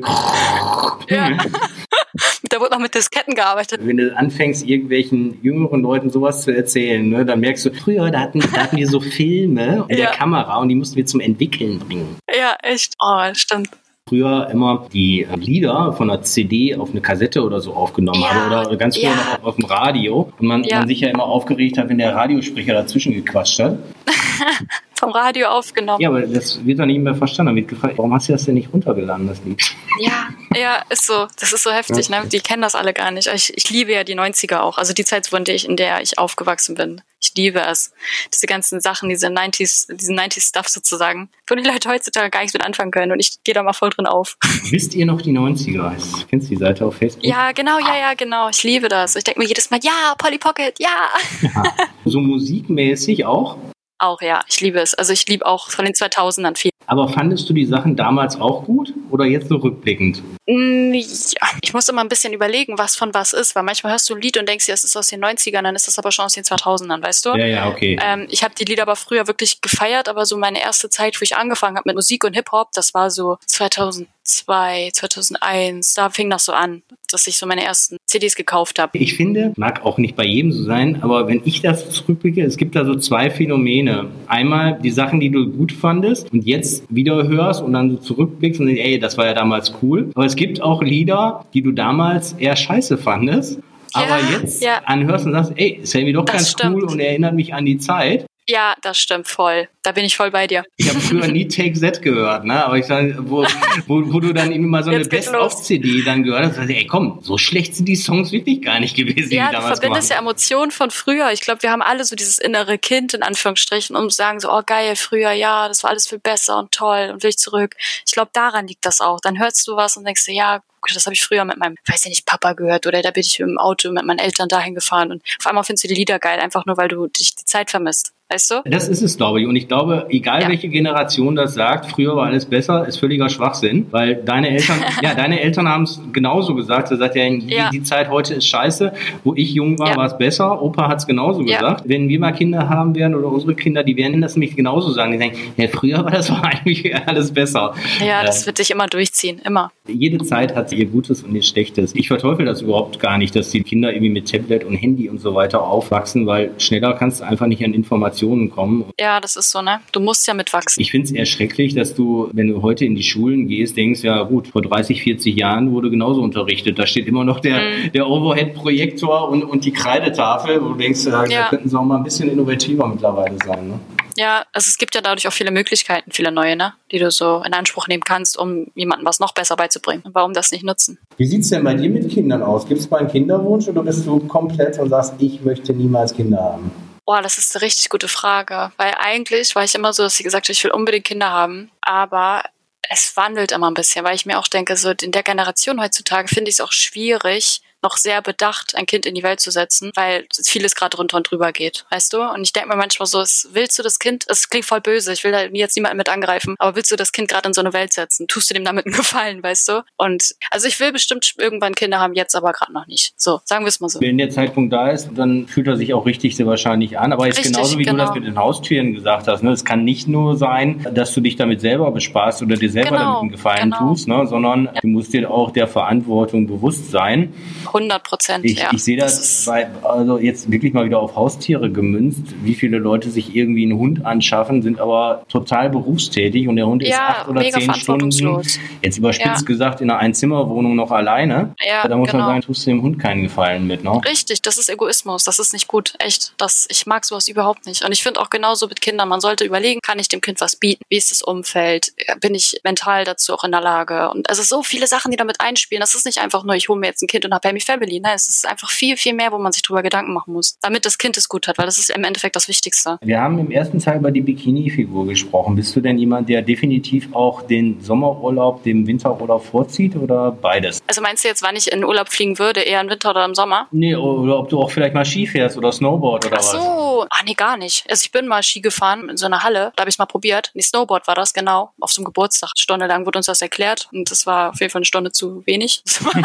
da 2.48 2.60
wurde 2.60 2.70
noch 2.72 2.78
mit 2.80 2.94
Disketten 2.94 3.34
gearbeitet. 3.34 3.80
Wenn 3.82 3.96
du 3.96 4.14
anfängst, 4.16 4.66
irgendwelchen 4.66 5.38
jüngeren 5.42 5.82
Leuten 5.82 6.10
sowas 6.10 6.42
zu 6.42 6.54
erzählen, 6.54 7.08
ne, 7.08 7.24
dann 7.24 7.40
merkst 7.40 7.64
du, 7.66 7.72
früher 7.72 8.10
da 8.10 8.20
hatten, 8.20 8.40
da 8.40 8.64
hatten 8.64 8.76
wir 8.76 8.88
so 8.88 9.00
Filme 9.00 9.86
in 9.88 9.98
Ja. 9.98 10.06
der 10.06 10.14
Kamera 10.14 10.58
und 10.58 10.68
die 10.68 10.74
mussten 10.74 10.96
wir 10.96 11.06
zum 11.06 11.20
Entwickeln 11.20 11.78
bringen. 11.78 12.16
Ja, 12.34 12.56
echt. 12.62 12.94
Oh, 13.00 13.22
stimmt. 13.34 13.68
Früher 14.12 14.48
immer 14.52 14.86
die 14.92 15.22
äh, 15.22 15.36
Lieder 15.36 15.94
von 15.94 16.10
einer 16.10 16.20
CD 16.20 16.76
auf 16.76 16.90
eine 16.90 17.00
Kassette 17.00 17.42
oder 17.42 17.60
so 17.62 17.72
aufgenommen 17.72 18.20
Ja, 18.20 18.50
habe 18.50 18.68
oder 18.68 18.76
ganz 18.76 18.96
früher 18.98 19.08
ja. 19.08 19.14
noch 19.16 19.38
auf, 19.38 19.44
auf 19.44 19.56
dem 19.56 19.64
Radio 19.64 20.30
und 20.38 20.46
man, 20.46 20.64
Ja. 20.64 20.80
man 20.80 20.88
sich 20.88 21.00
ja 21.00 21.08
immer 21.08 21.24
aufgeregt 21.24 21.78
hat, 21.78 21.88
wenn 21.88 21.96
der 21.96 22.14
Radiosprecher 22.14 22.74
dazwischen 22.74 23.14
gequatscht 23.14 23.58
hat. 23.58 23.78
Vom 25.02 25.10
Radio 25.10 25.48
aufgenommen. 25.48 26.00
Ja, 26.00 26.10
aber 26.10 26.20
das 26.20 26.64
wird 26.64 26.78
doch 26.78 26.86
nicht 26.86 27.00
mehr 27.00 27.16
verstanden. 27.16 27.52
Da 27.52 27.56
wird 27.56 27.66
gefragt, 27.66 27.98
warum 27.98 28.14
hast 28.14 28.28
du 28.28 28.34
das 28.34 28.44
denn 28.44 28.54
nicht 28.54 28.72
runtergeladen, 28.72 29.26
das 29.26 29.42
Lied? 29.44 29.60
Ja, 29.98 30.28
Ja, 30.54 30.84
ist 30.90 31.06
so. 31.06 31.26
Das 31.40 31.52
ist 31.52 31.64
so 31.64 31.72
heftig, 31.72 32.08
ne? 32.08 32.22
Die 32.30 32.38
kennen 32.38 32.62
das 32.62 32.76
alle 32.76 32.92
gar 32.92 33.10
nicht. 33.10 33.26
Ich, 33.26 33.52
ich 33.56 33.68
liebe 33.68 33.92
ja 33.92 34.04
die 34.04 34.14
90er 34.14 34.60
auch. 34.60 34.78
Also 34.78 34.92
die 34.92 35.04
Zeit, 35.04 35.32
in 35.32 35.44
der 35.44 35.54
ich, 35.56 35.68
in 35.68 35.76
der 35.76 36.00
ich 36.02 36.18
aufgewachsen 36.18 36.76
bin. 36.76 37.00
Ich 37.20 37.32
liebe 37.34 37.60
es. 37.60 37.92
Diese 38.32 38.46
ganzen 38.46 38.80
Sachen, 38.80 39.08
diese 39.08 39.26
90s, 39.26 39.92
diesen 39.92 40.16
90s 40.16 40.50
Stuff 40.50 40.68
sozusagen, 40.68 41.30
wo 41.48 41.56
die 41.56 41.64
Leute 41.64 41.88
heutzutage 41.88 42.30
gar 42.30 42.40
nichts 42.40 42.54
mit 42.54 42.64
anfangen 42.64 42.92
können. 42.92 43.10
Und 43.10 43.18
ich 43.18 43.42
gehe 43.42 43.54
da 43.54 43.64
mal 43.64 43.72
voll 43.72 43.90
drin 43.90 44.06
auf. 44.06 44.36
Wisst 44.70 44.94
ihr 44.94 45.06
noch 45.06 45.20
die 45.20 45.32
90er? 45.32 45.96
Kennst 46.30 46.46
du 46.46 46.54
die 46.54 46.60
Seite 46.60 46.84
auf 46.86 46.94
Facebook? 46.94 47.24
Ja, 47.24 47.50
genau, 47.50 47.80
ja, 47.80 47.96
ja, 47.98 48.14
genau. 48.14 48.50
Ich 48.50 48.62
liebe 48.62 48.88
das. 48.88 49.16
Ich 49.16 49.24
denke 49.24 49.40
mir 49.40 49.46
jedes 49.48 49.68
Mal, 49.68 49.80
ja, 49.82 50.14
Polly 50.16 50.38
Pocket, 50.38 50.78
ja. 50.78 51.08
ja. 51.40 51.62
So 52.04 52.20
musikmäßig 52.20 53.24
auch? 53.24 53.56
Auch, 54.02 54.20
ja. 54.20 54.42
Ich 54.48 54.60
liebe 54.60 54.80
es. 54.80 54.94
Also 54.94 55.12
ich 55.12 55.28
liebe 55.28 55.46
auch 55.46 55.70
von 55.70 55.84
den 55.84 55.94
2000ern 55.94 56.56
viel. 56.56 56.72
Aber 56.86 57.08
fandest 57.08 57.48
du 57.48 57.52
die 57.52 57.64
Sachen 57.64 57.94
damals 57.94 58.40
auch 58.40 58.64
gut 58.64 58.92
oder 59.12 59.24
jetzt 59.24 59.48
so 59.48 59.56
rückblickend? 59.56 60.20
Mm, 60.48 60.92
ja, 60.92 61.48
ich 61.62 61.72
muss 61.72 61.88
immer 61.88 62.00
ein 62.00 62.08
bisschen 62.08 62.32
überlegen, 62.32 62.78
was 62.78 62.96
von 62.96 63.14
was 63.14 63.32
ist, 63.32 63.54
weil 63.54 63.62
manchmal 63.62 63.92
hörst 63.92 64.10
du 64.10 64.14
ein 64.14 64.20
Lied 64.20 64.36
und 64.38 64.48
denkst 64.48 64.66
dir, 64.66 64.72
es 64.72 64.82
ist 64.82 64.96
aus 64.96 65.06
den 65.06 65.24
90ern, 65.24 65.62
dann 65.62 65.76
ist 65.76 65.86
das 65.86 66.00
aber 66.00 66.10
schon 66.10 66.24
aus 66.24 66.32
den 66.32 66.42
2000ern, 66.42 67.00
weißt 67.00 67.24
du? 67.26 67.28
Ja, 67.36 67.46
ja, 67.46 67.68
okay. 67.68 67.96
Ähm, 68.02 68.26
ich 68.28 68.42
habe 68.42 68.54
die 68.58 68.64
Lieder 68.64 68.82
aber 68.82 68.96
früher 68.96 69.28
wirklich 69.28 69.60
gefeiert, 69.60 70.08
aber 70.08 70.26
so 70.26 70.36
meine 70.36 70.60
erste 70.60 70.90
Zeit, 70.90 71.20
wo 71.20 71.22
ich 71.22 71.36
angefangen 71.36 71.76
habe 71.76 71.88
mit 71.88 71.94
Musik 71.94 72.24
und 72.24 72.34
Hip-Hop, 72.34 72.70
das 72.74 72.94
war 72.94 73.08
so 73.10 73.38
2000 73.46 74.08
2002, 74.24 74.90
2001, 74.92 75.94
da 75.94 76.10
fing 76.10 76.30
das 76.30 76.44
so 76.44 76.52
an, 76.52 76.82
dass 77.10 77.26
ich 77.26 77.36
so 77.36 77.46
meine 77.46 77.64
ersten 77.64 77.96
CDs 78.06 78.36
gekauft 78.36 78.78
habe. 78.78 78.98
Ich 78.98 79.14
finde, 79.14 79.52
mag 79.56 79.84
auch 79.84 79.98
nicht 79.98 80.16
bei 80.16 80.24
jedem 80.24 80.52
so 80.52 80.64
sein, 80.64 81.02
aber 81.02 81.28
wenn 81.28 81.42
ich 81.44 81.62
das 81.62 81.90
zurückblicke, 81.90 82.42
es 82.42 82.56
gibt 82.56 82.76
da 82.76 82.84
so 82.84 82.94
zwei 82.96 83.30
Phänomene. 83.30 84.10
Einmal 84.26 84.78
die 84.82 84.90
Sachen, 84.90 85.20
die 85.20 85.30
du 85.30 85.50
gut 85.50 85.72
fandest 85.72 86.32
und 86.32 86.44
jetzt 86.44 86.84
wieder 86.88 87.26
hörst 87.26 87.62
und 87.62 87.72
dann 87.72 87.90
so 87.90 87.96
zurückblickst 87.96 88.60
und 88.60 88.66
denkst, 88.66 88.82
ey, 88.82 88.98
das 88.98 89.18
war 89.18 89.26
ja 89.26 89.34
damals 89.34 89.72
cool. 89.82 90.10
Aber 90.14 90.24
es 90.24 90.36
gibt 90.36 90.62
auch 90.62 90.82
Lieder, 90.82 91.44
die 91.54 91.62
du 91.62 91.72
damals 91.72 92.32
eher 92.34 92.56
scheiße 92.56 92.98
fandest 92.98 93.58
aber 93.92 94.18
ja, 94.18 94.38
jetzt 94.40 94.62
ja. 94.62 94.80
anhörst 94.84 95.26
und 95.26 95.32
sagst, 95.32 95.52
ey, 95.56 95.80
ist 95.82 95.94
irgendwie 95.94 96.12
doch 96.12 96.24
das 96.24 96.34
ganz 96.34 96.50
stimmt. 96.50 96.76
cool 96.76 96.84
und 96.84 97.00
erinnert 97.00 97.34
mich 97.34 97.54
an 97.54 97.64
die 97.64 97.78
Zeit. 97.78 98.26
Ja, 98.48 98.74
das 98.82 98.98
stimmt 98.98 99.28
voll. 99.28 99.68
Da 99.82 99.92
bin 99.92 100.04
ich 100.04 100.16
voll 100.16 100.30
bei 100.30 100.46
dir. 100.46 100.64
Ich 100.76 100.88
habe 100.88 101.00
früher 101.00 101.28
nie 101.28 101.46
Take 101.46 101.74
Z 101.74 102.02
gehört, 102.02 102.44
ne? 102.44 102.64
Aber 102.64 102.76
ich 102.76 102.86
sage, 102.86 103.16
wo, 103.20 103.44
wo, 103.86 104.12
wo 104.12 104.20
du 104.20 104.32
dann 104.32 104.50
irgendwie 104.50 104.70
mal 104.70 104.82
so 104.82 104.90
eine 104.90 105.04
Best-of-CD 105.04 106.02
dann 106.04 106.24
gehört 106.24 106.56
hast, 106.56 106.58
ey 106.58 106.86
komm, 106.86 107.20
so 107.22 107.38
schlecht 107.38 107.76
sind 107.76 107.86
die 107.86 107.96
Songs 107.96 108.32
wirklich 108.32 108.62
gar 108.62 108.80
nicht 108.80 108.96
gewesen. 108.96 109.32
Ja, 109.32 109.50
die 109.50 109.56
du 109.56 109.62
verbindest 109.62 110.10
ja 110.10 110.18
Emotionen 110.18 110.72
von 110.72 110.90
früher. 110.90 111.30
Ich 111.32 111.40
glaube, 111.40 111.62
wir 111.62 111.70
haben 111.70 111.82
alle 111.82 112.04
so 112.04 112.16
dieses 112.16 112.38
innere 112.38 112.78
Kind 112.78 113.14
in 113.14 113.22
Anführungsstrichen, 113.22 113.94
um 113.94 114.10
zu 114.10 114.16
sagen 114.16 114.40
so, 114.40 114.52
oh 114.52 114.62
geil, 114.66 114.96
früher, 114.96 115.32
ja, 115.32 115.68
das 115.68 115.84
war 115.84 115.90
alles 115.90 116.08
viel 116.08 116.18
besser 116.18 116.58
und 116.58 116.72
toll 116.72 117.10
und 117.12 117.22
will 117.22 117.30
ich 117.30 117.38
zurück. 117.38 117.76
Ich 118.06 118.12
glaube, 118.12 118.30
daran 118.32 118.66
liegt 118.66 118.84
das 118.84 119.00
auch. 119.00 119.20
Dann 119.20 119.38
hörst 119.38 119.66
du 119.68 119.76
was 119.76 119.96
und 119.96 120.04
denkst 120.04 120.24
dir, 120.24 120.34
ja, 120.34 120.62
das 120.92 121.06
habe 121.06 121.14
ich 121.14 121.22
früher 121.22 121.44
mit 121.44 121.58
meinem, 121.58 121.76
weiß 121.86 122.04
ich 122.06 122.10
nicht, 122.10 122.26
Papa 122.26 122.54
gehört 122.54 122.86
oder 122.86 123.02
da 123.02 123.10
bin 123.10 123.20
ich 123.20 123.36
dem 123.36 123.58
Auto 123.58 123.90
mit 123.92 124.04
meinen 124.04 124.18
Eltern 124.18 124.48
dahin 124.48 124.74
gefahren 124.74 125.12
und 125.12 125.22
auf 125.38 125.46
einmal 125.46 125.64
findest 125.64 125.84
du 125.84 125.88
die 125.88 125.94
Lieder 125.94 126.18
geil, 126.18 126.40
einfach 126.40 126.66
nur 126.66 126.76
weil 126.76 126.88
du 126.88 127.06
dich 127.06 127.36
die 127.36 127.44
Zeit 127.44 127.70
vermisst. 127.70 128.12
Weißt 128.32 128.50
du? 128.50 128.62
Das 128.64 128.88
ist 128.88 129.02
es, 129.02 129.18
glaube 129.18 129.42
ich. 129.42 129.46
Und 129.46 129.56
ich 129.56 129.68
glaube, 129.68 130.06
egal 130.08 130.42
ja. 130.42 130.48
welche 130.48 130.68
Generation 130.68 131.36
das 131.36 131.52
sagt, 131.52 131.90
früher 131.90 132.16
war 132.16 132.26
alles 132.26 132.46
besser, 132.46 132.86
ist 132.86 132.96
völliger 132.96 133.28
Schwachsinn. 133.28 133.86
Weil 133.90 134.16
deine 134.16 134.48
Eltern, 134.50 134.78
ja, 135.02 135.14
deine 135.14 135.40
Eltern 135.40 135.68
haben 135.68 135.82
es 135.82 136.00
genauso 136.12 136.54
gesagt. 136.54 136.88
Sie 136.88 136.96
sagt 136.96 137.14
ja, 137.14 137.28
die, 137.28 137.46
ja. 137.48 137.70
die 137.70 137.82
Zeit 137.82 138.08
heute 138.08 138.34
ist 138.34 138.46
scheiße. 138.46 138.92
Wo 139.22 139.34
ich 139.34 139.52
jung 139.52 139.78
war, 139.78 139.90
ja. 139.90 139.96
war 139.96 140.06
es 140.06 140.16
besser. 140.16 140.62
Opa 140.62 140.88
hat 140.88 140.98
es 140.98 141.06
genauso 141.06 141.44
gesagt. 141.44 141.84
Wenn 141.86 142.08
wir 142.08 142.18
mal 142.18 142.32
Kinder 142.32 142.70
haben 142.70 142.94
werden 142.94 143.14
oder 143.14 143.28
unsere 143.28 143.54
Kinder, 143.54 143.84
die 143.84 143.96
werden 143.96 144.22
das 144.22 144.34
nämlich 144.34 144.56
genauso 144.56 144.90
sagen. 144.92 145.12
Die 145.12 145.18
sagen, 145.18 145.36
ja, 145.58 145.68
früher 145.68 146.04
war 146.04 146.10
das 146.10 146.30
war 146.30 146.44
eigentlich 146.44 146.94
alles 147.06 147.32
besser. 147.32 147.74
Ja, 148.00 148.24
das 148.24 148.44
äh, 148.44 148.46
wird 148.46 148.56
sich 148.56 148.70
immer 148.70 148.86
durchziehen. 148.86 149.42
Immer. 149.44 149.70
Jede 149.86 150.24
Zeit 150.24 150.54
hat 150.54 150.72
ihr 150.72 150.86
Gutes 150.86 151.22
und 151.22 151.34
ihr 151.34 151.42
Schlechtes. 151.42 151.94
Ich 151.94 152.08
verteufel 152.08 152.46
das 152.46 152.62
überhaupt 152.62 152.98
gar 152.98 153.18
nicht, 153.18 153.36
dass 153.36 153.50
die 153.50 153.62
Kinder 153.62 153.92
irgendwie 153.92 154.10
mit 154.10 154.30
Tablet 154.30 154.64
und 154.64 154.74
Handy 154.74 155.10
und 155.10 155.20
so 155.20 155.34
weiter 155.34 155.62
aufwachsen, 155.62 156.26
weil 156.26 156.52
schneller 156.58 156.94
kannst 156.94 157.20
du 157.20 157.24
einfach 157.24 157.46
nicht 157.46 157.62
an 157.62 157.74
Informationen 157.74 158.21
Generationen 158.22 158.50
kommen. 158.50 158.84
Ja, 158.98 159.20
das 159.20 159.36
ist 159.36 159.50
so, 159.50 159.62
ne? 159.62 159.80
Du 159.92 160.00
musst 160.00 160.26
ja 160.26 160.34
mitwachsen. 160.34 160.80
Ich 160.80 160.90
finde 160.90 161.06
es 161.06 161.12
eher 161.12 161.26
schrecklich, 161.26 161.74
dass 161.74 161.94
du, 161.94 162.30
wenn 162.32 162.48
du 162.48 162.62
heute 162.62 162.84
in 162.84 162.94
die 162.94 163.02
Schulen 163.02 163.48
gehst, 163.48 163.76
denkst, 163.76 164.02
ja 164.02 164.22
gut, 164.22 164.48
vor 164.48 164.62
30, 164.62 165.02
40 165.02 165.36
Jahren 165.36 165.72
wurde 165.72 165.90
genauso 165.90 166.22
unterrichtet. 166.22 166.78
Da 166.78 166.86
steht 166.86 167.06
immer 167.06 167.24
noch 167.24 167.40
der, 167.40 167.60
mhm. 167.60 167.92
der 167.92 168.08
Overhead-Projektor 168.08 169.28
und, 169.28 169.42
und 169.44 169.64
die 169.64 169.72
Kreidetafel, 169.72 170.62
wo 170.62 170.68
du 170.68 170.74
denkst, 170.74 171.04
ja, 171.04 171.24
ja. 171.24 171.42
da 171.42 171.48
könnten 171.48 171.68
sie 171.68 171.78
auch 171.78 171.84
mal 171.84 171.96
ein 171.96 172.04
bisschen 172.04 172.30
innovativer 172.30 172.86
mittlerweile 172.86 173.36
sein. 173.44 173.68
Ne? 173.68 173.80
Ja, 174.16 174.44
also 174.52 174.68
es 174.68 174.76
gibt 174.76 174.94
ja 174.94 175.00
dadurch 175.00 175.26
auch 175.26 175.32
viele 175.32 175.50
Möglichkeiten, 175.50 176.10
viele 176.12 176.30
neue, 176.30 176.54
ne? 176.54 176.74
die 176.90 176.98
du 176.98 177.10
so 177.10 177.42
in 177.46 177.54
Anspruch 177.54 177.88
nehmen 177.88 178.02
kannst, 178.04 178.38
um 178.38 178.66
jemandem 178.74 179.06
was 179.06 179.20
noch 179.20 179.32
besser 179.32 179.56
beizubringen. 179.56 180.02
Warum 180.12 180.34
das 180.34 180.52
nicht 180.52 180.64
nutzen? 180.64 180.98
Wie 181.16 181.24
sieht 181.24 181.42
es 181.42 181.48
denn 181.48 181.64
bei 181.64 181.74
dir 181.74 181.88
mit 181.88 182.10
Kindern 182.10 182.42
aus? 182.42 182.66
Gibt 182.66 182.80
es 182.80 182.90
mal 182.90 182.98
einen 182.98 183.08
Kinderwunsch 183.08 183.68
oder 183.68 183.82
bist 183.82 184.06
du 184.06 184.18
komplett 184.20 184.78
und 184.78 184.90
sagst, 184.90 185.14
ich 185.18 185.42
möchte 185.42 185.72
niemals 185.72 186.14
Kinder 186.14 186.42
haben? 186.42 186.70
Boah, 187.04 187.20
das 187.20 187.38
ist 187.38 187.54
eine 187.54 187.62
richtig 187.62 187.88
gute 187.88 188.08
Frage. 188.08 188.72
Weil 188.76 188.94
eigentlich 188.98 189.54
war 189.54 189.64
ich 189.64 189.74
immer 189.74 189.92
so, 189.92 190.02
dass 190.02 190.18
ich 190.18 190.24
gesagt 190.24 190.46
habe, 190.46 190.52
ich 190.52 190.62
will 190.64 190.70
unbedingt 190.70 191.04
Kinder 191.04 191.30
haben. 191.30 191.70
Aber 191.80 192.44
es 192.88 193.16
wandelt 193.16 193.52
immer 193.52 193.70
ein 193.70 193.74
bisschen, 193.74 194.04
weil 194.04 194.14
ich 194.14 194.26
mir 194.26 194.38
auch 194.38 194.48
denke, 194.48 194.76
so 194.76 194.90
in 194.90 195.12
der 195.12 195.22
Generation 195.22 195.80
heutzutage 195.80 196.28
finde 196.28 196.50
ich 196.50 196.56
es 196.56 196.60
auch 196.60 196.72
schwierig, 196.72 197.62
noch 197.82 197.96
sehr 197.96 198.22
bedacht, 198.22 198.74
ein 198.76 198.86
Kind 198.86 199.06
in 199.06 199.14
die 199.14 199.22
Welt 199.22 199.40
zu 199.40 199.50
setzen, 199.50 199.92
weil 199.94 200.26
vieles 200.44 200.74
gerade 200.74 200.96
runter 200.96 201.16
und 201.16 201.30
drüber 201.30 201.52
geht, 201.52 201.84
weißt 201.90 202.12
du? 202.12 202.22
Und 202.22 202.42
ich 202.42 202.52
denke 202.52 202.68
mir 202.68 202.76
manchmal 202.76 203.06
so, 203.06 203.18
willst 203.52 203.78
du 203.78 203.82
das 203.82 203.98
Kind, 203.98 204.24
es 204.28 204.48
klingt 204.48 204.64
voll 204.64 204.80
böse, 204.80 205.12
ich 205.12 205.24
will 205.24 205.32
da 205.32 205.42
jetzt 205.42 205.76
niemanden 205.76 205.98
mit 205.98 206.08
angreifen, 206.08 206.54
aber 206.58 206.76
willst 206.76 206.90
du 206.90 206.96
das 206.96 207.12
Kind 207.12 207.28
gerade 207.28 207.48
in 207.48 207.54
so 207.54 207.60
eine 207.60 207.72
Welt 207.72 207.92
setzen? 207.92 208.28
Tust 208.28 208.50
du 208.50 208.54
dem 208.54 208.64
damit 208.64 208.86
einen 208.86 208.94
Gefallen, 209.02 209.42
weißt 209.42 209.68
du? 209.68 209.84
Und 209.96 210.34
also 210.50 210.68
ich 210.68 210.78
will 210.80 210.92
bestimmt 210.92 211.34
irgendwann 211.38 211.74
Kinder 211.74 211.98
haben, 211.98 212.14
jetzt 212.14 212.34
aber 212.34 212.52
gerade 212.52 212.72
noch 212.72 212.86
nicht. 212.86 213.14
So, 213.16 213.40
sagen 213.44 213.64
wir 213.64 213.68
es 213.68 213.80
mal 213.80 213.88
so. 213.88 214.00
Wenn 214.00 214.18
der 214.18 214.30
Zeitpunkt 214.30 214.72
da 214.72 214.90
ist, 214.90 215.10
dann 215.14 215.46
fühlt 215.48 215.66
er 215.66 215.76
sich 215.76 215.94
auch 215.94 216.06
richtig 216.06 216.36
sehr 216.36 216.46
wahrscheinlich 216.46 216.98
an. 216.98 217.12
Aber 217.12 217.26
jetzt 217.26 217.38
richtig, 217.38 217.54
genauso 217.54 217.78
wie 217.78 217.84
genau. 217.84 217.92
du 217.92 217.98
das 217.98 218.08
genau. 218.10 218.20
mit 218.20 218.34
den 218.34 218.38
Haustüren 218.38 218.94
gesagt 218.94 219.28
hast, 219.28 219.42
ne? 219.42 219.50
es 219.50 219.64
kann 219.64 219.84
nicht 219.84 220.08
nur 220.08 220.36
sein, 220.36 220.86
dass 220.94 221.12
du 221.14 221.20
dich 221.20 221.36
damit 221.36 221.60
selber 221.60 221.90
bespaßt 221.90 222.42
oder 222.42 222.56
dir 222.56 222.70
selber 222.70 222.90
genau, 222.90 222.98
damit 222.98 223.20
einen 223.20 223.30
Gefallen 223.32 223.70
genau. 223.70 223.88
tust, 223.88 224.08
ne? 224.08 224.26
sondern 224.26 224.66
ja. 224.66 224.80
du 224.80 224.86
musst 224.88 225.12
dir 225.12 225.30
auch 225.30 225.50
der 225.50 225.66
Verantwortung 225.66 226.46
bewusst 226.46 226.90
sein. 226.90 227.32
100 227.74 228.02
Prozent. 228.02 228.44
Ich, 228.44 228.58
ja. 228.58 228.70
ich 228.72 228.82
sehe 228.82 228.96
das, 228.96 229.44
bei, 229.46 229.68
also 229.82 230.18
jetzt 230.18 230.50
wirklich 230.50 230.72
mal 230.72 230.84
wieder 230.84 231.00
auf 231.00 231.16
Haustiere 231.16 231.70
gemünzt, 231.70 232.22
wie 232.42 232.54
viele 232.54 232.78
Leute 232.78 233.10
sich 233.10 233.34
irgendwie 233.34 233.64
einen 233.64 233.78
Hund 233.78 234.04
anschaffen, 234.04 234.62
sind 234.62 234.80
aber 234.80 235.24
total 235.28 235.70
berufstätig 235.70 236.48
und 236.48 236.56
der 236.56 236.66
Hund 236.66 236.82
ja, 236.82 236.88
ist 236.88 236.98
acht 236.98 237.28
oder 237.28 237.42
zehn 237.42 237.74
Stunden, 237.74 238.42
jetzt 238.82 238.98
überspitzt 238.98 239.42
ja. 239.42 239.46
gesagt, 239.46 239.80
in 239.80 239.90
einer 239.90 239.98
Einzimmerwohnung 239.98 240.76
noch 240.76 240.90
alleine. 240.90 241.54
Ja, 241.66 241.86
da 241.88 241.96
muss 241.96 242.10
genau. 242.10 242.24
man 242.24 242.32
sagen, 242.32 242.42
tust 242.42 242.66
du 242.66 242.70
dem 242.70 242.82
Hund 242.82 242.98
keinen 242.98 243.22
Gefallen 243.22 243.66
mit. 243.66 243.84
Ne? 243.84 244.00
Richtig, 244.04 244.42
das 244.42 244.58
ist 244.58 244.68
Egoismus, 244.68 245.24
das 245.24 245.38
ist 245.38 245.52
nicht 245.52 245.68
gut, 245.68 245.94
echt. 245.98 246.34
Das, 246.36 246.66
ich 246.70 246.86
mag 246.86 247.04
sowas 247.04 247.28
überhaupt 247.28 247.66
nicht. 247.66 247.84
Und 247.84 247.92
ich 247.92 248.02
finde 248.02 248.20
auch 248.20 248.30
genauso 248.30 248.66
mit 248.66 248.80
Kindern, 248.80 249.08
man 249.08 249.20
sollte 249.20 249.44
überlegen, 249.44 249.80
kann 249.82 249.98
ich 249.98 250.08
dem 250.08 250.20
Kind 250.20 250.40
was 250.40 250.56
bieten? 250.56 250.82
Wie 250.88 250.96
ist 250.96 251.10
das 251.10 251.22
Umfeld? 251.22 251.92
Bin 252.20 252.34
ich 252.34 252.60
mental 252.64 253.04
dazu 253.04 253.34
auch 253.34 253.44
in 253.44 253.52
der 253.52 253.60
Lage? 253.60 254.10
Und 254.10 254.28
also 254.28 254.42
so 254.42 254.62
viele 254.62 254.86
Sachen, 254.86 255.10
die 255.10 255.16
damit 255.16 255.40
einspielen. 255.40 255.80
Das 255.80 255.94
ist 255.94 256.06
nicht 256.06 256.18
einfach 256.18 256.44
nur, 256.44 256.54
ich 256.54 256.68
hole 256.68 256.78
mir 256.78 256.86
jetzt 256.86 257.02
ein 257.02 257.08
Kind 257.08 257.24
und 257.24 257.32
habe 257.32 257.48
Happy 257.48 257.61
Family. 257.64 258.00
Nein, 258.00 258.14
es 258.14 258.28
ist 258.28 258.46
einfach 258.46 258.70
viel, 258.70 258.96
viel 258.96 259.14
mehr, 259.14 259.32
wo 259.32 259.38
man 259.38 259.52
sich 259.52 259.62
drüber 259.62 259.82
Gedanken 259.82 260.12
machen 260.12 260.32
muss, 260.32 260.56
damit 260.60 260.84
das 260.84 260.98
Kind 260.98 261.16
es 261.16 261.28
gut 261.28 261.48
hat, 261.48 261.58
weil 261.58 261.66
das 261.66 261.78
ist 261.78 261.90
im 261.90 262.04
Endeffekt 262.04 262.36
das 262.36 262.48
Wichtigste. 262.48 262.98
Wir 263.02 263.20
haben 263.20 263.38
im 263.38 263.50
ersten 263.50 263.78
Teil 263.78 263.98
über 263.98 264.10
die 264.10 264.20
Bikini-Figur 264.20 265.06
gesprochen. 265.06 265.56
Bist 265.56 265.74
du 265.74 265.80
denn 265.80 265.98
jemand, 265.98 266.28
der 266.28 266.42
definitiv 266.42 267.14
auch 267.14 267.42
den 267.42 267.80
Sommerurlaub 267.80 268.62
dem 268.62 268.86
Winterurlaub 268.86 269.44
vorzieht 269.44 269.96
oder 269.96 270.30
beides? 270.30 270.80
Also 270.86 271.00
meinst 271.00 271.24
du 271.24 271.28
jetzt, 271.28 271.42
wann 271.42 271.56
ich 271.56 271.72
in 271.72 271.84
Urlaub 271.84 272.08
fliegen 272.08 272.38
würde, 272.38 272.60
eher 272.60 272.80
im 272.80 272.88
Winter 272.88 273.10
oder 273.10 273.24
im 273.24 273.34
Sommer? 273.34 273.68
Nee, 273.70 273.94
oder 273.94 274.38
ob 274.38 274.48
du 274.48 274.60
auch 274.60 274.70
vielleicht 274.70 274.94
mal 274.94 275.04
Ski 275.04 275.26
fährst 275.26 275.56
oder 275.56 275.72
Snowboard 275.72 276.26
oder 276.26 276.36
Ach 276.38 276.42
so. 276.42 276.58
was? 276.58 277.06
Ach 277.10 277.22
nee, 277.24 277.34
gar 277.34 277.56
nicht. 277.56 277.84
Also 277.88 278.02
ich 278.04 278.12
bin 278.12 278.26
mal 278.26 278.42
Ski 278.42 278.60
gefahren 278.60 279.08
in 279.08 279.16
so 279.16 279.26
einer 279.26 279.42
Halle, 279.42 279.72
da 279.76 279.82
habe 279.82 279.88
ich 279.88 279.94
es 279.94 279.98
mal 279.98 280.06
probiert. 280.06 280.50
Nee, 280.54 280.62
Snowboard 280.62 281.06
war 281.06 281.14
das, 281.14 281.32
genau. 281.32 281.72
Auf 281.80 281.92
so 281.92 282.00
einem 282.00 282.06
Geburtstag. 282.06 282.50
Stundenlang 282.56 283.06
wurde 283.06 283.18
uns 283.18 283.26
das 283.26 283.42
erklärt 283.42 283.88
und 283.92 284.10
das 284.10 284.26
war 284.26 284.50
auf 284.50 284.60
jeden 284.60 284.70
Fall 284.70 284.80
eine 284.80 284.86
Stunde 284.86 285.12
zu 285.12 285.42
wenig. 285.46 285.82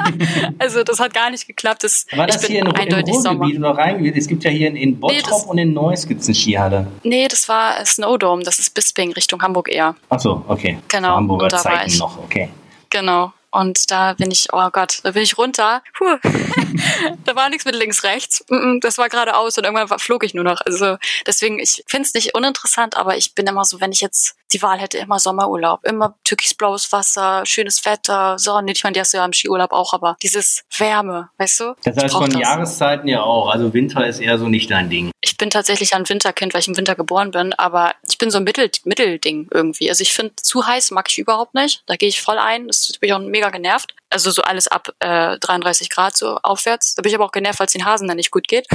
also 0.59 0.83
das 0.83 0.99
hat 0.99 1.13
gar 1.13 1.26
nicht 1.29 1.47
geklappt. 1.47 1.83
Das 1.83 2.05
war 2.13 2.27
das 2.27 2.45
hier 2.45 2.59
in, 2.59 2.67
eindeutig 2.67 3.13
im 3.13 3.21
Ruhrgebiet 3.21 3.59
oder 3.59 3.71
Rheingebiet? 3.71 4.17
Es 4.17 4.27
gibt 4.27 4.43
ja 4.43 4.51
hier 4.51 4.67
in, 4.67 4.75
in 4.75 4.99
Bottrop 4.99 5.43
nee, 5.43 5.49
und 5.51 5.57
in 5.57 5.73
Neuss 5.73 6.07
gibt 6.07 6.21
es 6.21 6.27
eine 6.27 6.35
Skihalle. 6.35 6.87
Nee, 7.03 7.27
das 7.27 7.47
war 7.49 7.85
Snowdome, 7.85 8.43
das 8.43 8.59
ist 8.59 8.73
Bisping 8.73 9.13
Richtung 9.13 9.41
Hamburg 9.41 9.69
eher. 9.69 9.95
Ach 10.09 10.19
so, 10.19 10.43
okay. 10.47 10.79
Genau. 10.87 11.15
Hamburger 11.15 11.49
Zeiten 11.49 11.97
noch, 11.97 12.17
okay. 12.19 12.49
Genau. 12.89 13.33
Und 13.49 13.89
da 13.89 14.13
bin 14.13 14.29
ich, 14.29 14.47
oh 14.51 14.69
Gott, 14.71 14.99
da 15.03 15.11
bin 15.11 15.23
ich 15.23 15.37
runter. 15.37 15.81
Puh. 15.97 16.05
da 17.25 17.35
war 17.35 17.49
nichts 17.49 17.65
mit 17.65 17.75
links, 17.75 18.03
rechts. 18.03 18.45
Das 18.81 18.97
war 18.97 19.09
geradeaus 19.09 19.57
und 19.57 19.63
irgendwann 19.63 19.99
flog 19.99 20.23
ich 20.23 20.33
nur 20.33 20.43
noch. 20.43 20.61
Also 20.61 20.97
deswegen, 21.25 21.57
ich 21.57 21.83
finde 21.87 22.07
es 22.07 22.13
nicht 22.13 22.35
uninteressant, 22.35 22.97
aber 22.97 23.17
ich 23.17 23.35
bin 23.35 23.47
immer 23.47 23.63
so, 23.63 23.79
wenn 23.79 23.91
ich 23.91 24.01
jetzt 24.01 24.35
die 24.53 24.61
Wahl 24.61 24.79
hätte 24.79 24.97
immer 24.97 25.19
Sommerurlaub, 25.19 25.83
immer 25.85 26.15
türkisblaues 26.23 26.91
Wasser, 26.91 27.43
schönes 27.45 27.85
Wetter, 27.85 28.39
Sonne. 28.39 28.71
Ich 28.71 28.83
meine, 28.83 28.93
die 28.93 28.99
hast 28.99 29.13
du 29.13 29.17
ja 29.17 29.25
im 29.25 29.33
Skiurlaub 29.33 29.71
auch, 29.71 29.93
aber 29.93 30.17
dieses 30.21 30.63
Wärme, 30.77 31.29
weißt 31.37 31.59
du? 31.59 31.75
Das 31.83 31.97
heißt 31.97 32.15
von 32.15 32.29
das. 32.29 32.39
Jahreszeiten 32.39 33.07
ja 33.07 33.21
auch. 33.21 33.49
Also 33.49 33.73
Winter 33.73 34.05
ist 34.07 34.19
eher 34.19 34.37
so 34.37 34.47
nicht 34.47 34.71
dein 34.71 34.89
Ding. 34.89 35.11
Ich 35.21 35.37
bin 35.37 35.49
tatsächlich 35.49 35.93
ein 35.93 36.07
Winterkind, 36.07 36.53
weil 36.53 36.61
ich 36.61 36.67
im 36.67 36.77
Winter 36.77 36.95
geboren 36.95 37.31
bin, 37.31 37.53
aber 37.53 37.93
ich 38.09 38.17
bin 38.17 38.31
so 38.31 38.37
ein 38.37 38.43
Mittel, 38.43 38.69
Mittelding 38.85 39.47
irgendwie. 39.51 39.89
Also 39.89 40.01
ich 40.01 40.13
finde, 40.13 40.35
zu 40.37 40.65
heiß 40.65 40.91
mag 40.91 41.09
ich 41.09 41.17
überhaupt 41.17 41.53
nicht. 41.53 41.83
Da 41.85 41.95
gehe 41.95 42.09
ich 42.09 42.21
voll 42.21 42.37
ein. 42.37 42.67
Das 42.67 42.93
bin 42.99 43.09
ich 43.09 43.13
auch 43.13 43.19
mega 43.19 43.49
genervt. 43.49 43.93
Also 44.09 44.31
so 44.31 44.41
alles 44.41 44.67
ab 44.67 44.93
äh, 44.99 45.37
33 45.37 45.89
Grad 45.89 46.15
so 46.15 46.37
aufwärts. 46.37 46.95
Da 46.95 47.01
bin 47.01 47.09
ich 47.09 47.15
aber 47.15 47.25
auch 47.25 47.31
genervt, 47.31 47.59
weil 47.59 47.67
es 47.67 47.73
den 47.73 47.85
Hasen 47.85 48.07
dann 48.07 48.17
nicht 48.17 48.31
gut 48.31 48.47
geht. 48.47 48.67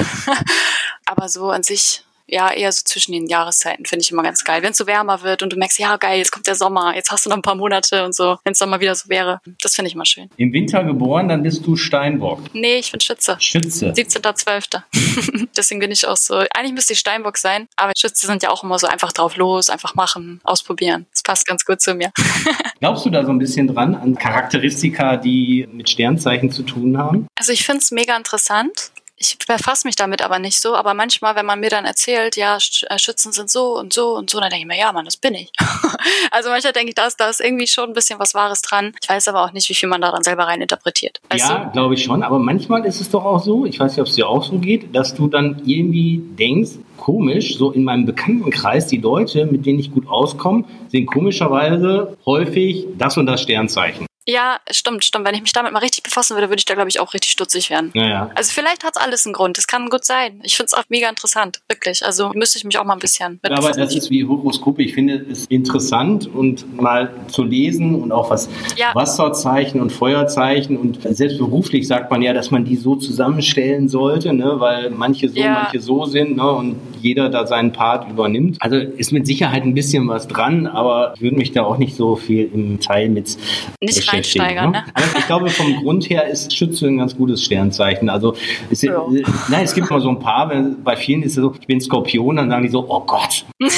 aber 1.06 1.28
so 1.28 1.50
an 1.50 1.62
sich 1.62 2.04
ja, 2.32 2.50
eher 2.50 2.72
so 2.72 2.80
zwischen 2.84 3.12
den 3.12 3.26
Jahreszeiten 3.26 3.84
finde 3.84 4.02
ich 4.02 4.10
immer 4.10 4.22
ganz 4.22 4.42
geil. 4.42 4.62
Wenn 4.62 4.70
es 4.70 4.78
so 4.78 4.86
wärmer 4.86 5.22
wird 5.22 5.42
und 5.42 5.52
du 5.52 5.58
merkst, 5.58 5.78
ja 5.78 5.98
geil, 5.98 6.16
jetzt 6.16 6.32
kommt 6.32 6.46
der 6.46 6.54
Sommer, 6.54 6.94
jetzt 6.94 7.10
hast 7.10 7.26
du 7.26 7.30
noch 7.30 7.36
ein 7.36 7.42
paar 7.42 7.54
Monate 7.54 8.04
und 8.06 8.14
so, 8.14 8.38
wenn 8.44 8.52
es 8.52 8.58
dann 8.58 8.70
mal 8.70 8.80
wieder 8.80 8.94
so 8.94 9.10
wäre. 9.10 9.40
Das 9.60 9.74
finde 9.74 9.90
ich 9.90 9.94
immer 9.94 10.06
schön. 10.06 10.30
Im 10.38 10.52
Winter 10.54 10.82
geboren, 10.82 11.28
dann 11.28 11.42
bist 11.42 11.66
du 11.66 11.76
Steinbock. 11.76 12.40
Nee, 12.54 12.78
ich 12.78 12.90
bin 12.90 13.00
Schütze. 13.00 13.36
Schütze. 13.38 13.90
17.12. 13.90 15.48
Deswegen 15.56 15.80
bin 15.80 15.90
ich 15.90 16.06
auch 16.06 16.16
so, 16.16 16.36
eigentlich 16.54 16.72
müsste 16.72 16.94
ich 16.94 17.00
Steinbock 17.00 17.36
sein, 17.36 17.68
aber 17.76 17.92
Schütze 17.94 18.26
sind 18.26 18.42
ja 18.42 18.48
auch 18.48 18.64
immer 18.64 18.78
so 18.78 18.86
einfach 18.86 19.12
drauf 19.12 19.36
los, 19.36 19.68
einfach 19.68 19.94
machen, 19.94 20.40
ausprobieren. 20.42 21.04
Das 21.12 21.22
passt 21.22 21.46
ganz 21.46 21.66
gut 21.66 21.82
zu 21.82 21.94
mir. 21.94 22.12
Glaubst 22.80 23.04
du 23.04 23.10
da 23.10 23.26
so 23.26 23.30
ein 23.30 23.38
bisschen 23.38 23.68
dran 23.68 23.94
an 23.94 24.14
Charakteristika, 24.14 25.18
die 25.18 25.68
mit 25.70 25.90
Sternzeichen 25.90 26.50
zu 26.50 26.62
tun 26.62 26.96
haben? 26.96 27.26
Also 27.38 27.52
ich 27.52 27.66
finde 27.66 27.80
es 27.82 27.90
mega 27.90 28.16
interessant 28.16 28.90
ich 29.22 29.38
befasse 29.38 29.86
mich 29.86 29.96
damit 29.96 30.22
aber 30.22 30.38
nicht 30.38 30.60
so, 30.60 30.74
aber 30.74 30.94
manchmal, 30.94 31.36
wenn 31.36 31.46
man 31.46 31.60
mir 31.60 31.70
dann 31.70 31.84
erzählt, 31.84 32.36
ja, 32.36 32.56
äh, 32.56 32.98
Schützen 32.98 33.32
sind 33.32 33.50
so 33.50 33.78
und 33.78 33.92
so 33.92 34.16
und 34.16 34.30
so, 34.30 34.40
dann 34.40 34.50
denke 34.50 34.62
ich 34.62 34.66
mir, 34.66 34.78
ja, 34.78 34.92
Mann, 34.92 35.04
das 35.04 35.16
bin 35.16 35.34
ich. 35.34 35.50
also 36.30 36.50
manchmal 36.50 36.72
denke 36.72 36.90
ich, 36.90 36.94
da 36.94 37.06
ist, 37.06 37.20
da 37.20 37.28
ist 37.28 37.40
irgendwie 37.40 37.66
schon 37.66 37.90
ein 37.90 37.92
bisschen 37.94 38.18
was 38.18 38.34
Wahres 38.34 38.62
dran. 38.62 38.92
Ich 39.00 39.08
weiß 39.08 39.28
aber 39.28 39.44
auch 39.44 39.52
nicht, 39.52 39.68
wie 39.68 39.74
viel 39.74 39.88
man 39.88 40.00
daran 40.00 40.22
selber 40.22 40.44
rein 40.44 40.60
interpretiert. 40.60 41.20
Weißt 41.30 41.48
ja, 41.48 41.70
glaube 41.72 41.94
ich 41.94 42.02
schon, 42.04 42.22
aber 42.22 42.38
manchmal 42.38 42.84
ist 42.84 43.00
es 43.00 43.10
doch 43.10 43.24
auch 43.24 43.42
so, 43.42 43.64
ich 43.64 43.78
weiß 43.78 43.92
nicht, 43.92 44.00
ob 44.00 44.08
es 44.08 44.14
dir 44.14 44.28
auch 44.28 44.42
so 44.42 44.58
geht, 44.58 44.94
dass 44.94 45.14
du 45.14 45.28
dann 45.28 45.62
irgendwie 45.64 46.20
denkst, 46.38 46.72
komisch, 46.96 47.56
so 47.56 47.72
in 47.72 47.84
meinem 47.84 48.06
Bekanntenkreis, 48.06 48.86
die 48.86 48.98
Leute, 48.98 49.46
mit 49.46 49.66
denen 49.66 49.80
ich 49.80 49.90
gut 49.90 50.08
auskomme, 50.08 50.64
sind 50.88 51.06
komischerweise 51.06 52.16
häufig 52.24 52.86
das 52.96 53.16
und 53.16 53.26
das 53.26 53.42
Sternzeichen. 53.42 54.06
Ja, 54.26 54.58
stimmt, 54.70 55.04
stimmt. 55.04 55.26
Wenn 55.26 55.34
ich 55.34 55.42
mich 55.42 55.52
damit 55.52 55.72
mal 55.72 55.80
richtig 55.80 56.04
befassen 56.04 56.34
würde, 56.34 56.48
würde 56.48 56.60
ich 56.60 56.64
da, 56.64 56.74
glaube 56.74 56.88
ich, 56.88 57.00
auch 57.00 57.12
richtig 57.12 57.32
stutzig 57.32 57.70
werden. 57.70 57.90
Ja, 57.94 58.08
ja. 58.08 58.30
Also 58.34 58.52
vielleicht 58.52 58.84
hat 58.84 58.96
es 58.96 59.02
alles 59.02 59.26
einen 59.26 59.32
Grund. 59.32 59.58
Das 59.58 59.66
kann 59.66 59.88
gut 59.88 60.04
sein. 60.04 60.40
Ich 60.44 60.56
finde 60.56 60.66
es 60.66 60.74
auch 60.74 60.84
mega 60.88 61.08
interessant, 61.08 61.60
wirklich. 61.68 62.04
Also 62.04 62.30
müsste 62.34 62.58
ich 62.58 62.64
mich 62.64 62.78
auch 62.78 62.84
mal 62.84 62.94
ein 62.94 63.00
bisschen 63.00 63.40
mit 63.42 63.50
ja, 63.50 63.58
Aber 63.58 63.72
das 63.72 63.94
ist 63.94 64.10
wie 64.10 64.24
Horoskope. 64.24 64.82
Ich 64.82 64.94
finde 64.94 65.26
es 65.30 65.46
interessant 65.46 66.28
und 66.32 66.80
mal 66.80 67.10
zu 67.28 67.42
lesen 67.42 67.96
und 67.96 68.12
auch 68.12 68.30
was 68.30 68.48
ja. 68.76 68.94
Wasserzeichen 68.94 69.80
und 69.80 69.90
Feuerzeichen 69.90 70.76
und 70.76 71.02
selbst 71.02 71.38
beruflich 71.38 71.88
sagt 71.88 72.10
man 72.10 72.22
ja, 72.22 72.32
dass 72.32 72.50
man 72.50 72.64
die 72.64 72.76
so 72.76 72.94
zusammenstellen 72.94 73.88
sollte, 73.88 74.32
ne? 74.32 74.54
weil 74.58 74.90
manche 74.90 75.28
so, 75.28 75.40
ja. 75.40 75.62
manche 75.64 75.80
so 75.80 76.04
sind 76.04 76.36
ne? 76.36 76.50
und 76.50 76.76
jeder 77.00 77.28
da 77.28 77.46
seinen 77.46 77.72
Part 77.72 78.08
übernimmt. 78.08 78.56
Also 78.60 78.76
ist 78.76 79.12
mit 79.12 79.26
Sicherheit 79.26 79.64
ein 79.64 79.74
bisschen 79.74 80.06
was 80.06 80.28
dran, 80.28 80.68
aber 80.68 81.14
ich 81.16 81.22
würde 81.22 81.36
mich 81.36 81.52
da 81.52 81.64
auch 81.64 81.78
nicht 81.78 81.96
so 81.96 82.14
viel 82.14 82.50
im 82.52 82.78
Teil 82.78 83.08
mit 83.08 83.36
nicht 83.80 84.11
reinsteigern. 84.12 84.72
Ne? 84.72 84.84
Aber 84.94 85.04
ich 85.18 85.26
glaube, 85.26 85.50
vom 85.50 85.76
Grund 85.76 86.08
her 86.10 86.26
ist 86.26 86.56
Schütze 86.56 86.86
ein 86.86 86.98
ganz 86.98 87.16
gutes 87.16 87.44
Sternzeichen. 87.44 88.08
Also 88.08 88.34
es, 88.70 88.82
ja. 88.82 88.94
äh, 88.94 89.22
nein, 89.48 89.64
es 89.64 89.74
gibt 89.74 89.90
mal 89.90 90.00
so 90.00 90.10
ein 90.10 90.18
paar, 90.18 90.48
wenn, 90.50 90.82
bei 90.82 90.96
vielen 90.96 91.22
ist 91.22 91.36
es 91.36 91.42
so, 91.42 91.54
ich 91.58 91.66
bin 91.66 91.80
Skorpion, 91.80 92.36
dann 92.36 92.50
sagen 92.50 92.62
die 92.62 92.68
so, 92.68 92.84
oh 92.88 93.00
Gott. 93.00 93.44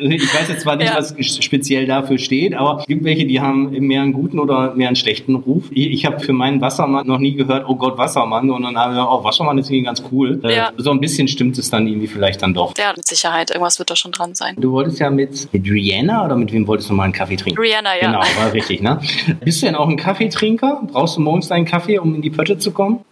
ich 0.00 0.34
weiß 0.34 0.48
jetzt 0.48 0.62
zwar 0.62 0.74
nicht, 0.74 0.88
ja. 0.88 0.96
was 0.96 1.14
speziell 1.20 1.86
dafür 1.86 2.18
steht, 2.18 2.54
aber 2.54 2.80
es 2.80 2.86
gibt 2.86 3.04
welche, 3.04 3.26
die 3.26 3.40
haben 3.40 3.70
mehr 3.70 4.02
einen 4.02 4.12
guten 4.12 4.40
oder 4.40 4.74
mehr 4.74 4.88
einen 4.88 4.96
schlechten 4.96 5.36
Ruf. 5.36 5.64
Ich, 5.70 5.90
ich 5.90 6.04
habe 6.04 6.18
für 6.18 6.32
meinen 6.32 6.60
Wassermann 6.60 7.06
noch 7.06 7.18
nie 7.18 7.34
gehört, 7.34 7.66
oh 7.68 7.76
Gott, 7.76 7.96
Wassermann, 7.96 8.50
und 8.50 8.62
dann 8.62 8.76
habe 8.76 8.90
ich 8.90 8.96
gesagt, 8.96 9.12
oh, 9.12 9.22
Wassermann 9.22 9.58
ist 9.58 9.70
irgendwie 9.70 9.84
ganz 9.84 10.02
cool. 10.10 10.40
Äh, 10.42 10.56
ja. 10.56 10.72
so 10.76 10.90
ein 10.90 11.00
bisschen 11.00 11.28
stimmt 11.28 11.58
es 11.58 11.70
dann 11.70 11.86
irgendwie 11.86 12.08
vielleicht 12.08 12.42
dann 12.42 12.54
doch. 12.54 12.74
Ja, 12.76 12.92
mit 12.96 13.06
Sicherheit. 13.06 13.50
Irgendwas 13.50 13.78
wird 13.78 13.88
da 13.88 13.94
schon 13.94 14.10
dran 14.10 14.34
sein. 14.34 14.56
Du 14.58 14.72
wolltest 14.72 14.98
ja 14.98 15.10
mit, 15.10 15.52
mit 15.52 15.64
Rihanna 15.64 16.24
oder 16.24 16.34
mit 16.34 16.52
wem 16.52 16.66
wolltest 16.66 16.90
du 16.90 16.94
mal 16.94 17.04
einen 17.04 17.12
Kaffee 17.12 17.36
trinken? 17.36 17.60
Rihanna, 17.60 17.94
ja. 17.94 18.06
Genau, 18.06 18.18
war 18.18 18.52
richtig, 18.52 18.82
ne? 18.82 19.00
Bist 19.44 19.62
du 19.62 19.66
denn 19.66 19.76
auch 19.76 19.88
ein 19.88 19.96
Kaffeetrinker? 19.96 20.82
Brauchst 20.92 21.16
du 21.16 21.20
morgens 21.20 21.46
deinen 21.46 21.66
Kaffee, 21.66 22.00
um 22.00 22.16
in 22.16 22.22
die 22.22 22.30
Pötte 22.30 22.58
zu 22.58 22.72
kommen? 22.72 23.04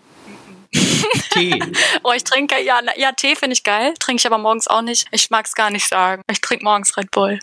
Tee. 1.33 1.59
oh, 2.03 2.13
ich 2.13 2.25
trinke, 2.25 2.63
ja, 2.63 2.81
ja 2.97 3.13
Tee 3.13 3.37
finde 3.37 3.55
ich 3.55 3.63
geil. 3.63 3.95
Trinke 3.99 4.21
ich 4.21 4.27
aber 4.27 4.39
morgens 4.39 4.69
auch 4.69 4.83
nicht. 4.83 5.07
Ich 5.11 5.31
mag 5.31 5.47
es 5.47 5.55
gar 5.55 5.71
nicht 5.71 5.89
sagen. 5.89 6.23
Ich 6.31 6.41
trinke 6.41 6.65
morgens 6.65 6.97
Red 6.97 7.11
Bull. 7.11 7.39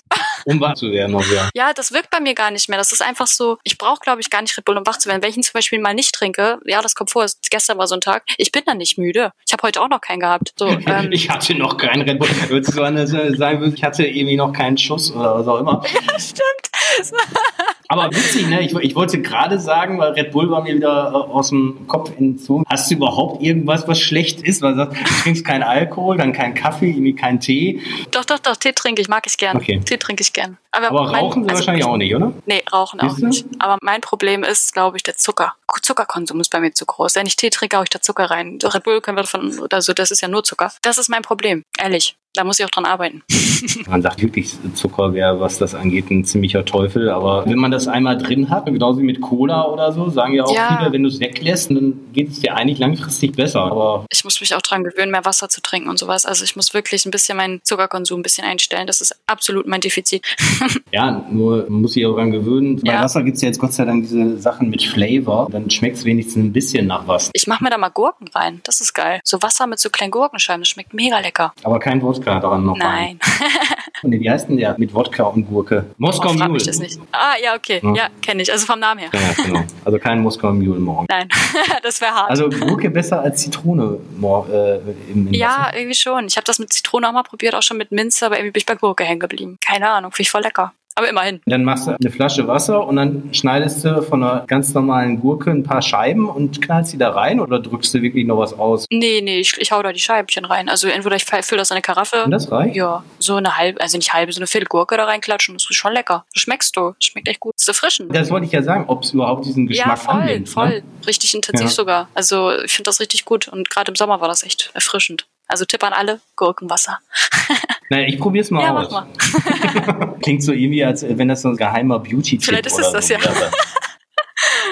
Um 0.46 0.60
wach 0.60 0.74
zu 0.74 0.92
werden, 0.92 1.12
noch 1.12 1.26
ja. 1.32 1.50
Ja, 1.54 1.74
das 1.74 1.92
wirkt 1.92 2.10
bei 2.10 2.20
mir 2.20 2.34
gar 2.34 2.52
nicht 2.52 2.70
mehr. 2.70 2.78
Das 2.78 2.92
ist 2.92 3.02
einfach 3.02 3.28
so, 3.28 3.58
ich 3.64 3.78
brauche, 3.78 4.00
glaube 4.00 4.22
ich, 4.22 4.30
gar 4.30 4.42
nicht 4.42 4.58
Red 4.58 4.66
Bull, 4.66 4.78
um 4.78 4.86
wach 4.86 4.98
zu 4.98 5.10
werden. 5.10 5.22
Wenn 5.22 5.30
ich 5.30 5.38
ihn 5.38 5.44
zum 5.44 5.54
Beispiel 5.54 5.80
mal 5.80 5.94
nicht 5.94 6.14
trinke, 6.14 6.60
ja, 6.66 6.82
das 6.82 6.96
kommt 6.96 7.12
vor, 7.12 7.26
gestern 7.50 7.78
war 7.78 7.88
so 7.88 7.96
ein 7.96 8.02
Tag, 8.02 8.24
ich 8.38 8.52
bin 8.52 8.64
dann 8.66 8.78
nicht 8.78 8.98
müde. 8.98 9.32
Ich 9.46 9.54
habe 9.54 9.64
heute 9.64 9.82
auch 9.82 9.90
noch 9.90 10.02
keinen 10.02 10.20
gehabt. 10.20 10.54
So, 10.58 10.68
ähm, 10.86 11.12
ich 11.12 11.30
hatte 11.30 11.56
noch 11.56 11.78
keinen 11.78 12.02
Red 12.02 12.20
Bull. 12.20 12.30
Würdest 12.48 12.74
du 12.74 13.38
sagen, 13.38 13.74
ich 13.74 13.84
hatte 13.84 14.06
irgendwie 14.06 14.38
noch 14.38 14.54
keinen 14.54 14.78
Schuss 14.78 15.12
oder 15.12 15.36
was 15.36 15.48
auch 15.48 15.60
immer. 15.60 15.84
Ja, 16.00 16.20
stimmt. 16.20 16.70
Aber 17.88 18.12
witzig, 18.12 18.48
ne? 18.48 18.62
Ich, 18.62 18.74
ich 18.76 18.96
wollte 18.96 19.20
gerade 19.22 19.60
sagen, 19.60 19.98
weil 19.98 20.12
Red 20.12 20.32
Bull 20.32 20.50
war 20.52 20.62
mir 20.62 20.76
wieder 20.76 21.12
äh, 21.12 21.32
aus 21.32 21.50
dem 21.50 21.88
Kopf 21.88 22.12
entzogen. 22.18 22.64
Hast 22.70 22.90
du 22.90 22.96
überhaupt 22.96 23.42
irgendwas, 23.42 23.88
was 23.88 24.00
schlecht 24.00 24.42
ist? 24.42 24.62
Weil 24.62 24.74
du 24.74 24.78
sagst, 24.78 25.00
du 25.00 25.04
trinkst 25.24 25.44
keinen 25.44 25.64
Alkohol, 25.64 26.18
dann 26.18 26.32
keinen 26.32 26.54
Kaffee, 26.54 26.92
irgendwie 26.92 27.16
keinen 27.16 27.40
Tee. 27.40 27.82
Doch, 28.12 28.26
doch, 28.26 28.40
doch, 28.40 28.56
Tee 28.58 28.74
trinke 28.74 29.02
ich, 29.02 29.08
mag 29.08 29.26
ich 29.26 29.38
gern. 29.38 29.58
Okay. 29.58 29.82
Tee 29.84 29.98
trinke 29.98 30.22
ich 30.22 30.29
gern. 30.34 30.58
Aber, 30.72 30.88
Aber 30.88 31.04
mein, 31.04 31.16
rauchen 31.16 31.44
sie 31.44 31.50
also 31.50 31.60
wahrscheinlich 31.60 31.86
auch 31.86 31.98
nicht, 31.98 32.16
oder? 32.16 32.34
Nee, 32.46 32.64
rauchen 32.72 33.00
Siehst 33.00 33.16
auch 33.16 33.20
nicht. 33.20 33.46
Aber 33.60 33.78
mein 33.82 34.02
Problem 34.02 34.44
ist, 34.44 34.74
glaube 34.74 34.98
ich, 34.98 35.04
der 35.04 35.16
Zucker. 35.18 35.56
Zuckerkonsum 35.82 36.40
ist 36.40 36.50
bei 36.50 36.60
mir 36.60 36.74
zu 36.74 36.86
groß. 36.86 37.16
Wenn 37.16 37.26
ich 37.26 37.36
Tee 37.36 37.50
trinke, 37.50 37.78
haue 37.78 37.84
ich 37.84 37.90
da 37.90 38.02
Zucker 38.02 38.30
rein. 38.30 38.60
Red 38.62 38.84
Bull 38.84 39.02
können 39.02 39.18
wir 39.18 39.24
davon, 39.24 39.68
also 39.72 39.94
das 39.94 40.12
ist 40.12 40.22
ja 40.22 40.28
nur 40.28 40.44
Zucker. 40.44 40.72
Das 40.82 40.98
ist 40.98 41.10
mein 41.10 41.22
Problem, 41.22 41.64
ehrlich. 41.78 42.16
Da 42.36 42.44
muss 42.44 42.60
ich 42.60 42.66
auch 42.66 42.70
dran 42.70 42.86
arbeiten. 42.86 43.24
man 43.90 44.04
sagt 44.04 44.22
wirklich, 44.22 44.54
Zucker 44.76 45.14
wäre, 45.14 45.40
was 45.40 45.58
das 45.58 45.74
angeht, 45.74 46.12
ein 46.12 46.24
ziemlicher 46.26 46.64
Teufel. 46.64 47.10
Aber 47.10 47.46
wenn 47.48 47.58
man 47.58 47.72
das 47.72 47.88
einmal 47.88 48.18
drin 48.18 48.52
hat, 48.52 48.68
genauso 48.68 49.00
wie 49.00 49.04
mit 49.04 49.20
Cola 49.20 49.66
oder 49.66 49.92
so, 49.92 50.10
sagen 50.10 50.36
ja 50.36 50.44
auch 50.44 50.54
ja. 50.54 50.78
viele, 50.78 50.92
wenn 50.92 51.04
du 51.04 51.10
es 51.10 51.20
weglässt, 51.20 51.72
dann 51.72 52.00
geht 52.14 52.30
es 52.30 52.40
dir 52.40 52.56
eigentlich 52.56 52.78
langfristig 52.78 53.36
besser. 53.36 53.62
Aber 53.62 54.06
ich 54.12 54.24
muss 54.24 54.40
mich 54.40 54.54
auch 54.54 54.62
dran 54.62 54.84
gewöhnen, 54.84 55.12
mehr 55.12 55.26
Wasser 55.26 55.50
zu 55.50 55.62
trinken 55.62 55.90
und 55.90 55.98
sowas. 55.98 56.26
Also 56.26 56.44
ich 56.44 56.56
muss 56.56 56.74
wirklich 56.74 57.06
ein 57.06 57.12
bisschen 57.12 57.36
meinen 57.36 57.62
Zuckerkonsum 57.64 58.20
ein 58.20 58.24
bisschen 58.24 58.46
einstellen. 58.46 58.86
Das 58.86 59.02
ist 59.02 59.20
absolut 59.26 59.68
mein 59.68 59.82
Defizit. 59.82 60.24
ja, 60.92 61.26
nur 61.32 61.68
muss 61.70 61.96
ich 61.96 62.06
auch 62.06 62.14
dran 62.14 62.32
gewöhnen. 62.32 62.80
Bei 62.82 63.00
Wasser 63.02 63.24
gibt 63.24 63.38
es 63.38 63.42
ja 63.42 63.48
jetzt 63.48 63.60
Gott 63.60 63.74
sei 63.74 63.86
Dank 63.86 64.04
diese 64.04 64.38
Sachen 64.38 64.70
mit 64.70 64.84
Flavor. 64.84 65.50
Dann 65.52 65.70
schmeckt 65.72 65.98
es 65.98 66.06
wenigstens 66.06 66.44
ein 66.44 66.54
bisschen 66.54 66.86
nach 66.86 67.08
was. 67.08 67.32
Ich 67.34 67.48
mache 67.48 67.64
mir 67.64 67.72
da 67.72 67.80
mal 67.80 67.90
Gurken 67.90 68.28
rein. 68.36 68.62
Das 68.64 68.82
ist 68.82 68.94
geil. 68.94 69.20
So 69.24 69.42
Wasser 69.42 69.66
mit 69.66 69.80
so 69.80 69.90
kleinen 69.90 70.12
Gurkenscheiben, 70.12 70.62
das 70.62 70.70
schmeckt 70.70 70.94
mega 70.94 71.20
lecker. 71.20 71.54
Aber 71.64 71.80
kein 71.80 72.02
Wodka. 72.04 72.19
Wodka 72.20 72.40
daran 72.40 72.66
noch 72.66 72.78
Nein. 72.78 73.20
Und 74.04 74.12
wie 74.12 74.30
heißt 74.30 74.48
denn 74.50 74.58
der 74.58 74.76
mit 74.78 74.94
Wodka 74.94 75.24
und 75.24 75.46
Gurke? 75.46 75.86
Moskau 75.98 76.30
oh, 76.30 76.34
Mule. 76.34 76.58
Ich 76.58 76.64
das 76.64 76.80
nicht. 76.80 77.00
Ah, 77.12 77.34
ja, 77.44 77.54
okay. 77.54 77.82
Ja, 77.84 77.94
ja 77.94 78.08
kenne 78.22 78.42
ich. 78.42 78.52
Also 78.52 78.66
vom 78.66 78.80
Namen 78.80 79.02
her. 79.02 79.10
Ja, 79.14 79.44
genau. 79.44 79.64
Also 79.84 80.00
kein 80.00 80.22
Moskau 80.22 80.54
Mule 80.54 80.80
morgen. 80.80 81.06
Nein, 81.10 81.28
das 81.84 82.00
wäre 82.00 82.14
hart. 82.14 82.30
Also 82.30 82.50
Gurke 82.50 82.90
besser 82.90 83.22
als 83.22 83.42
Zitrone 83.42 83.98
äh, 84.22 84.78
im, 85.12 85.28
im 85.28 85.34
Ja, 85.34 85.66
Wasser. 85.66 85.78
irgendwie 85.78 85.96
schon. 85.96 86.28
Ich 86.28 86.38
habe 86.38 86.46
das 86.46 86.60
mit 86.60 86.72
Zitrone 86.72 87.10
auch 87.10 87.14
mal 87.14 87.24
probiert, 87.24 87.56
auch 87.56 87.62
schon 87.62 87.78
mit 87.78 87.92
Minze, 87.92 88.26
aber 88.26 88.38
irgendwie 88.38 88.52
bin 88.54 88.60
ich 88.62 88.66
bei 88.66 88.76
Gurke 88.76 89.04
hängen 89.04 89.20
geblieben. 89.20 89.58
Keine 89.60 89.90
Ahnung, 89.90 90.12
finde 90.12 90.22
ich 90.22 90.32
voll 90.32 90.44
lecker. 90.44 90.72
Aber 90.96 91.08
immerhin. 91.08 91.42
Dann 91.46 91.64
machst 91.64 91.88
du 91.88 91.92
eine 91.92 92.12
Flasche 92.12 92.48
Wasser 92.48 92.86
und 92.86 92.98
dann 92.98 93.34
schneidest 93.34 93.86
du 93.86 94.02
von 94.02 94.22
einer 94.22 94.46
ganz 94.48 94.74
normalen 94.74 95.20
Gurke 95.22 95.50
ein 95.50 95.64
paar 95.64 95.82
Scheiben 95.82 96.28
und 96.28 96.62
knallst 96.62 96.92
sie 96.92 96.98
da 96.98 97.12
rein 97.12 97.40
oder 97.40 97.60
drückst 97.60 97.94
du 97.94 98.02
wirklich 98.02 98.26
noch 98.26 98.38
was 98.38 98.58
aus? 98.58 98.86
Nee, 98.90 99.22
nee, 99.22 99.40
ich, 99.40 99.58
ich 99.58 99.72
hau 99.72 99.82
da 99.82 99.94
die 99.94 100.00
Scheibchen 100.00 100.46
rein. 100.46 100.68
Also 100.68 100.88
entweder 100.90 101.16
ich 101.16 101.26
fülle 101.26 101.60
das 101.60 101.70
in 101.70 101.76
eine 101.76 101.82
Karaffe. 101.82 102.26
Und 102.26 102.32
das 102.32 102.52
reicht? 102.52 102.76
Ja, 102.76 103.04
so 103.20 103.36
eine 103.36 103.58
halbe, 103.58 103.80
also 103.80 103.98
nicht 103.98 104.12
halbe, 104.12 104.34
so 104.34 104.40
eine 104.40 104.48
Viertelgurke 104.48 104.98
da 104.98 105.06
reinklatschen. 105.06 105.56
Das 105.56 105.70
ist 105.70 105.76
schon 105.76 105.94
lecker. 105.94 106.26
Das 106.34 106.44
schmeckst 106.44 106.76
du. 106.76 106.94
Das 107.00 107.06
schmeckt 107.06 107.28
echt 107.28 107.40
gut. 107.40 107.54
Das 107.56 107.64
ist 107.64 107.68
erfrischend. 107.70 108.14
Das 108.14 108.30
wollte 108.30 108.48
ich 108.48 108.52
ja 108.52 108.62
sagen, 108.62 108.86
ob 108.88 109.04
es 109.04 109.14
überhaupt 109.14 109.46
diesen 109.46 109.68
Geschmack 109.68 109.88
ja, 109.88 109.96
voll, 109.96 110.22
annimmt. 110.22 110.48
Ne? 110.48 110.48
voll. 110.48 110.70
Ne? 110.70 110.84
Richtig 111.08 111.34
intensiv 111.34 111.68
ja. 111.68 111.74
sogar. 111.74 112.10
Also 112.14 112.52
ich 112.62 112.74
finde 112.74 112.90
das 112.90 113.00
richtig 113.00 113.26
gut 113.26 113.48
und 113.48 113.70
gerade 113.70 113.90
im 113.90 113.96
Sommer 113.96 114.20
war 114.20 114.28
das 114.28 114.44
echt 114.44 114.72
erfrischend. 114.74 115.28
Also 115.48 115.66
Tipp 115.66 115.84
an 115.84 115.94
alle, 115.94 116.20
Gurkenwasser. 116.36 117.00
Naja, 117.90 118.08
ich 118.08 118.20
probier's 118.20 118.52
mal 118.52 118.64
ja, 118.64 118.76
aus. 118.76 118.92
Mach 118.92 119.08
mal. 119.08 120.16
Klingt 120.22 120.44
so 120.44 120.54
irgendwie, 120.54 120.84
als 120.84 121.04
wenn 121.08 121.28
das 121.28 121.42
so 121.42 121.50
ein 121.50 121.58
geheimer 121.58 122.00
Beauty-Tipp 122.00 122.44
Vielleicht 122.44 122.68
ist 122.68 122.80
es 122.80 122.92
das 122.92 123.10
ja. 123.10 123.18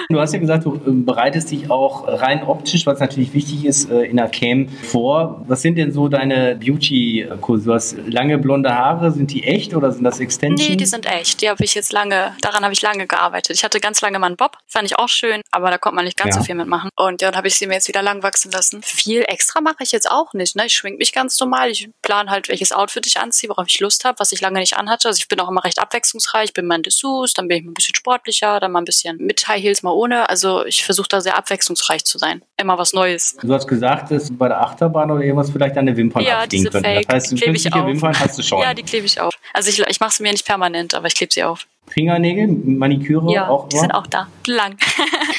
Du 0.08 0.18
hast 0.20 0.32
ja 0.32 0.38
gesagt, 0.38 0.64
du 0.64 0.80
ähm, 0.86 1.04
bereitest 1.04 1.50
dich 1.50 1.70
auch 1.70 2.06
rein 2.08 2.42
optisch, 2.42 2.86
was 2.86 3.00
natürlich 3.00 3.34
wichtig 3.34 3.64
ist, 3.64 3.90
äh, 3.90 4.02
in 4.04 4.16
der 4.16 4.28
Cam 4.28 4.68
vor. 4.68 5.44
Was 5.46 5.62
sind 5.62 5.76
denn 5.76 5.92
so 5.92 6.08
deine 6.08 6.56
Beauty-Kurse? 6.56 7.64
Du 7.64 7.74
hast 7.74 7.96
lange 8.06 8.38
blonde 8.38 8.74
Haare. 8.74 9.10
Sind 9.12 9.32
die 9.32 9.44
echt 9.44 9.74
oder 9.74 9.92
sind 9.92 10.04
das 10.04 10.20
Extensions? 10.20 10.68
Nee, 10.68 10.76
die 10.76 10.86
sind 10.86 11.06
echt. 11.06 11.40
Die 11.42 11.48
habe 11.48 11.62
ich 11.64 11.74
jetzt 11.74 11.92
lange, 11.92 12.34
daran 12.40 12.62
habe 12.64 12.72
ich 12.72 12.82
lange 12.82 13.06
gearbeitet. 13.06 13.56
Ich 13.56 13.64
hatte 13.64 13.80
ganz 13.80 14.00
lange 14.00 14.18
mal 14.18 14.26
einen 14.28 14.36
Bob, 14.36 14.56
fand 14.66 14.86
ich 14.86 14.98
auch 14.98 15.08
schön, 15.08 15.42
aber 15.50 15.70
da 15.70 15.78
konnte 15.78 15.96
man 15.96 16.04
nicht 16.04 16.16
ganz 16.16 16.34
Ja. 16.34 16.40
so 16.40 16.46
viel 16.46 16.54
mitmachen. 16.54 16.90
Und 16.96 17.22
ja, 17.22 17.30
dann 17.30 17.36
habe 17.36 17.48
ich 17.48 17.56
sie 17.56 17.66
mir 17.66 17.74
jetzt 17.74 17.88
wieder 17.88 18.02
lang 18.02 18.22
wachsen 18.22 18.50
lassen. 18.50 18.82
Viel 18.82 19.22
extra 19.28 19.60
mache 19.60 19.82
ich 19.82 19.92
jetzt 19.92 20.10
auch 20.10 20.32
nicht. 20.32 20.56
Ne? 20.56 20.66
Ich 20.66 20.74
schwing 20.74 20.96
mich 20.96 21.12
ganz 21.12 21.38
normal. 21.40 21.70
Ich 21.70 21.88
plane 22.02 22.30
halt, 22.30 22.48
welches 22.48 22.72
Outfit 22.72 23.06
ich 23.06 23.18
anziehe, 23.18 23.50
worauf 23.50 23.66
ich 23.68 23.80
Lust 23.80 24.04
habe, 24.04 24.18
was 24.18 24.32
ich 24.32 24.40
lange 24.40 24.58
nicht 24.58 24.76
anhatte. 24.76 25.08
Also 25.08 25.18
ich 25.20 25.28
bin 25.28 25.40
auch 25.40 25.48
immer 25.48 25.64
recht 25.64 25.78
abwechslungsreich. 25.80 26.46
Ich 26.46 26.52
bin 26.54 26.66
mal 26.66 26.76
in 26.76 26.82
Dessous, 26.82 27.34
dann 27.34 27.48
bin 27.48 27.58
ich 27.58 27.64
mal 27.64 27.70
ein 27.70 27.74
bisschen 27.74 27.94
sportlicher, 27.94 28.60
dann 28.60 28.72
mal 28.72 28.80
ein 28.80 28.84
bisschen 28.84 29.16
mit 29.18 29.46
High 29.48 29.62
Heels, 29.62 29.82
mal 29.88 29.94
ohne. 29.94 30.28
Also 30.28 30.64
ich 30.64 30.84
versuche 30.84 31.08
da 31.08 31.20
sehr 31.20 31.36
abwechslungsreich 31.36 32.04
zu 32.04 32.18
sein. 32.18 32.42
Immer 32.56 32.78
was 32.78 32.92
Neues. 32.92 33.36
Du 33.42 33.52
hast 33.52 33.66
gesagt, 33.66 34.10
dass 34.10 34.28
du 34.28 34.36
bei 34.36 34.48
der 34.48 34.60
Achterbahn 34.60 35.10
oder 35.10 35.22
irgendwas 35.22 35.50
vielleicht 35.50 35.76
deine 35.76 35.96
Wimpern 35.96 36.22
Ja, 36.22 36.38
abziehen 36.40 36.58
diese 36.60 36.70
könnten. 36.70 36.88
Fake, 36.94 37.06
Das 37.08 37.14
heißt, 37.14 37.30
die 37.32 37.36
klebe 37.36 37.56
ich 37.56 37.72
auf. 37.72 37.86
Wimpern 37.86 38.18
hast 38.20 38.38
du 38.38 38.42
schon. 38.42 38.60
Ja, 38.60 38.74
die 38.74 38.82
klebe 38.82 39.06
ich 39.06 39.20
auf. 39.20 39.34
Also 39.52 39.70
ich, 39.70 39.78
ich 39.80 40.00
mache 40.00 40.12
sie 40.12 40.22
mir 40.22 40.32
nicht 40.32 40.46
permanent, 40.46 40.94
aber 40.94 41.06
ich 41.08 41.14
klebe 41.14 41.32
sie 41.32 41.42
auf. 41.44 41.66
Fingernägel, 41.88 42.46
Maniküre 42.48 43.32
Ja, 43.32 43.48
auch 43.48 43.68
die 43.68 43.76
immer? 43.76 43.80
sind 43.82 43.92
auch 43.92 44.06
da. 44.06 44.28
Lang. 44.46 44.76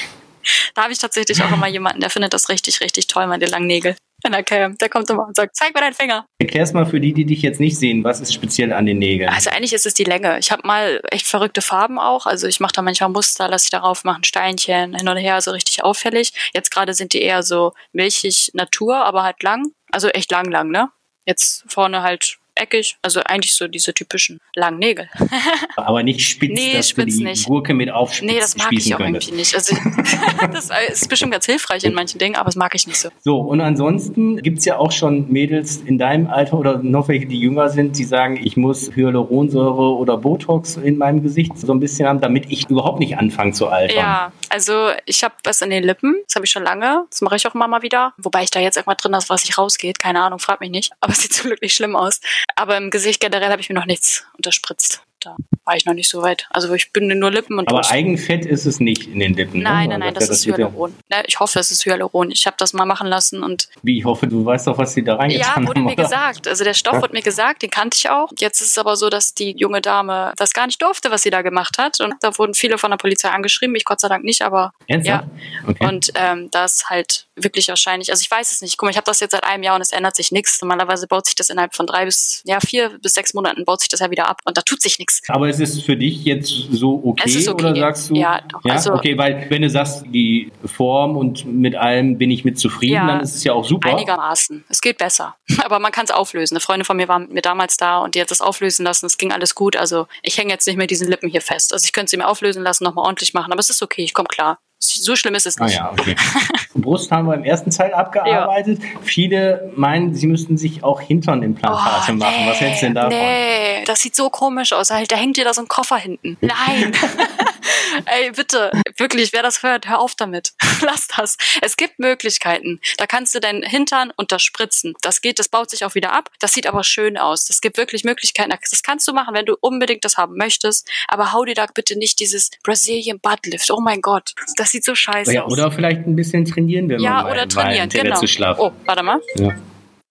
da 0.75 0.83
habe 0.83 0.93
ich 0.93 0.99
tatsächlich 0.99 1.41
auch 1.43 1.51
immer 1.51 1.67
jemanden, 1.67 2.01
der 2.01 2.09
findet 2.09 2.33
das 2.33 2.49
richtig, 2.49 2.81
richtig 2.81 3.07
toll, 3.07 3.27
meine 3.27 3.45
langen 3.45 3.67
Nägel. 3.67 3.95
In 4.25 4.31
der 4.33 4.43
Cam. 4.43 4.77
Der 4.77 4.89
kommt 4.89 5.09
immer 5.09 5.27
und 5.27 5.35
sagt, 5.35 5.55
zeig 5.55 5.73
mir 5.73 5.81
deinen 5.81 5.93
Finger. 5.93 6.25
Erklär's 6.39 6.73
mal 6.73 6.85
für 6.85 6.99
die, 6.99 7.13
die 7.13 7.25
dich 7.25 7.41
jetzt 7.41 7.59
nicht 7.59 7.77
sehen. 7.77 8.03
Was 8.03 8.19
ist 8.19 8.33
speziell 8.33 8.73
an 8.73 8.85
den 8.85 8.99
Nägeln? 8.99 9.29
Also 9.29 9.49
eigentlich 9.49 9.73
ist 9.73 9.85
es 9.85 9.93
die 9.93 10.03
Länge. 10.03 10.39
Ich 10.39 10.51
habe 10.51 10.67
mal 10.67 11.01
echt 11.11 11.27
verrückte 11.27 11.61
Farben 11.61 11.99
auch. 11.99 12.25
Also 12.25 12.47
ich 12.47 12.59
mache 12.59 12.73
da 12.73 12.81
manchmal 12.81 13.09
Muster, 13.09 13.47
lasse 13.47 13.65
ich 13.65 13.69
darauf 13.69 14.03
machen, 14.03 14.23
Steinchen, 14.23 14.93
hin 14.95 15.07
und 15.07 15.17
her, 15.17 15.39
so 15.41 15.51
richtig 15.51 15.83
auffällig. 15.83 16.33
Jetzt 16.53 16.71
gerade 16.71 16.93
sind 16.93 17.13
die 17.13 17.21
eher 17.21 17.43
so 17.43 17.73
milchig 17.93 18.51
Natur, 18.53 18.97
aber 18.97 19.23
halt 19.23 19.41
lang. 19.43 19.71
Also 19.91 20.09
echt 20.09 20.31
lang, 20.31 20.51
lang, 20.51 20.69
ne? 20.69 20.89
Jetzt 21.25 21.63
vorne 21.67 22.01
halt 22.01 22.38
eckig. 22.59 22.97
Also 23.01 23.21
eigentlich 23.25 23.53
so 23.53 23.67
diese 23.67 23.93
typischen 23.93 24.39
langen 24.55 24.79
Nägel. 24.79 25.09
Aber 25.75 26.03
nicht 26.03 26.27
spitz, 26.27 26.51
Nee, 26.53 26.73
dass 26.73 26.89
spitz 26.89 27.13
du 27.13 27.19
die 27.19 27.23
nicht. 27.25 27.45
Gurke 27.45 27.73
mit 27.73 27.89
aufspießen 27.89 28.27
Nee, 28.27 28.39
das 28.39 28.57
mag 28.57 28.71
ich 28.71 28.93
auch 28.93 28.97
könntest. 28.99 29.27
irgendwie 29.29 29.39
nicht. 29.39 29.55
Also 29.55 29.75
das 30.51 30.69
ist 30.91 31.09
bestimmt 31.09 31.31
ganz 31.31 31.45
hilfreich 31.45 31.83
in 31.83 31.93
manchen 31.93 32.19
Dingen, 32.19 32.35
aber 32.35 32.45
das 32.45 32.55
mag 32.55 32.73
ich 32.75 32.87
nicht 32.87 32.97
so. 32.99 33.09
So, 33.23 33.37
und 33.39 33.61
ansonsten 33.61 34.37
gibt's 34.41 34.65
ja 34.65 34.77
auch 34.77 34.91
schon 34.91 35.31
Mädels 35.31 35.77
in 35.77 35.97
deinem 35.97 36.27
Alter 36.27 36.57
oder 36.57 36.77
noch 36.79 37.07
welche, 37.07 37.25
die 37.25 37.39
jünger 37.39 37.69
sind, 37.69 37.97
die 37.97 38.03
sagen, 38.03 38.39
ich 38.43 38.57
muss 38.57 38.91
Hyaluronsäure 38.95 39.95
oder 39.95 40.17
Botox 40.17 40.77
in 40.77 40.97
meinem 40.97 41.23
Gesicht 41.23 41.57
so 41.57 41.71
ein 41.73 41.79
bisschen 41.79 42.07
haben, 42.07 42.21
damit 42.21 42.45
ich 42.49 42.69
überhaupt 42.69 42.99
nicht 42.99 43.17
anfange 43.17 43.53
zu 43.53 43.67
altern. 43.67 43.97
Ja, 43.97 44.31
also 44.49 44.89
ich 45.05 45.23
habe 45.23 45.35
was 45.43 45.61
in 45.61 45.69
den 45.69 45.83
Lippen, 45.83 46.15
das 46.25 46.35
habe 46.35 46.45
ich 46.45 46.51
schon 46.51 46.63
lange, 46.63 47.05
das 47.09 47.21
mache 47.21 47.35
ich 47.35 47.47
auch 47.47 47.55
immer 47.55 47.67
mal 47.67 47.81
wieder. 47.81 48.13
Wobei 48.17 48.43
ich 48.43 48.51
da 48.51 48.59
jetzt 48.59 48.77
irgendwas 48.77 48.97
drin 48.97 49.15
habe, 49.15 49.25
was 49.29 49.43
nicht 49.43 49.57
rausgeht, 49.57 49.99
keine 49.99 50.21
Ahnung, 50.21 50.39
frag 50.39 50.59
mich 50.59 50.69
nicht. 50.71 50.91
Aber 51.01 51.13
es 51.13 51.21
sieht 51.21 51.33
zum 51.33 51.47
Glück 51.47 51.61
nicht 51.61 51.73
schlimm 51.75 51.95
aus. 51.95 52.19
Aber 52.55 52.77
im 52.77 52.89
Gesicht 52.89 53.19
generell 53.19 53.51
habe 53.51 53.61
ich 53.61 53.69
mir 53.69 53.75
noch 53.75 53.85
nichts 53.85 54.25
unterspritzt. 54.37 55.03
Da 55.19 55.35
war 55.69 55.75
ich 55.75 55.85
noch 55.85 55.93
nicht 55.93 56.09
so 56.09 56.23
weit. 56.23 56.47
Also 56.49 56.73
ich 56.73 56.91
bin 56.91 57.07
nur 57.19 57.29
Lippen 57.29 57.59
und 57.59 57.67
Aber 57.67 57.77
Brust. 57.77 57.91
Eigenfett 57.91 58.43
ist 58.45 58.65
es 58.65 58.79
nicht 58.79 59.07
in 59.07 59.19
den 59.19 59.35
Lippen. 59.35 59.61
Nein, 59.61 59.89
ne? 59.89 59.89
nein, 59.89 59.99
nein, 59.99 60.07
Weil 60.07 60.13
das 60.19 60.29
ist 60.29 60.47
wird 60.47 60.57
ja- 60.57 60.65
Hyaluron. 60.65 60.95
Ne, 61.09 61.23
Ich 61.27 61.39
hoffe, 61.39 61.59
es 61.59 61.69
ist 61.69 61.85
Hyaluron. 61.85 62.31
Ich 62.31 62.47
habe 62.47 62.55
das 62.57 62.73
mal 62.73 62.85
machen 62.85 63.05
lassen 63.07 63.43
und 63.43 63.69
Wie, 63.83 63.99
ich 63.99 64.05
hoffe, 64.05 64.25
du 64.27 64.43
weißt 64.43 64.65
doch, 64.65 64.77
was 64.79 64.93
sie 64.93 65.03
da 65.03 65.11
ja, 65.13 65.17
reingetan 65.19 65.67
wurde 65.67 65.79
haben. 65.81 65.85
mir 65.85 65.93
oder? 65.93 66.03
gesagt. 66.03 66.47
Also 66.47 66.63
der 66.63 66.73
Stoff 66.73 66.95
Ja. 66.95 67.01
wurde 67.03 67.13
mir 67.13 67.21
gesagt, 67.21 67.61
den 67.61 67.69
kannte 67.69 67.95
ich 67.97 68.09
auch. 68.09 68.29
Jetzt 68.39 68.61
ist 68.61 68.69
es 68.71 68.77
aber 68.79 68.95
so, 68.95 69.09
dass 69.09 69.35
die 69.35 69.51
junge 69.55 69.81
Dame 69.81 70.33
das 70.37 70.53
gar 70.53 70.65
nicht 70.65 70.81
durfte, 70.81 71.11
was 71.11 71.21
sie 71.21 71.29
da 71.29 71.43
gemacht 71.43 71.77
hat. 71.77 71.99
Und 72.01 72.15
da 72.21 72.35
wurden 72.39 72.55
viele 72.55 72.79
von 72.79 72.89
der 72.89 72.97
Polizei 72.97 73.29
angeschrieben, 73.29 73.75
ich 73.75 73.85
Gott 73.85 73.99
sei 73.99 74.07
Dank 74.07 74.23
nicht, 74.23 74.41
aber 74.41 74.71
Ernsthaft? 74.87 75.25
Okay. 75.67 75.85
und 75.85 76.11
ähm, 76.15 76.49
das 76.51 76.89
halt 76.89 77.27
wirklich 77.35 77.67
wahrscheinlich, 77.67 78.09
also 78.09 78.21
ich 78.21 78.31
weiß 78.31 78.51
es 78.51 78.61
nicht. 78.61 78.77
Guck 78.77 78.87
mal, 78.87 78.91
ich 78.91 78.97
habe 78.97 79.05
das 79.05 79.19
jetzt 79.19 79.31
seit 79.31 79.43
einem 79.43 79.61
Jahr 79.63 79.75
und 79.75 79.81
es 79.81 79.91
ändert 79.91 80.15
sich 80.15 80.31
nichts. 80.31 80.59
Normalerweise 80.61 81.05
baut 81.07 81.25
sich 81.27 81.35
das 81.35 81.49
innerhalb 81.49 81.75
von 81.75 81.85
drei 81.85 82.05
bis, 82.05 82.41
ja, 82.45 82.59
vier 82.59 82.97
bis 83.01 83.13
sechs 83.13 83.33
Monaten 83.33 83.65
baut 83.65 83.81
sich 83.81 83.89
das 83.89 83.99
ja 83.99 84.09
wieder 84.09 84.27
ab 84.27 84.41
und 84.45 84.57
da 84.57 84.61
tut 84.61 84.81
sich 84.81 84.97
nichts. 84.99 85.21
Aber 85.27 85.47
ist 85.59 85.75
es 85.75 85.81
für 85.83 85.97
dich 85.97 86.23
jetzt 86.25 86.49
so 86.71 87.01
okay, 87.03 87.29
okay. 87.37 87.49
oder 87.49 87.75
sagst 87.75 88.09
du? 88.09 88.15
Ja, 88.15 88.41
doch. 88.47 88.61
Ja, 88.63 88.73
Also- 88.73 88.93
okay, 88.93 89.17
weil 89.17 89.45
wenn 89.49 89.61
du 89.61 89.69
sagst, 89.69 90.05
die 90.07 90.51
Form 90.65 91.17
und 91.17 91.45
mit 91.45 91.75
allem 91.75 92.17
bin 92.17 92.31
ich 92.31 92.45
mit 92.45 92.57
zufrieden, 92.59 92.93
Ja. 92.95 93.07
dann 93.07 93.21
ist 93.21 93.35
es 93.35 93.43
ja 93.43 93.53
auch 93.53 93.65
super. 93.65 93.89
Einigermaßen. 93.89 94.63
Es 94.69 94.81
geht 94.81 94.97
besser. 94.97 95.35
Aber 95.65 95.79
man 95.79 95.91
kann 95.91 96.05
es 96.05 96.11
auflösen. 96.11 96.55
Eine 96.55 96.61
Freundin 96.61 96.85
von 96.85 96.97
mir 96.97 97.07
war 97.07 97.19
mit 97.19 97.31
mir 97.33 97.41
damals 97.41 97.77
da 97.77 97.99
und 97.99 98.15
die 98.15 98.21
hat 98.21 98.31
das 98.31 98.41
auflösen 98.41 98.83
lassen. 98.83 99.05
Es 99.05 99.17
ging 99.17 99.31
alles 99.31 99.55
gut. 99.55 99.75
Also 99.75 100.07
ich 100.23 100.37
hänge 100.37 100.51
jetzt 100.51 100.67
nicht 100.67 100.77
mehr 100.77 100.87
diesen 100.87 101.07
Lippen 101.07 101.29
hier 101.29 101.41
fest. 101.41 101.73
Also 101.73 101.85
ich 101.85 101.93
könnte 101.93 102.09
sie 102.11 102.17
mir 102.17 102.27
auflösen 102.27 102.63
lassen, 102.63 102.83
nochmal 102.83 103.05
ordentlich 103.05 103.33
machen. 103.33 103.51
Aber 103.51 103.59
es 103.59 103.69
ist 103.69 103.81
okay, 103.81 104.03
ich 104.03 104.13
komme 104.13 104.27
klar. 104.27 104.59
So 104.81 105.15
schlimm 105.15 105.35
ist 105.35 105.45
es 105.45 105.59
Ah 105.59 105.65
nicht. 105.65 105.75
ja, 105.75 105.91
okay. 105.91 106.15
Brust 106.73 107.11
haben 107.11 107.27
wir 107.27 107.33
im 107.33 107.43
ersten 107.43 107.69
Teil 107.69 107.93
abgearbeitet. 107.93 108.81
Viele 109.01 109.71
meinen, 109.75 110.15
sie 110.15 110.25
müssten 110.27 110.57
sich 110.57 110.83
auch 110.85 111.01
Hinternimplantate 111.01 112.13
machen. 112.13 112.47
Was 112.47 112.61
hältst 112.61 112.81
du 112.81 112.85
denn 112.87 112.95
davon? 112.95 113.11
Oh, 113.13 113.15
Nee, 113.15 113.83
das 113.85 113.99
sieht 114.01 114.15
so 114.15 114.29
komisch 114.29 114.71
aus. 114.71 114.87
Da 114.87 115.15
hängt 115.15 115.35
dir 115.37 115.43
da 115.43 115.53
so 115.53 115.61
ein 115.61 115.67
Koffer 115.67 115.97
hinten. 115.97 116.37
Nein. 116.41 116.93
Ey, 118.05 118.31
bitte, 118.31 118.71
wirklich, 118.97 119.33
wer 119.33 119.43
das 119.43 119.63
hört, 119.63 119.87
hör 119.87 119.99
auf 119.99 120.15
damit. 120.15 120.53
Lass 120.81 121.07
das. 121.07 121.37
Es 121.61 121.77
gibt 121.77 121.99
Möglichkeiten. 121.99 122.79
Da 122.97 123.07
kannst 123.07 123.35
du 123.35 123.39
deinen 123.39 123.63
Hintern 123.63 124.11
unterspritzen. 124.15 124.95
Das 125.01 125.21
geht, 125.21 125.39
das 125.39 125.49
baut 125.49 125.69
sich 125.69 125.85
auch 125.85 125.95
wieder 125.95 126.13
ab. 126.13 126.29
Das 126.39 126.53
sieht 126.53 126.67
aber 126.67 126.83
schön 126.83 127.17
aus. 127.17 127.49
Es 127.49 127.61
gibt 127.61 127.77
wirklich 127.77 128.03
Möglichkeiten. 128.03 128.51
Das 128.69 128.83
kannst 128.83 129.07
du 129.07 129.13
machen, 129.13 129.33
wenn 129.33 129.45
du 129.45 129.55
unbedingt 129.59 130.05
das 130.05 130.17
haben 130.17 130.35
möchtest. 130.37 130.89
Aber 131.07 131.33
hau 131.33 131.45
dir 131.45 131.55
da 131.55 131.65
bitte 131.73 131.97
nicht 131.97 132.19
dieses 132.19 132.51
Brazilian 132.63 133.19
Butt 133.19 133.45
Lift. 133.45 133.71
Oh 133.71 133.79
mein 133.79 134.01
Gott. 134.01 134.33
Das 134.57 134.71
sieht 134.71 134.83
so 134.83 134.95
scheiße 134.95 135.33
Ja, 135.33 135.43
aus. 135.43 135.51
oder 135.51 135.71
vielleicht 135.71 136.05
ein 136.05 136.15
bisschen 136.15 136.45
trainieren, 136.45 136.89
wenn 136.89 136.99
ja, 136.99 137.11
man 137.11 137.23
mal 137.23 137.31
oder 137.31 137.41
weil 137.41 137.47
trainieren, 137.47 137.89
genau. 137.89 138.19
zu 138.19 138.27
schlaff. 138.27 138.57
Oh, 138.59 138.71
warte 138.85 139.03
mal. 139.03 139.21
Ja. 139.35 139.55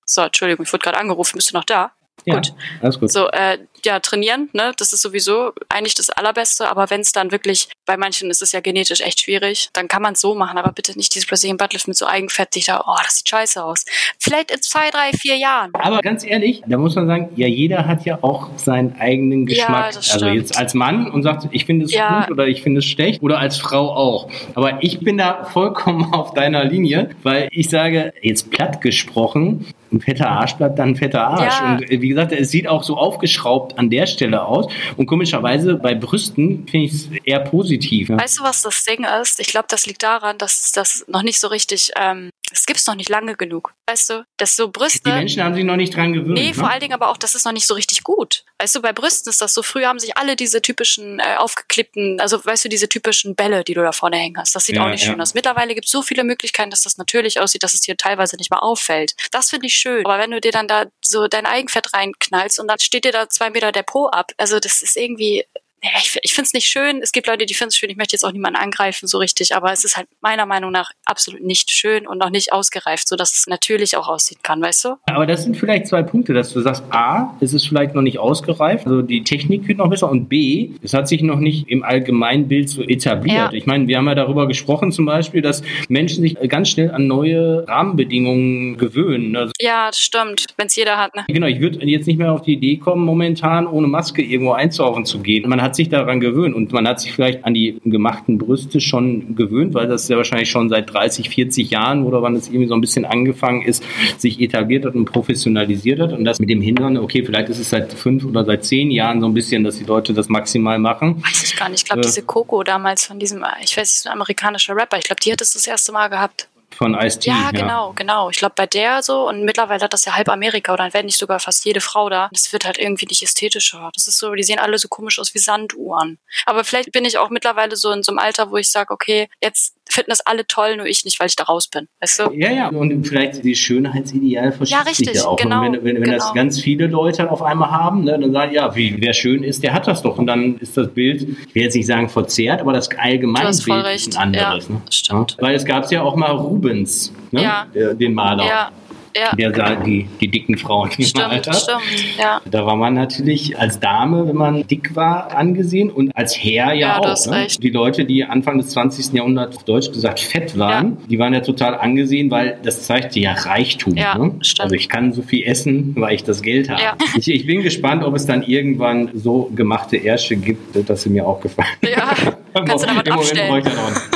So, 0.04 0.22
Entschuldigung, 0.22 0.64
ich 0.64 0.72
wurde 0.72 0.82
gerade 0.82 0.98
angerufen. 0.98 1.36
Bist 1.36 1.50
du 1.50 1.54
noch 1.54 1.64
da? 1.64 1.92
ja, 2.24 2.34
gut. 2.36 2.54
alles 2.80 3.00
gut. 3.00 3.10
So, 3.10 3.28
äh, 3.28 3.58
ja, 3.88 4.00
trainieren, 4.00 4.48
ne, 4.52 4.72
das 4.76 4.92
ist 4.92 5.02
sowieso 5.02 5.52
eigentlich 5.68 5.94
das 5.94 6.10
Allerbeste, 6.10 6.68
aber 6.70 6.90
wenn 6.90 7.00
es 7.00 7.12
dann 7.12 7.32
wirklich, 7.32 7.68
bei 7.86 7.96
manchen 7.96 8.30
ist 8.30 8.42
es 8.42 8.52
ja 8.52 8.60
genetisch 8.60 9.00
echt 9.00 9.22
schwierig, 9.22 9.70
dann 9.72 9.88
kann 9.88 10.02
man 10.02 10.12
es 10.12 10.20
so 10.20 10.34
machen, 10.34 10.58
aber 10.58 10.72
bitte 10.72 10.96
nicht 10.96 11.14
dieses 11.14 11.26
Brazilian 11.28 11.56
Buttlift 11.56 11.88
mit 11.88 11.96
so 11.96 12.06
Eigenfett, 12.06 12.54
die 12.54 12.62
da, 12.62 12.84
oh, 12.86 12.96
das 13.02 13.16
sieht 13.16 13.28
scheiße 13.28 13.64
aus. 13.64 13.84
Vielleicht 14.18 14.50
in 14.50 14.60
zwei, 14.60 14.90
drei, 14.90 15.12
vier 15.12 15.36
Jahren. 15.36 15.70
Aber 15.74 16.00
ganz 16.00 16.24
ehrlich, 16.24 16.62
da 16.66 16.76
muss 16.76 16.94
man 16.94 17.06
sagen, 17.06 17.30
ja, 17.36 17.46
jeder 17.46 17.86
hat 17.86 18.04
ja 18.04 18.18
auch 18.22 18.50
seinen 18.56 18.94
eigenen 18.98 19.46
Ja, 19.48 19.54
Geschmack. 19.66 19.92
das 19.94 20.10
also 20.12 20.26
jetzt 20.26 20.56
als 20.58 20.74
Mann 20.74 21.10
und 21.10 21.22
sagt, 21.22 21.48
ich 21.50 21.64
finde 21.64 21.86
es 21.86 21.92
Ja. 21.92 22.20
gut 22.22 22.32
oder 22.32 22.46
ich 22.46 22.62
finde 22.62 22.80
es 22.80 22.84
schlecht 22.86 23.22
oder 23.22 23.38
als 23.38 23.56
Frau 23.58 23.90
auch. 23.90 24.28
Aber 24.54 24.82
ich 24.82 25.00
bin 25.00 25.16
da 25.18 25.44
vollkommen 25.44 26.04
auf 26.12 26.34
deiner 26.34 26.64
Linie, 26.64 27.10
weil 27.22 27.48
ich 27.52 27.70
sage, 27.70 28.12
jetzt 28.22 28.50
platt 28.50 28.80
gesprochen, 28.82 29.66
ein 29.90 30.00
fetter 30.00 30.28
Arsch 30.28 30.54
bleibt 30.56 30.78
dann 30.78 30.90
ein 30.90 30.96
fetter 30.96 31.26
Arsch. 31.26 31.60
Ja. 31.60 31.72
Und 31.76 31.90
äh, 31.90 32.02
wie 32.02 32.08
gesagt, 32.08 32.32
es 32.32 32.50
sieht 32.50 32.68
auch 32.68 32.82
so 32.82 32.96
aufgeschraubt 32.98 33.77
an 33.78 33.90
der 33.90 34.06
Stelle 34.06 34.44
aus. 34.44 34.70
Und 34.96 35.06
komischerweise 35.06 35.76
bei 35.76 35.94
Brüsten 35.94 36.66
finde 36.68 36.86
ich 36.86 36.92
es 36.92 37.08
eher 37.24 37.40
positiv. 37.40 38.08
Ja. 38.08 38.18
Weißt 38.18 38.40
du, 38.40 38.42
was 38.42 38.62
das 38.62 38.84
Ding 38.84 39.04
ist? 39.22 39.40
Ich 39.40 39.48
glaube, 39.48 39.66
das 39.68 39.86
liegt 39.86 40.02
daran, 40.02 40.36
dass 40.38 40.72
das 40.72 41.04
noch 41.08 41.22
nicht 41.22 41.38
so 41.38 41.48
richtig, 41.48 41.92
ähm, 41.96 42.30
es 42.50 42.66
gibt's 42.66 42.86
noch 42.86 42.94
nicht 42.94 43.08
lange 43.08 43.34
genug. 43.36 43.72
Weißt 43.86 44.10
du, 44.10 44.24
dass 44.36 44.56
so 44.56 44.68
Brüste. 44.68 45.00
Die 45.06 45.10
Menschen 45.10 45.42
haben 45.42 45.54
sich 45.54 45.64
noch 45.64 45.76
nicht 45.76 45.94
dran 45.94 46.12
gewöhnt. 46.12 46.38
Nee, 46.38 46.48
ne? 46.48 46.54
vor 46.54 46.70
allen 46.70 46.80
Dingen 46.80 46.92
aber 46.92 47.08
auch, 47.10 47.16
das 47.16 47.34
ist 47.34 47.44
noch 47.44 47.52
nicht 47.52 47.66
so 47.66 47.74
richtig 47.74 48.02
gut. 48.02 48.44
Weißt 48.60 48.74
du, 48.74 48.82
bei 48.82 48.92
Brüsten 48.92 49.30
ist 49.30 49.40
das 49.40 49.54
so, 49.54 49.62
früher 49.62 49.88
haben 49.88 49.98
sich 49.98 50.16
alle 50.16 50.34
diese 50.34 50.60
typischen 50.60 51.20
äh, 51.20 51.36
aufgeklippten, 51.36 52.20
also 52.20 52.44
weißt 52.44 52.64
du, 52.64 52.68
diese 52.68 52.88
typischen 52.88 53.34
Bälle, 53.34 53.64
die 53.64 53.74
du 53.74 53.82
da 53.82 53.92
vorne 53.92 54.16
hängen 54.16 54.36
hast. 54.36 54.54
Das 54.54 54.64
sieht 54.64 54.76
Ja, 54.76 54.84
auch 54.84 54.90
nicht 54.90 55.04
ja. 55.04 55.12
schön 55.12 55.20
aus. 55.20 55.34
Mittlerweile 55.34 55.74
gibt 55.74 55.86
es 55.86 55.92
so 55.92 56.02
viele 56.02 56.24
Möglichkeiten, 56.24 56.70
dass 56.70 56.82
das 56.82 56.98
natürlich 56.98 57.40
aussieht, 57.40 57.62
dass 57.62 57.74
es 57.74 57.80
dir 57.80 57.96
teilweise 57.96 58.36
nicht 58.36 58.50
mal 58.50 58.58
auffällt. 58.58 59.14
Das 59.30 59.50
finde 59.50 59.66
ich 59.66 59.74
schön. 59.74 60.04
Aber 60.04 60.18
wenn 60.18 60.30
du 60.30 60.40
dir 60.40 60.52
dann 60.52 60.66
da 60.68 60.86
so 61.08 61.28
dein 61.28 61.46
Eigenfett 61.46 61.92
reinknallst 61.94 62.60
und 62.60 62.68
dann 62.68 62.78
steht 62.78 63.04
dir 63.04 63.12
da 63.12 63.28
zwei 63.28 63.50
Meter 63.50 63.72
der 63.72 63.82
Po 63.82 64.06
ab, 64.08 64.32
also 64.36 64.60
das 64.60 64.82
ist 64.82 64.96
irgendwie. 64.96 65.44
Ja, 65.82 65.90
ich, 65.98 66.18
ich 66.22 66.34
finde 66.34 66.46
es 66.46 66.54
nicht 66.54 66.66
schön. 66.66 67.00
Es 67.02 67.12
gibt 67.12 67.26
Leute, 67.26 67.46
die 67.46 67.54
finden 67.54 67.68
es 67.68 67.76
schön. 67.76 67.90
Ich 67.90 67.96
möchte 67.96 68.14
jetzt 68.14 68.24
auch 68.24 68.32
niemanden 68.32 68.58
angreifen, 68.58 69.06
so 69.06 69.18
richtig. 69.18 69.54
Aber 69.54 69.72
es 69.72 69.84
ist 69.84 69.96
halt 69.96 70.08
meiner 70.20 70.46
Meinung 70.46 70.72
nach 70.72 70.90
absolut 71.04 71.42
nicht 71.42 71.70
schön 71.70 72.06
und 72.06 72.18
noch 72.18 72.30
nicht 72.30 72.52
ausgereift, 72.52 73.06
sodass 73.06 73.32
es 73.32 73.46
natürlich 73.46 73.96
auch 73.96 74.08
aussehen 74.08 74.38
kann, 74.42 74.60
weißt 74.60 74.84
du? 74.84 74.96
Aber 75.06 75.26
das 75.26 75.44
sind 75.44 75.56
vielleicht 75.56 75.86
zwei 75.86 76.02
Punkte, 76.02 76.34
dass 76.34 76.52
du 76.52 76.60
sagst, 76.60 76.82
A, 76.90 77.36
es 77.40 77.54
ist 77.54 77.68
vielleicht 77.68 77.94
noch 77.94 78.02
nicht 78.02 78.18
ausgereift, 78.18 78.86
also 78.86 79.02
die 79.02 79.22
Technik 79.22 79.68
wird 79.68 79.78
noch 79.78 79.88
besser 79.88 80.10
und 80.10 80.28
B, 80.28 80.70
es 80.82 80.94
hat 80.94 81.08
sich 81.08 81.22
noch 81.22 81.38
nicht 81.38 81.68
im 81.68 81.82
Allgemeinbild 81.82 82.68
so 82.68 82.82
etabliert. 82.82 83.36
Ja. 83.36 83.52
Ich 83.52 83.66
meine, 83.66 83.86
wir 83.86 83.98
haben 83.98 84.06
ja 84.06 84.14
darüber 84.14 84.48
gesprochen 84.48 84.92
zum 84.92 85.06
Beispiel, 85.06 85.42
dass 85.42 85.62
Menschen 85.88 86.22
sich 86.22 86.36
ganz 86.48 86.70
schnell 86.70 86.90
an 86.90 87.06
neue 87.06 87.66
Rahmenbedingungen 87.68 88.76
gewöhnen. 88.78 89.36
Also, 89.36 89.52
Ja, 89.60 89.88
das 89.88 89.98
stimmt. 89.98 90.46
Wenn 90.56 90.66
es 90.66 90.76
jeder 90.76 90.96
hat, 90.98 91.14
ne? 91.14 91.24
genau, 91.28 91.46
ich 91.46 91.60
würde 91.60 91.84
jetzt 91.86 92.06
nicht 92.06 92.18
mehr 92.18 92.32
auf 92.32 92.42
die 92.42 92.54
Idee 92.54 92.76
kommen, 92.76 93.04
momentan 93.04 93.66
ohne 93.66 93.86
Maske 93.86 94.22
irgendwo 94.22 94.52
einzaufen 94.52 95.04
zu 95.04 95.20
gehen. 95.20 95.48
Man 95.48 95.62
hat 95.62 95.67
hat 95.68 95.76
sich 95.76 95.88
daran 95.90 96.18
gewöhnt 96.18 96.54
und 96.54 96.72
man 96.72 96.88
hat 96.88 97.00
sich 97.00 97.12
vielleicht 97.12 97.44
an 97.44 97.52
die 97.52 97.78
gemachten 97.84 98.38
Brüste 98.38 98.80
schon 98.80 99.36
gewöhnt, 99.36 99.74
weil 99.74 99.86
das 99.86 100.08
ja 100.08 100.16
wahrscheinlich 100.16 100.50
schon 100.50 100.70
seit 100.70 100.92
30, 100.92 101.28
40 101.28 101.70
Jahren 101.70 102.04
oder 102.04 102.22
wann 102.22 102.34
es 102.34 102.48
irgendwie 102.48 102.68
so 102.68 102.74
ein 102.74 102.80
bisschen 102.80 103.04
angefangen 103.04 103.62
ist, 103.62 103.84
sich 104.16 104.40
etabliert 104.40 104.86
hat 104.86 104.94
und 104.94 105.04
professionalisiert 105.04 106.00
hat 106.00 106.12
und 106.12 106.24
das 106.24 106.40
mit 106.40 106.48
dem 106.48 106.62
Hindern, 106.62 106.96
okay, 106.96 107.22
vielleicht 107.22 107.50
ist 107.50 107.58
es 107.58 107.68
seit 107.68 107.92
fünf 107.92 108.24
oder 108.24 108.44
seit 108.46 108.64
zehn 108.64 108.90
Jahren 108.90 109.20
so 109.20 109.26
ein 109.26 109.34
bisschen, 109.34 109.62
dass 109.62 109.78
die 109.78 109.84
Leute 109.84 110.14
das 110.14 110.28
maximal 110.28 110.78
machen. 110.78 111.22
Weiß 111.22 111.44
ich 111.44 111.56
gar 111.56 111.68
nicht. 111.68 111.82
Ich 111.82 111.84
glaube, 111.84 112.00
äh, 112.00 112.04
diese 112.04 112.22
Coco 112.22 112.62
damals 112.62 113.04
von 113.04 113.18
diesem, 113.18 113.44
ich 113.62 113.76
weiß 113.76 114.04
nicht, 114.04 114.06
ein 114.06 114.12
amerikanischer 114.14 114.74
Rapper, 114.74 114.96
ich 114.96 115.04
glaube, 115.04 115.20
die 115.22 115.32
hat 115.32 115.42
es 115.42 115.52
das 115.52 115.66
erste 115.66 115.92
Mal 115.92 116.08
gehabt 116.08 116.48
von 116.78 116.94
Ice-T. 116.94 117.28
Ja, 117.28 117.50
genau, 117.50 117.92
genau. 117.92 118.30
Ich 118.30 118.38
glaube, 118.38 118.54
bei 118.56 118.66
der 118.66 119.02
so, 119.02 119.28
und 119.28 119.44
mittlerweile 119.44 119.82
hat 119.82 119.92
das 119.92 120.04
ja 120.04 120.14
halb 120.14 120.28
Amerika 120.28 120.72
oder 120.72 120.94
wenn 120.94 121.06
nicht 121.06 121.18
sogar 121.18 121.40
fast 121.40 121.64
jede 121.64 121.80
Frau 121.80 122.08
da. 122.08 122.28
Das 122.32 122.52
wird 122.52 122.64
halt 122.64 122.78
irgendwie 122.78 123.06
nicht 123.06 123.22
ästhetischer. 123.22 123.90
Das 123.94 124.06
ist 124.06 124.18
so, 124.18 124.32
die 124.32 124.44
sehen 124.44 124.60
alle 124.60 124.78
so 124.78 124.86
komisch 124.86 125.18
aus 125.18 125.34
wie 125.34 125.40
Sanduhren. 125.40 126.18
Aber 126.46 126.62
vielleicht 126.62 126.92
bin 126.92 127.04
ich 127.04 127.18
auch 127.18 127.30
mittlerweile 127.30 127.74
so 127.74 127.90
in 127.90 128.04
so 128.04 128.12
einem 128.12 128.20
Alter, 128.20 128.52
wo 128.52 128.56
ich 128.56 128.70
sage, 128.70 128.94
okay, 128.94 129.28
jetzt 129.42 129.74
finden 129.88 130.10
das 130.10 130.20
alle 130.20 130.46
toll, 130.46 130.76
nur 130.76 130.86
ich 130.86 131.04
nicht, 131.04 131.18
weil 131.20 131.28
ich 131.28 131.36
da 131.36 131.44
raus 131.44 131.68
bin. 131.68 131.88
Weißt 132.00 132.20
du? 132.20 132.32
Ja, 132.32 132.50
ja. 132.50 132.68
Und 132.68 133.06
vielleicht 133.06 133.44
die 133.44 133.54
Schönheitsideal 133.54 134.52
verschiebt 134.52 134.80
ja, 134.80 134.86
richtig, 134.86 135.08
sich 135.08 135.16
ja 135.16 135.24
auch. 135.24 135.36
Genau, 135.36 135.66
und 135.66 135.72
wenn, 135.72 135.84
wenn, 135.84 135.96
wenn 135.96 136.02
genau. 136.04 136.16
das 136.16 136.34
ganz 136.34 136.60
viele 136.60 136.86
Leute 136.86 137.30
auf 137.30 137.42
einmal 137.42 137.70
haben, 137.70 138.04
ne, 138.04 138.18
dann 138.18 138.32
sagen, 138.32 138.52
ja, 138.52 138.74
wie, 138.74 138.96
wer 139.00 139.12
schön 139.12 139.42
ist, 139.42 139.62
der 139.62 139.72
hat 139.72 139.86
das 139.86 140.02
doch. 140.02 140.18
Und 140.18 140.26
dann 140.26 140.58
ist 140.58 140.76
das 140.76 140.88
Bild, 140.88 141.22
ich 141.22 141.54
will 141.54 141.62
jetzt 141.62 141.74
nicht 141.74 141.86
sagen 141.86 142.08
verzerrt, 142.08 142.60
aber 142.60 142.72
das 142.72 142.88
Allgemeinbild 142.90 143.94
ist 143.94 144.16
ein 144.16 144.34
anderes. 144.34 144.68
Ja, 144.68 144.74
ne? 144.74 144.82
stimmt. 144.90 145.36
Ja? 145.38 145.46
Weil 145.46 145.54
es 145.54 145.64
gab 145.64 145.90
ja 145.90 146.02
auch 146.02 146.16
mal 146.16 146.32
Rubens, 146.32 147.12
ne? 147.30 147.42
Ja. 147.42 147.94
den 147.94 148.14
Maler. 148.14 148.46
Ja. 148.46 148.72
Ja. 149.16 149.34
Der 149.36 149.54
sah 149.54 149.76
die, 149.76 150.08
die 150.20 150.28
dicken 150.28 150.56
Frauen 150.56 150.90
Stimmt, 150.90 151.12
stimmt, 151.12 152.18
ja. 152.18 152.40
Da 152.44 152.66
war 152.66 152.76
man 152.76 152.94
natürlich 152.94 153.58
als 153.58 153.80
Dame, 153.80 154.26
wenn 154.28 154.36
man 154.36 154.66
dick 154.66 154.94
war, 154.96 155.34
angesehen 155.36 155.90
und 155.90 156.14
als 156.16 156.36
Herr 156.36 156.72
ja, 156.72 156.72
Ja, 156.72 156.98
auch. 156.98 157.26
Ne? 157.26 157.46
Die 157.60 157.70
Leute, 157.70 158.04
die 158.04 158.24
Anfang 158.24 158.58
des 158.58 158.70
20. 158.70 159.14
Jahrhunderts 159.14 159.56
auf 159.56 159.64
Deutsch 159.64 159.90
gesagt 159.92 160.20
fett 160.20 160.58
waren, 160.58 160.98
die 161.08 161.18
waren 161.18 161.34
ja 161.34 161.40
total 161.40 161.74
angesehen, 161.74 162.30
weil 162.30 162.58
das 162.62 162.82
zeigte 162.84 163.20
ja 163.20 163.32
Reichtum. 163.32 163.96
Ja, 163.96 164.16
ne? 164.16 164.34
Also 164.58 164.74
ich 164.74 164.88
kann 164.88 165.12
so 165.12 165.22
viel 165.22 165.44
essen, 165.44 165.94
weil 165.96 166.14
ich 166.14 166.24
das 166.24 166.42
Geld 166.42 166.68
habe. 166.68 166.82
Ja. 166.82 166.96
Ich, 167.16 167.30
ich 167.30 167.46
bin 167.46 167.62
gespannt, 167.62 168.04
ob 168.04 168.14
es 168.14 168.26
dann 168.26 168.42
irgendwann 168.42 169.10
so 169.14 169.50
gemachte 169.54 169.96
Ärsche 169.96 170.36
gibt, 170.36 170.88
dass 170.88 171.02
sie 171.02 171.10
mir 171.10 171.26
auch 171.26 171.40
gefallen. 171.40 171.68
Ja, 171.82 172.14
kannst 172.54 172.84
du 172.84 172.86
da 172.86 172.92
Im 172.92 172.96
Moment 172.96 173.10
abstellen. 173.10 173.48
brauche 173.48 173.58
ich 173.58 173.64
das 173.64 173.78
auch 173.78 173.90
nicht. 173.90 174.07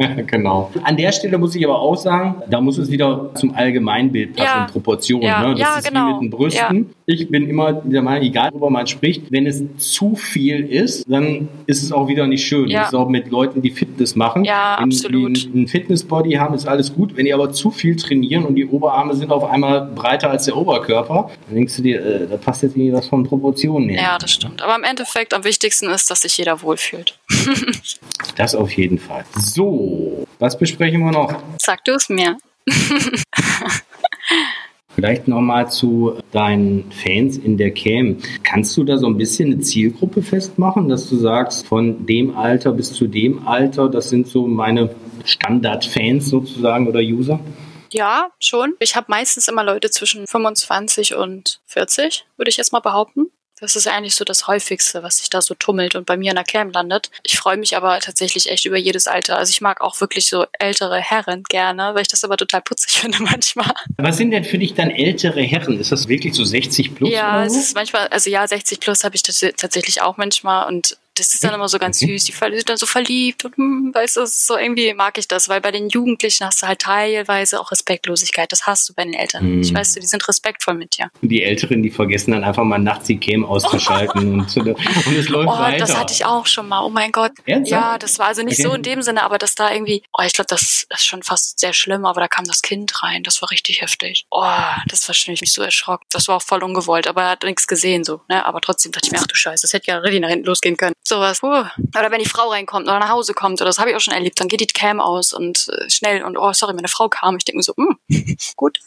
Genau. 0.26 0.70
An 0.84 0.96
der 0.96 1.12
Stelle 1.12 1.38
muss 1.38 1.54
ich 1.54 1.64
aber 1.64 1.78
auch 1.78 1.96
sagen, 1.96 2.42
da 2.48 2.60
muss 2.60 2.78
es 2.78 2.90
wieder 2.90 3.30
zum 3.34 3.54
Allgemeinbild 3.54 4.36
passen, 4.36 4.60
Ja. 4.60 4.66
Proportionen. 4.70 5.24
Ja, 5.26 5.40
Ne? 5.40 5.50
Das 5.54 5.60
ja, 5.60 5.78
ist 5.78 5.88
genau. 5.88 6.06
wie 6.08 6.12
mit 6.12 6.22
den 6.22 6.30
Brüsten. 6.30 6.90
Ich 7.06 7.28
bin 7.28 7.48
immer 7.48 7.72
der 7.72 8.02
Meinung, 8.02 8.26
egal 8.26 8.50
worüber 8.52 8.70
man 8.70 8.86
spricht, 8.86 9.32
wenn 9.32 9.46
es 9.46 9.62
zu 9.78 10.14
viel 10.14 10.64
ist, 10.66 11.04
dann 11.10 11.48
ist 11.66 11.82
es 11.82 11.90
auch 11.92 12.06
wieder 12.08 12.26
nicht 12.26 12.46
schön. 12.46 12.68
Ja. 12.68 12.80
Das 12.80 12.88
ist 12.90 12.94
auch 12.94 13.08
mit 13.08 13.30
Leuten, 13.30 13.62
die 13.62 13.70
Fitness 13.70 14.14
machen. 14.14 14.44
Ja, 14.44 14.76
wenn 14.78 14.84
absolut. 14.84 15.36
die 15.36 15.50
einen 15.52 15.66
Fitnessbody 15.66 16.32
haben, 16.34 16.54
ist 16.54 16.66
alles 16.68 16.94
gut. 16.94 17.16
Wenn 17.16 17.24
die 17.24 17.34
aber 17.34 17.52
zu 17.52 17.70
viel 17.70 17.96
trainieren 17.96 18.44
und 18.44 18.54
die 18.54 18.66
Oberarme 18.66 19.14
sind 19.14 19.32
auf 19.32 19.44
einmal 19.44 19.86
breiter 19.94 20.30
als 20.30 20.44
der 20.44 20.56
Oberkörper, 20.56 21.30
dann 21.46 21.54
denkst 21.54 21.76
du 21.76 21.82
dir, 21.82 22.04
äh, 22.04 22.26
da 22.28 22.36
passt 22.36 22.62
jetzt 22.62 22.76
irgendwie 22.76 22.92
was 22.92 23.08
von 23.08 23.24
Proportionen 23.24 23.88
her. 23.88 24.00
Ja, 24.02 24.18
das 24.18 24.30
stimmt. 24.32 24.62
Aber 24.62 24.76
im 24.76 24.84
Endeffekt 24.84 25.34
am 25.34 25.42
wichtigsten 25.44 25.88
ist, 25.88 26.10
dass 26.10 26.22
sich 26.22 26.36
jeder 26.38 26.62
wohlfühlt. 26.62 27.18
Das 28.36 28.54
auf 28.54 28.70
jeden 28.72 28.98
Fall. 28.98 29.24
So, 29.38 29.89
was 30.38 30.58
besprechen 30.58 31.00
wir 31.00 31.12
noch? 31.12 31.42
Sag 31.60 31.84
du 31.84 31.92
es 31.92 32.08
mir. 32.08 32.36
Vielleicht 34.94 35.28
nochmal 35.28 35.70
zu 35.70 36.18
deinen 36.32 36.90
Fans 36.90 37.38
in 37.38 37.56
der 37.56 37.70
Cam. 37.72 38.18
Kannst 38.42 38.76
du 38.76 38.84
da 38.84 38.98
so 38.98 39.06
ein 39.06 39.16
bisschen 39.16 39.52
eine 39.52 39.60
Zielgruppe 39.60 40.20
festmachen, 40.20 40.88
dass 40.88 41.08
du 41.08 41.16
sagst, 41.16 41.66
von 41.66 42.06
dem 42.06 42.36
Alter 42.36 42.72
bis 42.72 42.92
zu 42.92 43.06
dem 43.06 43.46
Alter, 43.46 43.88
das 43.88 44.10
sind 44.10 44.26
so 44.26 44.46
meine 44.46 44.94
Standard-Fans 45.24 46.28
sozusagen 46.28 46.88
oder 46.88 47.00
User? 47.00 47.38
Ja, 47.92 48.30
schon. 48.40 48.74
Ich 48.78 48.96
habe 48.96 49.06
meistens 49.08 49.48
immer 49.48 49.64
Leute 49.64 49.90
zwischen 49.90 50.26
25 50.26 51.14
und 51.14 51.60
40, 51.66 52.26
würde 52.36 52.50
ich 52.50 52.56
jetzt 52.56 52.72
mal 52.72 52.80
behaupten. 52.80 53.30
Das 53.60 53.76
ist 53.76 53.86
eigentlich 53.86 54.14
so 54.14 54.24
das 54.24 54.46
häufigste, 54.46 55.02
was 55.02 55.18
sich 55.18 55.30
da 55.30 55.42
so 55.42 55.54
tummelt 55.54 55.94
und 55.94 56.06
bei 56.06 56.16
mir 56.16 56.30
in 56.30 56.36
der 56.36 56.44
Cam 56.44 56.70
landet. 56.70 57.10
Ich 57.22 57.38
freue 57.38 57.56
mich 57.56 57.76
aber 57.76 58.00
tatsächlich 58.00 58.50
echt 58.50 58.64
über 58.64 58.78
jedes 58.78 59.06
Alter. 59.06 59.36
Also 59.36 59.50
ich 59.50 59.60
mag 59.60 59.80
auch 59.80 60.00
wirklich 60.00 60.28
so 60.28 60.46
ältere 60.58 60.98
Herren 60.98 61.44
gerne, 61.48 61.94
weil 61.94 62.02
ich 62.02 62.08
das 62.08 62.24
aber 62.24 62.36
total 62.36 62.62
putzig 62.62 62.92
finde 63.00 63.22
manchmal. 63.22 63.72
Was 63.98 64.16
sind 64.16 64.30
denn 64.30 64.44
für 64.44 64.58
dich 64.58 64.74
dann 64.74 64.90
ältere 64.90 65.42
Herren? 65.42 65.78
Ist 65.78 65.92
das 65.92 66.08
wirklich 66.08 66.34
so 66.34 66.44
60 66.44 66.94
plus? 66.94 67.10
Ja, 67.10 67.36
oder 67.36 67.46
es 67.46 67.54
so? 67.54 67.60
ist 67.60 67.74
manchmal, 67.74 68.08
also 68.08 68.30
ja, 68.30 68.46
60 68.46 68.80
plus 68.80 69.04
habe 69.04 69.14
ich 69.14 69.22
tats 69.22 69.40
tatsächlich 69.56 70.02
auch 70.02 70.16
manchmal 70.16 70.66
und 70.68 70.96
das 71.20 71.34
ist 71.34 71.44
dann 71.44 71.54
immer 71.54 71.68
so 71.68 71.78
ganz 71.78 72.00
Mhm. 72.02 72.06
süß. 72.18 72.24
Die 72.24 72.32
sind 72.32 72.68
dann 72.68 72.76
so 72.76 72.86
verliebt 72.86 73.44
und 73.44 73.56
hm, 73.56 73.90
weißt 73.94 74.16
du, 74.16 74.26
so 74.26 74.56
irgendwie 74.56 74.92
mag 74.94 75.18
ich 75.18 75.28
das, 75.28 75.48
weil 75.48 75.60
bei 75.60 75.70
den 75.70 75.88
Jugendlichen 75.88 76.44
hast 76.44 76.62
du 76.62 76.66
halt 76.66 76.80
teilweise 76.80 77.60
auch 77.60 77.70
Respektlosigkeit. 77.70 78.50
Das 78.52 78.66
hast 78.66 78.88
du 78.88 78.94
bei 78.94 79.04
den 79.04 79.14
Eltern. 79.14 79.56
Mhm. 79.56 79.62
Ich 79.62 79.74
weiß, 79.74 79.94
du, 79.94 80.00
die 80.00 80.06
sind 80.06 80.26
respektvoll 80.28 80.74
mit 80.74 80.96
dir. 80.98 81.10
Die 81.22 81.42
Älteren, 81.42 81.82
die 81.82 81.90
vergessen 81.90 82.32
dann 82.32 82.44
einfach 82.44 82.64
mal 82.64 82.78
nachts 82.78 83.06
die 83.06 83.18
Cam 83.18 83.44
auszuschalten 83.44 84.28
und, 84.40 84.56
und 84.56 85.16
es 85.16 85.28
läuft 85.28 85.48
Oh, 85.48 85.58
weiter. 85.58 85.78
das 85.78 85.96
hatte 85.96 86.12
ich 86.12 86.24
auch 86.24 86.46
schon 86.46 86.68
mal. 86.68 86.84
Oh 86.84 86.88
mein 86.90 87.12
Gott. 87.12 87.32
Ernsthaft? 87.46 87.70
Ja, 87.82 87.98
das 87.98 88.18
war 88.18 88.26
also 88.26 88.42
nicht 88.42 88.58
Okay. 88.60 88.68
so 88.68 88.74
in 88.74 88.82
dem 88.82 89.02
Sinne, 89.02 89.22
aber 89.22 89.38
dass 89.38 89.54
da 89.54 89.72
irgendwie, 89.72 90.02
oh, 90.16 90.22
ich 90.24 90.32
glaube, 90.32 90.48
das 90.48 90.86
ist 90.88 91.06
schon 91.06 91.22
fast 91.22 91.58
sehr 91.60 91.72
schlimm, 91.72 92.04
aber 92.06 92.20
da 92.20 92.28
kam 92.28 92.44
das 92.46 92.62
Kind 92.62 93.02
rein. 93.02 93.22
Das 93.22 93.40
war 93.42 93.50
richtig 93.50 93.82
heftig. 93.82 94.26
Oh, 94.30 94.44
das 94.88 95.06
war 95.08 95.14
schon 95.14 95.34
mich 95.40 95.52
so 95.52 95.62
erschrocken. 95.62 96.04
Das 96.10 96.28
war 96.28 96.36
auch 96.36 96.42
voll 96.42 96.62
ungewollt, 96.64 97.06
aber 97.06 97.22
er 97.22 97.30
hat 97.30 97.42
nichts 97.44 97.66
gesehen 97.66 98.04
so, 98.04 98.20
ne? 98.28 98.44
Aber 98.44 98.60
trotzdem 98.60 98.92
dachte 98.92 99.06
ich 99.06 99.12
mir, 99.12 99.18
ach 99.20 99.26
du 99.26 99.34
Scheiße, 99.34 99.62
das 99.62 99.72
hätte 99.72 99.88
ja 99.90 99.98
richtig 99.98 100.20
nach 100.22 100.28
hinten 100.28 100.46
losgehen 100.46 100.76
können. 100.76 100.94
Sowas. 101.10 101.40
Puh. 101.40 101.48
Oder 101.48 102.10
wenn 102.12 102.20
die 102.20 102.28
Frau 102.28 102.50
reinkommt 102.50 102.86
oder 102.86 103.00
nach 103.00 103.08
Hause 103.08 103.34
kommt, 103.34 103.60
oder 103.60 103.66
das 103.66 103.80
habe 103.80 103.90
ich 103.90 103.96
auch 103.96 104.00
schon 104.00 104.14
erlebt, 104.14 104.38
dann 104.38 104.46
geht 104.46 104.60
die 104.60 104.66
Cam 104.66 105.00
aus 105.00 105.32
und 105.32 105.66
äh, 105.68 105.90
schnell 105.90 106.22
und 106.22 106.36
oh, 106.36 106.52
sorry, 106.52 106.72
meine 106.72 106.86
Frau 106.86 107.08
kam. 107.08 107.36
Ich 107.36 107.44
denke 107.44 107.56
mir 107.56 107.62
so, 107.64 107.74
hm, 107.74 107.98
gut. 108.56 108.78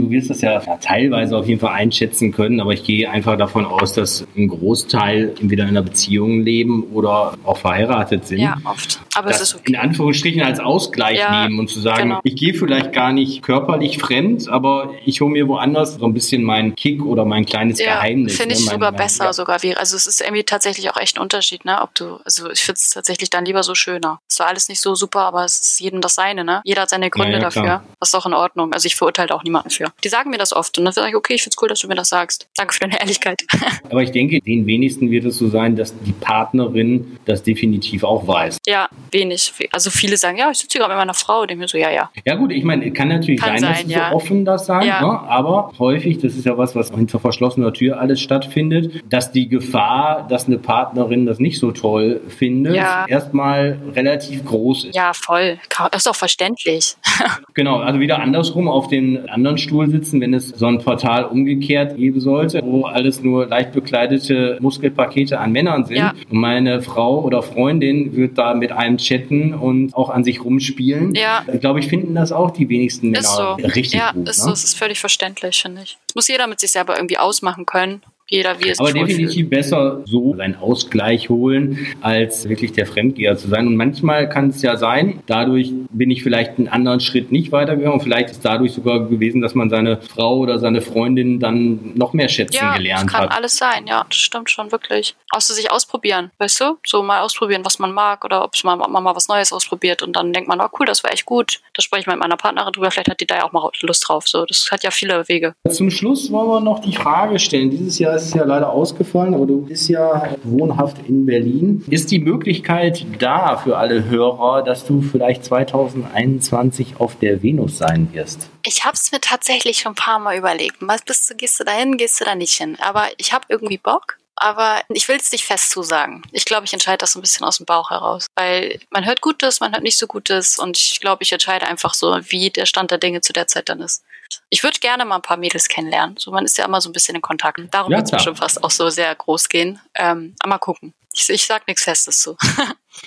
Du 0.00 0.08
wirst 0.10 0.30
das 0.30 0.42
ja, 0.42 0.60
teilweise 0.80 1.36
auf 1.36 1.48
jeden 1.48 1.58
Fall 1.58 1.72
einschätzen 1.72 2.30
können, 2.30 2.60
aber 2.60 2.72
ich 2.72 2.84
gehe 2.84 3.10
einfach 3.10 3.36
davon 3.36 3.64
aus, 3.66 3.94
dass 3.94 4.24
ein 4.36 4.46
Großteil 4.46 5.34
entweder 5.40 5.64
in 5.64 5.70
einer 5.70 5.82
Beziehung 5.82 6.42
leben 6.44 6.84
oder 6.92 7.36
auch 7.42 7.58
verheiratet 7.58 8.24
sind. 8.24 8.38
Ja, 8.38 8.58
oft. 8.62 9.00
Aber 9.16 9.30
es 9.30 9.38
das 9.40 9.48
ist 9.48 9.54
okay. 9.56 9.72
in 9.72 9.76
Anführungsstrichen 9.76 10.40
als 10.42 10.60
Ausgleich 10.60 11.18
Ja, 11.18 11.42
nehmen 11.48 11.58
und 11.58 11.68
zu 11.68 11.80
sagen, 11.80 12.10
genau. 12.10 12.20
ich 12.22 12.36
gehe 12.36 12.54
vielleicht 12.54 12.92
gar 12.92 13.10
nicht 13.12 13.42
körperlich 13.42 13.98
fremd, 13.98 14.48
aber 14.48 14.92
ich 15.04 15.20
hole 15.20 15.32
mir 15.32 15.48
woanders 15.48 15.94
so 15.96 16.06
ein 16.06 16.14
bisschen 16.14 16.44
meinen 16.44 16.76
Kick 16.76 17.04
oder 17.04 17.24
mein 17.24 17.44
kleines 17.44 17.80
Ja, 17.80 17.94
Geheimnis. 17.96 18.36
finde 18.36 18.54
ne? 18.54 18.60
ich 18.60 18.66
Mein- 18.66 18.74
sogar 18.76 18.92
mein- 18.92 18.98
besser 18.98 19.24
ja. 19.24 19.32
sogar 19.32 19.60
wäre. 19.64 19.80
Also 19.80 19.96
es 19.96 20.06
ist 20.06 20.20
irgendwie 20.20 20.44
tatsächlich 20.44 20.88
auch 20.92 20.96
echt 20.96 21.16
ein 21.18 21.22
Unterschied, 21.22 21.64
ne? 21.64 21.82
Ob 21.82 21.92
du, 21.96 22.20
also 22.24 22.48
ich 22.52 22.60
finde 22.60 22.78
es 22.78 22.90
tatsächlich 22.90 23.30
dann 23.30 23.44
lieber 23.44 23.64
so 23.64 23.74
schöner. 23.74 24.20
Es 24.28 24.38
war 24.38 24.46
alles 24.46 24.68
nicht 24.68 24.80
so 24.80 24.94
super, 24.94 25.22
aber 25.22 25.44
es 25.44 25.58
ist 25.58 25.80
jedem 25.80 26.00
das 26.00 26.14
seine, 26.14 26.44
ne? 26.44 26.60
Jeder 26.62 26.82
hat 26.82 26.90
seine 26.90 27.10
Gründe 27.10 27.32
Ja, 27.32 27.38
ja, 27.38 27.44
dafür. 27.46 27.82
Das 27.98 28.10
ist 28.10 28.14
auch 28.14 28.26
in 28.26 28.34
Ordnung. 28.34 28.72
Also 28.72 28.86
ich 28.86 28.94
verurteile 28.94 29.34
auch 29.34 29.42
niemanden 29.42 29.70
für. 29.70 29.87
Die 30.04 30.08
sagen 30.08 30.30
mir 30.30 30.38
das 30.38 30.52
oft 30.52 30.76
und 30.78 30.84
dann 30.84 30.92
sage 30.92 31.08
ich, 31.10 31.16
okay, 31.16 31.34
ich 31.34 31.42
finde 31.42 31.54
es 31.56 31.62
cool, 31.62 31.68
dass 31.68 31.80
du 31.80 31.88
mir 31.88 31.94
das 31.94 32.08
sagst. 32.08 32.48
Danke 32.56 32.74
für 32.74 32.80
deine 32.80 33.00
Ehrlichkeit. 33.00 33.42
Aber 33.90 34.02
ich 34.02 34.10
denke, 34.12 34.40
den 34.40 34.66
wenigsten 34.66 35.10
wird 35.10 35.24
es 35.24 35.38
so 35.38 35.48
sein, 35.48 35.76
dass 35.76 35.94
die 36.00 36.12
Partnerin 36.12 37.18
das 37.24 37.42
definitiv 37.42 38.04
auch 38.04 38.26
weiß. 38.26 38.58
ja, 38.66 38.88
wenig. 39.12 39.52
Also 39.72 39.90
viele 39.90 40.16
sagen, 40.16 40.38
ja, 40.38 40.50
ich 40.50 40.58
sitze 40.58 40.78
gerade 40.78 40.92
mit 40.92 40.98
meiner 40.98 41.14
Frau. 41.14 41.44
Ich 41.44 41.56
mir 41.56 41.68
so, 41.68 41.78
ja, 41.78 41.90
ja. 41.90 42.10
Ja 42.24 42.34
gut, 42.34 42.52
ich 42.52 42.64
meine, 42.64 42.90
kann 42.92 43.08
natürlich 43.08 43.40
Kann 43.40 43.58
sein, 43.58 43.68
dass 43.68 43.78
sein, 43.78 43.86
sie 43.88 43.94
ja. 43.94 44.10
so 44.10 44.16
offen 44.16 44.44
das 44.44 44.66
sagen, 44.66 44.86
Ja. 44.86 45.00
ne? 45.00 45.20
aber 45.28 45.72
häufig, 45.78 46.18
das 46.18 46.34
ist 46.34 46.44
ja 46.46 46.56
was, 46.58 46.74
was 46.74 46.90
hinter 46.90 47.18
verschlossener 47.20 47.72
Tür 47.72 47.98
alles 48.00 48.20
stattfindet, 48.20 49.02
dass 49.10 49.32
die 49.32 49.48
Gefahr, 49.48 50.26
dass 50.28 50.46
eine 50.46 50.58
Partnerin 50.58 51.26
das 51.26 51.38
nicht 51.38 51.58
so 51.58 51.72
toll 51.72 52.20
findet, 52.28 52.76
Ja. 52.76 53.06
erstmal 53.08 53.78
relativ 53.94 54.44
groß 54.44 54.84
ist. 54.86 54.94
Ja, 54.94 55.12
voll. 55.14 55.58
Das 55.92 56.02
ist 56.02 56.06
auch 56.08 56.16
verständlich. 56.16 56.96
Genau, 57.54 57.78
also 57.80 57.98
wieder 57.98 58.20
andersrum 58.20 58.68
auf 58.68 58.86
den 58.88 59.28
anderen 59.28 59.58
Stuhl 59.58 59.77
sitzen, 59.86 60.20
wenn 60.20 60.34
es 60.34 60.48
so 60.48 60.66
ein 60.66 60.78
Portal 60.78 61.24
umgekehrt 61.24 61.96
geben 61.96 62.20
sollte, 62.20 62.60
wo 62.64 62.84
alles 62.84 63.22
nur 63.22 63.46
leicht 63.46 63.72
bekleidete 63.72 64.58
Muskelpakete 64.60 65.38
an 65.38 65.52
Männern 65.52 65.84
sind. 65.84 65.96
Ja. 65.96 66.14
Und 66.30 66.38
meine 66.38 66.82
Frau 66.82 67.22
oder 67.22 67.42
Freundin 67.42 68.16
wird 68.16 68.36
da 68.38 68.54
mit 68.54 68.72
einem 68.72 68.98
chatten 68.98 69.54
und 69.54 69.94
auch 69.94 70.10
an 70.10 70.24
sich 70.24 70.44
rumspielen. 70.44 71.14
Ja. 71.14 71.44
Ich 71.52 71.60
glaube, 71.60 71.80
ich 71.80 71.88
finden 71.88 72.14
das 72.14 72.32
auch 72.32 72.50
die 72.50 72.68
wenigsten 72.68 73.10
Männer 73.10 73.20
Ist 73.20 73.36
so. 73.36 73.52
richtig 73.52 73.92
ja, 73.94 74.12
gut. 74.12 74.28
ist 74.28 74.38
ne? 74.38 74.44
so. 74.44 74.52
Es 74.52 74.64
ist 74.64 74.74
völlig 74.74 74.98
verständlich, 74.98 75.62
finde 75.62 75.82
ich. 75.82 75.98
Das 76.08 76.14
muss 76.14 76.28
jeder 76.28 76.46
mit 76.46 76.60
sich 76.60 76.70
selber 76.70 76.96
irgendwie 76.96 77.18
ausmachen 77.18 77.66
können. 77.66 78.02
Jeder, 78.30 78.60
wie 78.60 78.68
es 78.68 78.78
Aber 78.78 78.92
definitiv 78.92 79.48
besser 79.48 80.02
so 80.04 80.34
seinen 80.36 80.56
Ausgleich 80.56 81.28
holen, 81.30 81.86
als 82.02 82.48
wirklich 82.48 82.72
der 82.72 82.86
Fremdgeher 82.86 83.36
zu 83.36 83.48
sein. 83.48 83.66
Und 83.66 83.76
manchmal 83.76 84.28
kann 84.28 84.50
es 84.50 84.60
ja 84.62 84.76
sein, 84.76 85.20
dadurch 85.26 85.72
bin 85.90 86.10
ich 86.10 86.22
vielleicht 86.22 86.58
einen 86.58 86.68
anderen 86.68 87.00
Schritt 87.00 87.32
nicht 87.32 87.52
weitergegangen. 87.52 88.00
Vielleicht 88.00 88.30
ist 88.30 88.44
dadurch 88.44 88.72
sogar 88.72 89.08
gewesen, 89.08 89.40
dass 89.40 89.54
man 89.54 89.70
seine 89.70 90.00
Frau 90.02 90.38
oder 90.38 90.58
seine 90.58 90.82
Freundin 90.82 91.40
dann 91.40 91.94
noch 91.94 92.12
mehr 92.12 92.28
schätzen 92.28 92.56
Ja, 92.56 92.76
gelernt 92.76 93.04
das 93.04 93.12
kann 93.12 93.22
hat. 93.22 93.36
alles 93.36 93.56
sein, 93.56 93.86
ja, 93.86 94.04
das 94.08 94.18
stimmt 94.18 94.50
schon 94.50 94.70
wirklich. 94.72 95.14
Außer 95.30 95.54
sich 95.54 95.70
ausprobieren, 95.70 96.30
weißt 96.38 96.60
du? 96.60 96.78
So 96.86 97.02
mal 97.02 97.20
ausprobieren, 97.20 97.64
was 97.64 97.78
man 97.78 97.92
mag 97.92 98.24
oder 98.24 98.44
ob 98.44 98.54
es 98.54 98.62
mal, 98.64 98.76
man 98.76 99.02
mal 99.02 99.16
was 99.16 99.28
Neues 99.28 99.52
ausprobiert 99.52 100.02
und 100.02 100.14
dann 100.16 100.32
denkt 100.32 100.48
man, 100.48 100.60
oh 100.60 100.68
cool, 100.78 100.86
das 100.86 101.02
war 101.02 101.12
echt 101.12 101.24
gut. 101.24 101.60
Da 101.74 101.82
spreche 101.82 102.02
ich 102.02 102.06
mal 102.06 102.14
mit 102.14 102.22
meiner 102.22 102.36
Partnerin 102.36 102.72
drüber, 102.72 102.90
vielleicht 102.90 103.08
hat 103.10 103.20
die 103.20 103.26
da 103.26 103.36
ja 103.36 103.44
auch 103.44 103.52
mal 103.52 103.70
Lust 103.80 104.06
drauf. 104.06 104.28
So, 104.28 104.44
das 104.44 104.68
hat 104.70 104.82
ja 104.82 104.90
viele 104.90 105.26
Wege. 105.28 105.54
Zum 105.70 105.90
Schluss 105.90 106.30
wollen 106.30 106.48
wir 106.48 106.60
noch 106.60 106.80
die 106.80 106.94
Frage 106.94 107.38
stellen. 107.38 107.70
Dieses 107.70 107.98
Jahr 107.98 108.17
ist 108.24 108.34
ja 108.34 108.44
leider 108.44 108.70
ausgefallen, 108.70 109.34
aber 109.34 109.46
du 109.46 109.62
bist 109.62 109.88
ja 109.88 110.34
wohnhaft 110.44 110.96
in 111.06 111.26
Berlin. 111.26 111.84
Ist 111.88 112.10
die 112.10 112.18
Möglichkeit 112.18 113.06
da 113.18 113.56
für 113.56 113.76
alle 113.76 114.04
Hörer, 114.04 114.62
dass 114.62 114.84
du 114.86 115.02
vielleicht 115.02 115.44
2021 115.44 116.94
auf 116.98 117.16
der 117.18 117.42
Venus 117.42 117.78
sein 117.78 118.08
wirst? 118.12 118.48
Ich 118.64 118.84
habe 118.84 118.94
es 118.94 119.12
mir 119.12 119.20
tatsächlich 119.20 119.78
schon 119.78 119.92
ein 119.92 119.96
paar 119.96 120.18
Mal 120.18 120.36
überlegt. 120.36 120.76
Was 120.80 121.02
bist 121.02 121.30
du, 121.30 121.34
gehst 121.34 121.58
du 121.60 121.64
da 121.64 121.72
hin, 121.72 121.96
gehst 121.96 122.20
du 122.20 122.24
da 122.24 122.34
nicht 122.34 122.54
hin? 122.54 122.76
Aber 122.80 123.04
ich 123.16 123.32
habe 123.32 123.44
irgendwie 123.48 123.78
Bock 123.78 124.18
aber 124.40 124.82
ich 124.88 125.08
will 125.08 125.16
es 125.16 125.32
nicht 125.32 125.44
fest 125.44 125.70
zusagen. 125.70 126.22
Ich 126.32 126.44
glaube, 126.44 126.64
ich 126.64 126.72
entscheide 126.72 126.98
das 126.98 127.12
so 127.12 127.18
ein 127.18 127.22
bisschen 127.22 127.44
aus 127.44 127.58
dem 127.58 127.66
Bauch 127.66 127.90
heraus, 127.90 128.26
weil 128.36 128.78
man 128.90 129.04
hört 129.04 129.20
Gutes, 129.20 129.60
man 129.60 129.72
hört 129.72 129.82
nicht 129.82 129.98
so 129.98 130.06
Gutes 130.06 130.58
und 130.58 130.78
ich 130.78 131.00
glaube, 131.00 131.22
ich 131.22 131.32
entscheide 131.32 131.66
einfach 131.66 131.94
so, 131.94 132.16
wie 132.28 132.50
der 132.50 132.66
Stand 132.66 132.90
der 132.90 132.98
Dinge 132.98 133.20
zu 133.20 133.32
der 133.32 133.48
Zeit 133.48 133.68
dann 133.68 133.80
ist. 133.80 134.04
Ich 134.50 134.62
würde 134.62 134.78
gerne 134.80 135.04
mal 135.04 135.16
ein 135.16 135.22
paar 135.22 135.36
Mädels 135.36 135.68
kennenlernen. 135.68 136.16
So, 136.18 136.30
man 136.30 136.44
ist 136.44 136.58
ja 136.58 136.64
immer 136.64 136.80
so 136.80 136.88
ein 136.88 136.92
bisschen 136.92 137.14
in 137.14 137.22
Kontakt. 137.22 137.60
Darum 137.70 137.92
ja, 137.92 137.98
wird 137.98 138.06
es 138.06 138.12
bestimmt 138.12 138.38
fast 138.38 138.62
auch 138.62 138.70
so 138.70 138.88
sehr 138.90 139.14
groß 139.14 139.48
gehen. 139.48 139.80
Ähm, 139.94 140.34
aber 140.40 140.50
mal 140.50 140.58
gucken. 140.58 140.94
Ich, 141.14 141.28
ich 141.28 141.46
sag 141.46 141.66
nichts 141.66 141.84
Festes 141.84 142.20
zu. 142.20 142.36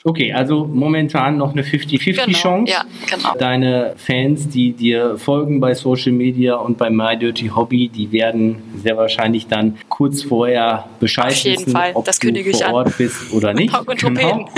Okay, 0.03 0.33
also 0.33 0.65
momentan 0.65 1.37
noch 1.37 1.51
eine 1.51 1.63
50-50 1.63 2.25
genau. 2.25 2.63
Ja, 2.65 2.85
genau. 3.09 3.35
Deine 3.37 3.93
Fans, 3.97 4.47
die 4.47 4.71
dir 4.73 5.17
folgen 5.17 5.59
bei 5.59 5.73
Social 5.73 6.13
Media 6.13 6.55
und 6.55 6.77
bei 6.77 6.89
My 6.89 7.17
Dirty 7.17 7.49
Hobby, 7.49 7.89
die 7.89 8.11
werden 8.11 8.61
sehr 8.81 8.97
wahrscheinlich 8.97 9.47
dann 9.47 9.77
kurz 9.89 10.23
vorher 10.23 10.89
Bescheid 10.99 11.33
Auf 11.33 11.37
jeden 11.39 11.59
wissen, 11.59 11.71
Fall. 11.73 11.91
ob 11.93 12.05
das 12.05 12.19
du 12.19 12.51
vor 12.51 12.73
Ort 12.73 12.87
an. 12.87 12.93
bist 12.97 13.33
oder 13.33 13.53
nicht. 13.55 13.77
Und 13.77 13.99
genau. 13.99 14.49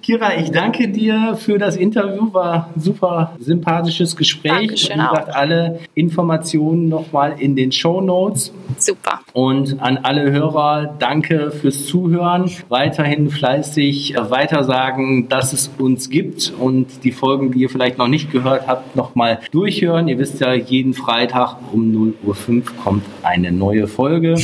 Kira, 0.03 0.37
ich 0.37 0.51
danke 0.51 0.89
dir 0.89 1.37
für 1.37 1.59
das 1.59 1.77
Interview. 1.77 2.33
War 2.33 2.71
ein 2.75 2.81
super 2.81 3.37
sympathisches 3.39 4.17
Gespräch. 4.17 4.53
Dankeschön 4.53 4.99
Wie 4.99 5.09
gesagt, 5.09 5.31
auch. 5.31 5.37
alle 5.37 5.79
Informationen 5.95 6.89
nochmal 6.89 7.37
in 7.39 7.55
den 7.55 7.71
Show 7.71 8.01
Notes. 8.01 8.53
Super. 8.79 9.21
Und 9.33 9.81
an 9.81 9.99
alle 9.99 10.33
Hörer, 10.33 10.97
danke 10.99 11.53
fürs 11.53 11.87
Zuhören. 11.87 12.51
Weiterhin 12.69 13.31
fleißig 13.31 14.17
weitersagen, 14.19 15.29
dass 15.29 15.53
es 15.53 15.71
uns 15.79 16.11
gibt 16.11 16.53
und 16.59 17.05
die 17.05 17.13
Folgen, 17.13 17.53
die 17.53 17.61
ihr 17.61 17.71
vielleicht 17.71 17.99
noch 17.99 18.09
nicht 18.09 18.33
gehört 18.33 18.67
habt, 18.67 18.97
nochmal 18.97 19.39
durchhören. 19.53 20.09
Ihr 20.09 20.19
wisst 20.19 20.41
ja, 20.41 20.53
jeden 20.53 20.95
Freitag 20.95 21.59
um 21.73 22.15
0.05 22.27 22.57
Uhr 22.57 22.63
kommt 22.83 23.05
eine 23.23 23.53
neue 23.53 23.87
Folge. 23.87 24.35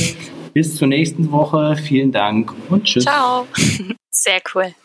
Bis 0.59 0.75
zur 0.75 0.89
nächsten 0.89 1.31
Woche. 1.31 1.77
Vielen 1.77 2.11
Dank 2.11 2.53
und 2.69 2.83
tschüss. 2.83 3.05
Ciao. 3.05 3.47
Sehr 4.11 4.41
cool. 4.53 4.75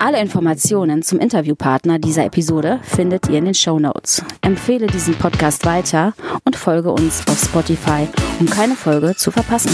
Alle 0.00 0.20
Informationen 0.20 1.02
zum 1.02 1.20
Interviewpartner 1.20 2.00
dieser 2.00 2.24
Episode 2.24 2.80
findet 2.82 3.28
ihr 3.28 3.38
in 3.38 3.44
den 3.44 3.54
Show 3.54 3.78
Notes. 3.78 4.24
Empfehle 4.40 4.88
diesen 4.88 5.14
Podcast 5.14 5.64
weiter 5.64 6.12
und 6.42 6.56
folge 6.56 6.90
uns 6.90 7.22
auf 7.28 7.38
Spotify, 7.38 8.08
um 8.40 8.46
keine 8.46 8.74
Folge 8.74 9.14
zu 9.14 9.30
verpassen. 9.30 9.70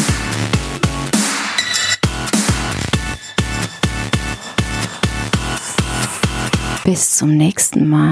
Bis 6.84 7.16
zum 7.16 7.34
nächsten 7.38 7.88
Mal. 7.88 8.10